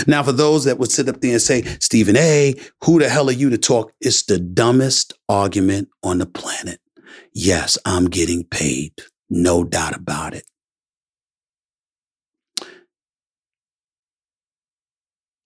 Now, 0.08 0.24
for 0.24 0.32
those 0.32 0.64
that 0.64 0.80
would 0.80 0.90
sit 0.90 1.08
up 1.08 1.20
there 1.20 1.30
and 1.30 1.40
say, 1.40 1.62
Stephen 1.78 2.16
A., 2.16 2.56
who 2.82 2.98
the 2.98 3.08
hell 3.08 3.28
are 3.28 3.32
you 3.32 3.50
to 3.50 3.58
talk? 3.58 3.92
It's 4.00 4.24
the 4.24 4.40
dumbest 4.40 5.12
argument 5.28 5.90
on 6.02 6.18
the 6.18 6.26
planet. 6.26 6.80
Yes, 7.32 7.78
I'm 7.84 8.06
getting 8.06 8.42
paid. 8.42 8.94
No 9.28 9.62
doubt 9.62 9.94
about 9.94 10.34
it. 10.34 10.42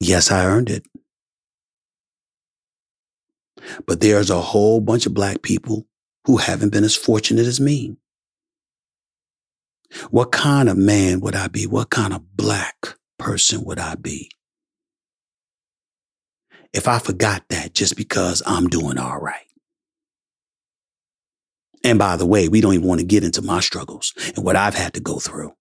Yes, 0.00 0.30
I 0.30 0.46
earned 0.46 0.70
it. 0.70 0.86
But 3.86 4.00
there's 4.00 4.30
a 4.30 4.40
whole 4.40 4.80
bunch 4.80 5.04
of 5.04 5.12
black 5.12 5.42
people 5.42 5.86
who 6.24 6.38
haven't 6.38 6.72
been 6.72 6.84
as 6.84 6.96
fortunate 6.96 7.46
as 7.46 7.60
me. 7.60 7.98
What 10.10 10.32
kind 10.32 10.68
of 10.68 10.76
man 10.76 11.20
would 11.20 11.34
I 11.34 11.48
be? 11.48 11.66
What 11.66 11.90
kind 11.90 12.12
of 12.12 12.36
black 12.36 12.96
person 13.18 13.64
would 13.64 13.78
I 13.78 13.94
be? 13.94 14.30
If 16.72 16.88
I 16.88 16.98
forgot 16.98 17.44
that 17.50 17.74
just 17.74 17.96
because 17.96 18.42
I'm 18.46 18.68
doing 18.68 18.98
all 18.98 19.18
right. 19.18 19.46
And 21.84 21.98
by 21.98 22.16
the 22.16 22.26
way, 22.26 22.48
we 22.48 22.60
don't 22.60 22.74
even 22.74 22.88
want 22.88 23.00
to 23.00 23.06
get 23.06 23.24
into 23.24 23.42
my 23.42 23.60
struggles 23.60 24.14
and 24.34 24.44
what 24.44 24.56
I've 24.56 24.74
had 24.74 24.94
to 24.94 25.00
go 25.00 25.18
through 25.18 25.52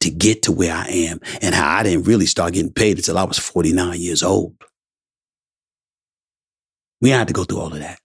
to 0.00 0.10
get 0.10 0.42
to 0.42 0.52
where 0.52 0.74
I 0.74 0.86
am 0.86 1.20
and 1.42 1.54
how 1.54 1.76
I 1.76 1.82
didn't 1.82 2.04
really 2.04 2.26
start 2.26 2.54
getting 2.54 2.72
paid 2.72 2.98
until 2.98 3.18
I 3.18 3.24
was 3.24 3.38
49 3.38 4.00
years 4.00 4.22
old. 4.22 4.54
We 7.00 7.10
had 7.10 7.26
to 7.26 7.34
go 7.34 7.42
through 7.42 7.60
all 7.60 7.72
of 7.72 7.80
that. 7.80 7.98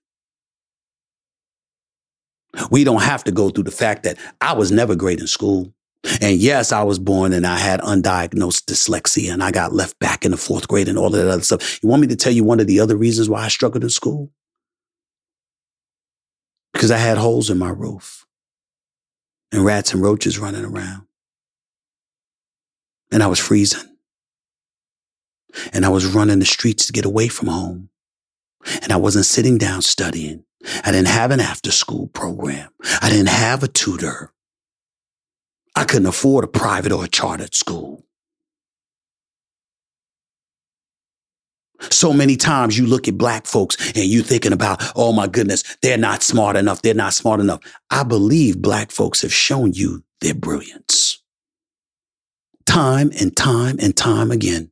We 2.71 2.83
don't 2.83 3.01
have 3.01 3.23
to 3.25 3.31
go 3.31 3.49
through 3.49 3.65
the 3.65 3.71
fact 3.71 4.03
that 4.03 4.17
I 4.41 4.53
was 4.53 4.71
never 4.71 4.95
great 4.95 5.19
in 5.19 5.27
school. 5.27 5.73
And 6.21 6.37
yes, 6.37 6.71
I 6.71 6.83
was 6.83 6.99
born 6.99 7.33
and 7.33 7.45
I 7.45 7.57
had 7.57 7.81
undiagnosed 7.81 8.65
dyslexia 8.65 9.33
and 9.33 9.43
I 9.43 9.51
got 9.51 9.73
left 9.73 9.99
back 9.99 10.25
in 10.25 10.31
the 10.31 10.37
fourth 10.37 10.67
grade 10.67 10.87
and 10.87 10.97
all 10.97 11.09
that 11.09 11.27
other 11.27 11.41
stuff. 11.41 11.83
You 11.83 11.89
want 11.89 12.01
me 12.01 12.07
to 12.07 12.15
tell 12.15 12.31
you 12.31 12.43
one 12.43 12.59
of 12.59 12.67
the 12.67 12.79
other 12.79 12.95
reasons 12.95 13.29
why 13.29 13.43
I 13.43 13.47
struggled 13.49 13.83
in 13.83 13.89
school? 13.89 14.31
Because 16.73 16.91
I 16.91 16.97
had 16.97 17.17
holes 17.17 17.49
in 17.49 17.57
my 17.57 17.69
roof 17.69 18.25
and 19.51 19.65
rats 19.65 19.93
and 19.93 20.01
roaches 20.01 20.39
running 20.39 20.65
around. 20.65 21.07
And 23.11 23.23
I 23.23 23.27
was 23.27 23.39
freezing. 23.39 23.97
And 25.73 25.85
I 25.85 25.89
was 25.89 26.05
running 26.05 26.39
the 26.39 26.45
streets 26.45 26.85
to 26.85 26.93
get 26.93 27.05
away 27.05 27.27
from 27.27 27.47
home. 27.47 27.89
And 28.81 28.91
I 28.91 28.97
wasn't 28.97 29.25
sitting 29.25 29.57
down 29.57 29.81
studying. 29.81 30.43
I 30.63 30.91
didn't 30.91 31.07
have 31.07 31.31
an 31.31 31.39
after 31.39 31.71
school 31.71 32.07
program. 32.07 32.69
I 33.01 33.09
didn't 33.09 33.29
have 33.29 33.63
a 33.63 33.67
tutor. 33.67 34.33
I 35.75 35.83
couldn't 35.83 36.07
afford 36.07 36.43
a 36.43 36.47
private 36.47 36.91
or 36.91 37.03
a 37.03 37.07
chartered 37.07 37.53
school. 37.53 38.03
So 41.91 42.11
many 42.11 42.35
times 42.35 42.77
you 42.77 42.87
look 42.87 43.07
at 43.07 43.17
black 43.17 43.45
folks 43.45 43.75
and 43.95 44.05
you 44.05 44.23
thinking 44.23 44.53
about, 44.53 44.81
oh 44.95 45.13
my 45.13 45.27
goodness, 45.27 45.63
they're 45.81 45.97
not 45.97 46.23
smart 46.23 46.55
enough. 46.55 46.81
They're 46.81 46.93
not 46.93 47.13
smart 47.13 47.39
enough. 47.39 47.61
I 47.91 48.03
believe 48.03 48.61
black 48.61 48.91
folks 48.91 49.21
have 49.21 49.33
shown 49.33 49.73
you 49.73 50.03
their 50.21 50.33
brilliance. 50.33 51.21
Time 52.65 53.11
and 53.19 53.35
time 53.35 53.77
and 53.79 53.95
time 53.95 54.31
again. 54.31 54.71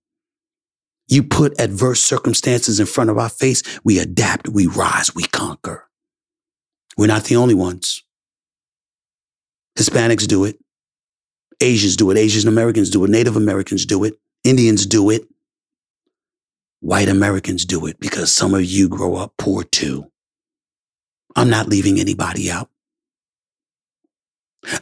You 1.08 1.24
put 1.24 1.60
adverse 1.60 2.02
circumstances 2.02 2.80
in 2.80 2.86
front 2.86 3.10
of 3.10 3.18
our 3.18 3.30
face, 3.30 3.62
we 3.84 4.00
adapt, 4.00 4.50
we 4.50 4.68
rise, 4.68 5.14
we 5.14 5.24
conquer. 5.24 5.88
We're 6.98 7.08
not 7.08 7.26
the 7.26 7.36
only 7.36 7.54
ones. 7.54 8.04
Hispanics 9.78 10.28
do 10.28 10.46
it. 10.46 10.58
Asians 11.62 11.96
do 11.96 12.10
it. 12.12 12.18
Asian 12.18 12.48
Americans 12.48 12.90
do 12.90 13.04
it. 13.04 13.10
Native 13.10 13.36
Americans 13.36 13.86
do 13.86 14.04
it. 14.04 14.20
Indians 14.44 14.86
do 14.86 15.10
it. 15.10 15.28
White 16.80 17.10
Americans 17.10 17.66
do 17.66 17.86
it 17.86 18.00
because 18.00 18.32
some 18.32 18.54
of 18.54 18.64
you 18.64 18.88
grow 18.88 19.16
up 19.16 19.34
poor 19.38 19.64
too. 19.64 20.12
I'm 21.36 21.50
not 21.50 21.68
leaving 21.68 22.00
anybody 22.00 22.50
out. 22.50 22.70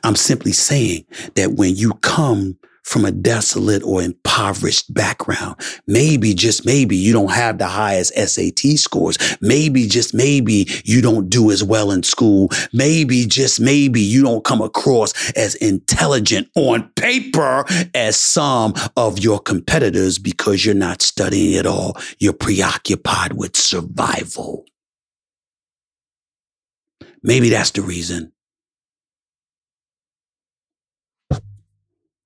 I'm 0.04 0.16
simply 0.16 0.52
saying 0.52 1.06
that 1.36 1.54
when 1.54 1.76
you 1.76 1.94
come 1.96 2.58
from 2.84 3.06
a 3.06 3.12
desolate 3.12 3.82
or 3.84 4.02
impoverished 4.02 4.94
background. 4.94 5.56
Maybe, 5.88 6.34
just 6.34 6.66
maybe, 6.66 6.96
you 6.96 7.14
don't 7.14 7.32
have 7.32 7.58
the 7.58 7.68
highest 7.68 8.14
SAT 8.14 8.78
scores. 8.78 9.18
Maybe, 9.42 9.88
just 9.88 10.14
maybe, 10.14 10.68
you 10.84 11.02
don't 11.02 11.30
do 11.30 11.52
as 11.52 11.64
well 11.64 11.92
in 11.92 12.04
school. 12.04 12.50
Maybe, 12.74 13.26
just 13.26 13.60
maybe, 13.60 14.02
you 14.02 14.24
don't 14.24 14.44
come 14.44 14.62
across 14.62 15.32
as 15.32 15.56
intelligent 15.56 16.50
on 16.56 16.90
paper 16.96 17.66
as 17.96 18.18
some 18.18 18.74
of 18.98 19.20
your 19.20 19.40
competitors 19.40 20.20
because 20.20 20.66
you're 20.66 20.76
not 20.76 21.02
studying 21.02 21.56
at 21.58 21.66
all. 21.66 21.98
You're 22.20 22.34
preoccupied 22.34 23.34
with 23.34 23.56
survival. 23.56 24.66
Maybe 27.24 27.50
that's 27.50 27.72
the 27.72 27.82
reason 27.82 28.33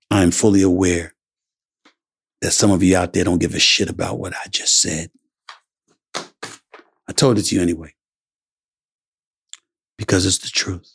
I'm 0.09 0.31
fully 0.31 0.61
aware 0.61 1.13
that 2.41 2.51
some 2.51 2.71
of 2.71 2.83
you 2.83 2.95
out 2.95 3.13
there 3.13 3.23
don't 3.23 3.39
give 3.39 3.53
a 3.53 3.59
shit 3.59 3.89
about 3.89 4.19
what 4.19 4.33
I 4.33 4.47
just 4.49 4.81
said. 4.81 5.11
I 6.15 7.13
told 7.13 7.37
it 7.37 7.43
to 7.43 7.55
you 7.55 7.61
anyway. 7.61 7.93
Because 9.97 10.25
it's 10.25 10.37
the 10.37 10.49
truth. 10.49 10.91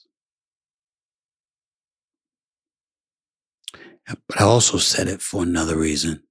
But 4.07 4.41
I 4.41 4.45
also 4.45 4.79
said 4.79 5.09
it 5.09 5.23
for 5.23 5.43
another 5.43 5.77
reason. 5.77 6.23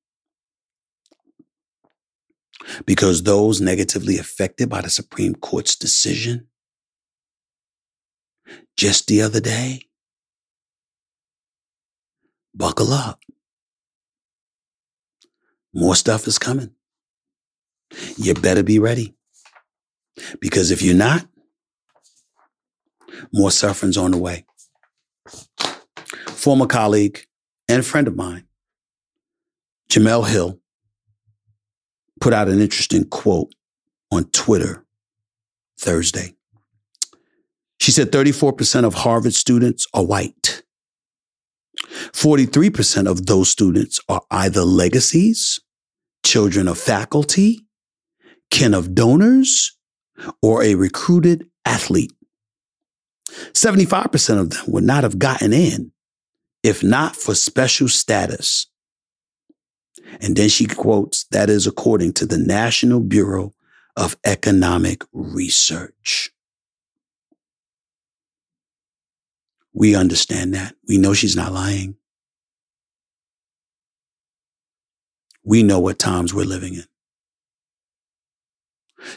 Because 2.86 3.24
those 3.24 3.60
negatively 3.60 4.18
affected 4.18 4.70
by 4.70 4.82
the 4.82 4.90
Supreme 4.90 5.36
Court's 5.36 5.76
decision 5.76 6.48
just 8.78 9.08
the 9.08 9.22
other 9.22 9.40
day 9.40 9.91
buckle 12.56 12.94
up. 12.94 13.20
More 15.74 15.96
stuff 15.96 16.28
is 16.28 16.38
coming. 16.38 16.72
You 18.18 18.34
better 18.34 18.64
be 18.64 18.80
ready. 18.80 19.16
Because 20.40 20.72
if 20.72 20.82
you're 20.82 20.96
not, 20.96 21.26
more 23.34 23.52
suffering's 23.52 23.98
on 23.98 24.12
the 24.12 24.18
way. 24.18 24.46
Former 26.28 26.66
colleague 26.66 27.26
and 27.70 27.86
friend 27.86 28.08
of 28.08 28.16
mine, 28.16 28.46
Jemele 29.90 30.28
Hill, 30.28 30.60
put 32.20 32.34
out 32.34 32.50
an 32.50 32.60
interesting 32.60 33.06
quote 33.06 33.54
on 34.12 34.26
Twitter 34.26 34.86
Thursday. 35.80 36.36
She 37.80 37.92
said 37.92 38.12
34% 38.12 38.86
of 38.86 38.94
Harvard 38.94 39.34
students 39.34 39.88
are 39.94 40.06
white. 40.06 40.64
43% 42.14 43.10
of 43.10 43.26
those 43.26 43.50
students 43.50 44.00
are 44.10 44.22
either 44.32 44.62
legacies, 44.62 45.60
children 46.26 46.68
of 46.68 46.78
faculty, 46.78 47.62
kin 48.50 48.74
of 48.74 48.94
donors, 48.94 49.78
or 50.42 50.64
a 50.64 50.76
recruited 50.76 51.48
athlete. 51.66 52.14
75% 53.54 54.40
of 54.40 54.50
them 54.50 54.64
would 54.68 54.84
not 54.84 55.04
have 55.04 55.20
gotten 55.20 55.54
in 55.54 55.92
if 56.64 56.84
not 56.84 57.16
for 57.16 57.34
special 57.34 57.88
status. 57.88 58.68
And 60.20 60.36
then 60.36 60.50
she 60.50 60.66
quotes, 60.66 61.24
that 61.32 61.50
is 61.50 61.66
according 61.66 62.14
to 62.14 62.26
the 62.26 62.38
National 62.38 63.00
Bureau 63.00 63.54
of 63.96 64.18
Economic 64.26 65.04
Research. 65.14 66.32
We 69.74 69.96
understand 69.96 70.54
that. 70.54 70.76
We 70.88 70.98
know 70.98 71.14
she's 71.14 71.36
not 71.36 71.54
lying. 71.54 71.96
We 75.44 75.64
know 75.64 75.80
what 75.80 75.98
times 76.00 76.34
we're 76.34 76.46
living 76.46 76.76
in. 76.76 76.86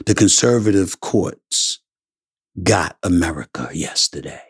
The 0.06 0.14
conservative 0.14 1.00
courts 1.00 1.80
got 2.62 2.96
America 3.02 3.68
yesterday 3.72 4.42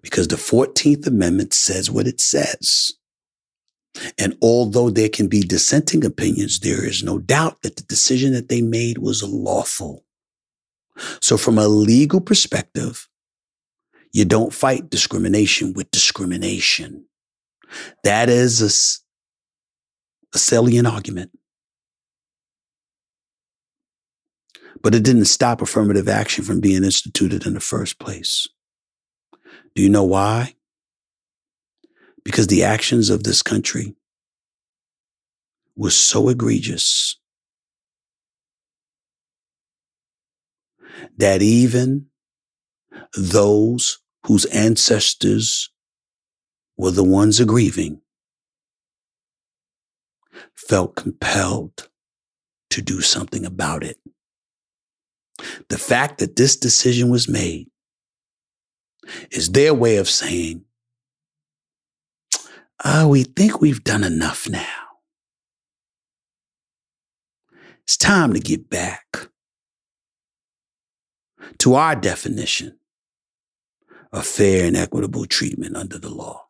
because 0.00 0.28
the 0.28 0.36
14th 0.36 1.06
Amendment 1.06 1.54
says 1.54 1.90
what 1.90 2.06
it 2.06 2.20
says. 2.20 2.92
And 4.16 4.36
although 4.40 4.88
there 4.88 5.08
can 5.08 5.28
be 5.28 5.40
dissenting 5.42 6.04
opinions, 6.04 6.60
there 6.60 6.86
is 6.86 7.02
no 7.02 7.18
doubt 7.18 7.62
that 7.62 7.76
the 7.76 7.82
decision 7.82 8.32
that 8.32 8.48
they 8.48 8.62
made 8.62 8.98
was 8.98 9.22
lawful. 9.22 10.04
So, 11.20 11.36
from 11.36 11.58
a 11.58 11.68
legal 11.68 12.20
perspective, 12.20 13.08
you 14.12 14.24
don't 14.24 14.52
fight 14.52 14.90
discrimination 14.90 15.72
with 15.72 15.90
discrimination. 15.90 17.06
That 18.04 18.28
is 18.28 18.60
a, 18.60 20.36
a 20.36 20.38
salient 20.38 20.86
argument. 20.86 21.30
But 24.82 24.94
it 24.94 25.02
didn't 25.02 25.26
stop 25.26 25.62
affirmative 25.62 26.08
action 26.08 26.44
from 26.44 26.60
being 26.60 26.84
instituted 26.84 27.46
in 27.46 27.54
the 27.54 27.60
first 27.60 27.98
place. 27.98 28.48
Do 29.74 29.82
you 29.82 29.88
know 29.88 30.04
why? 30.04 30.54
Because 32.24 32.48
the 32.48 32.64
actions 32.64 33.08
of 33.08 33.24
this 33.24 33.42
country 33.42 33.94
was 35.74 35.96
so 35.96 36.28
egregious 36.28 37.18
that 41.16 41.40
even 41.40 42.06
those 43.16 44.01
whose 44.26 44.44
ancestors 44.46 45.70
were 46.76 46.90
the 46.90 47.04
ones 47.04 47.40
grieving 47.40 48.00
felt 50.54 50.96
compelled 50.96 51.88
to 52.70 52.80
do 52.80 53.00
something 53.00 53.44
about 53.44 53.82
it. 53.82 53.98
The 55.68 55.78
fact 55.78 56.18
that 56.18 56.36
this 56.36 56.56
decision 56.56 57.10
was 57.10 57.28
made 57.28 57.68
is 59.30 59.50
their 59.50 59.74
way 59.74 59.96
of 59.96 60.08
saying, 60.08 60.64
oh, 62.84 63.08
we 63.08 63.24
think 63.24 63.60
we've 63.60 63.84
done 63.84 64.04
enough 64.04 64.48
now. 64.48 64.66
It's 67.82 67.96
time 67.96 68.32
to 68.32 68.40
get 68.40 68.70
back 68.70 69.28
to 71.58 71.74
our 71.74 71.96
definition 71.96 72.78
of 74.12 74.26
fair 74.26 74.66
and 74.66 74.76
equitable 74.76 75.26
treatment 75.26 75.76
under 75.76 75.98
the 75.98 76.10
law. 76.10 76.46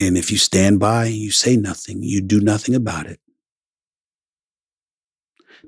And 0.00 0.16
if 0.16 0.30
you 0.30 0.38
stand 0.38 0.78
by 0.78 1.06
and 1.06 1.16
you 1.16 1.30
say 1.30 1.56
nothing, 1.56 2.02
you 2.02 2.20
do 2.20 2.40
nothing 2.40 2.74
about 2.74 3.06
it, 3.06 3.20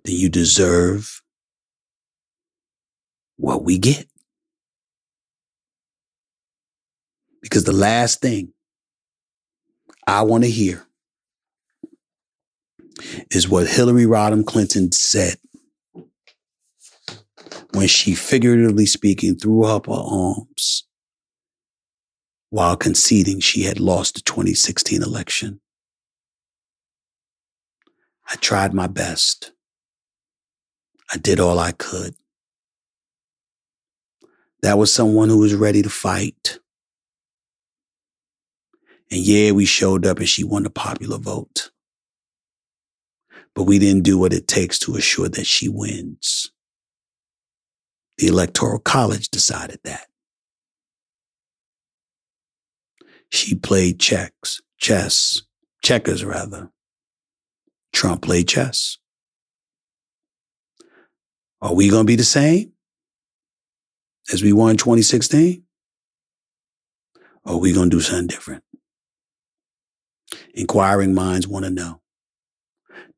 then 0.05 0.15
you 0.15 0.29
deserve 0.29 1.23
what 3.37 3.65
we 3.65 3.77
get. 3.77 4.07
Because 7.43 7.65
the 7.65 7.73
last 7.73 8.21
thing 8.21 8.53
I 10.07 10.23
want 10.23 10.45
to 10.45 10.51
hear 10.51 10.87
is 13.31 13.49
what 13.49 13.67
Hillary 13.67 14.05
Rodham 14.05 14.47
Clinton 14.47 14.93
said 14.93 15.37
when 17.73 17.89
she, 17.89 18.15
figuratively 18.15 18.87
speaking, 18.87 19.37
threw 19.37 19.65
up 19.65 19.87
her 19.87 19.93
arms 19.93 20.87
while 22.51 22.77
conceding 22.77 23.41
she 23.41 23.63
had 23.63 23.81
lost 23.81 24.17
the 24.17 24.21
2016 24.23 25.03
election. 25.03 25.61
I 28.29 28.37
tried 28.37 28.75
my 28.75 28.87
best. 28.87 29.53
I 31.13 31.17
did 31.17 31.41
all 31.41 31.59
I 31.59 31.73
could. 31.73 32.15
That 34.63 34.79
was 34.79 34.93
someone 34.93 35.29
who 35.29 35.39
was 35.39 35.55
ready 35.55 35.83
to 35.83 35.91
fight. 35.91 36.59
And 39.11 39.21
yeah, 39.21 39.51
we 39.53 39.65
showed 39.65 40.07
up 40.07 40.19
and 40.19 40.29
she 40.29 40.45
won 40.45 40.63
the 40.63 40.71
popular 40.71 41.19
vote. 41.19 41.71
But 43.55 43.65
we 43.65 43.79
didn't 43.79 44.05
do 44.05 44.19
what 44.19 44.33
it 44.33 44.47
takes 44.47 44.79
to 44.81 44.95
assure 44.95 45.29
that 45.29 45.47
she 45.47 45.69
wins. 45.69 46.53
The 48.21 48.27
Electoral 48.27 48.81
College 48.81 49.31
decided 49.31 49.81
that. 49.85 50.07
She 53.31 53.55
played 53.55 53.99
checks, 53.99 54.61
chess, 54.77 55.41
checkers 55.83 56.23
rather. 56.23 56.71
Trump 57.95 58.21
played 58.21 58.47
chess. 58.47 58.99
Are 61.63 61.75
we 61.75 61.89
going 61.89 62.03
to 62.03 62.07
be 62.07 62.17
the 62.17 62.23
same 62.23 62.73
as 64.31 64.43
we 64.43 64.53
were 64.53 64.71
in 64.71 64.77
2016? 64.77 65.63
Or 67.47 67.55
are 67.55 67.57
we 67.57 67.73
going 67.73 67.89
to 67.89 67.97
do 67.97 68.03
something 68.03 68.27
different? 68.27 68.65
Inquiring 70.53 71.15
minds 71.15 71.49
want 71.49 71.65
to 71.65 71.71
know. 71.71 72.03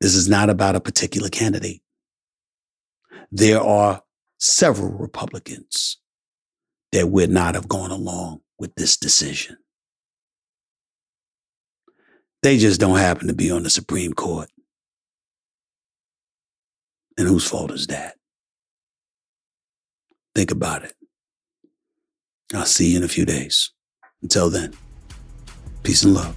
This 0.00 0.14
is 0.14 0.28
not 0.28 0.48
about 0.48 0.76
a 0.76 0.80
particular 0.80 1.28
candidate. 1.28 1.82
There 3.32 3.60
are 3.60 4.02
several 4.42 4.90
Republicans 4.90 5.98
that 6.90 7.08
would 7.08 7.30
not 7.30 7.54
have 7.54 7.68
gone 7.68 7.92
along 7.92 8.40
with 8.58 8.74
this 8.74 8.96
decision. 8.96 9.56
They 12.42 12.58
just 12.58 12.80
don't 12.80 12.98
happen 12.98 13.28
to 13.28 13.34
be 13.34 13.52
on 13.52 13.62
the 13.62 13.70
Supreme 13.70 14.12
Court. 14.12 14.50
And 17.16 17.28
whose 17.28 17.46
fault 17.48 17.70
is 17.70 17.86
that? 17.86 18.16
Think 20.34 20.50
about 20.50 20.82
it. 20.82 20.94
I'll 22.52 22.64
see 22.64 22.90
you 22.90 22.96
in 22.96 23.04
a 23.04 23.08
few 23.08 23.24
days. 23.24 23.70
Until 24.22 24.50
then, 24.50 24.74
peace 25.84 26.02
and 26.02 26.14
love. 26.14 26.36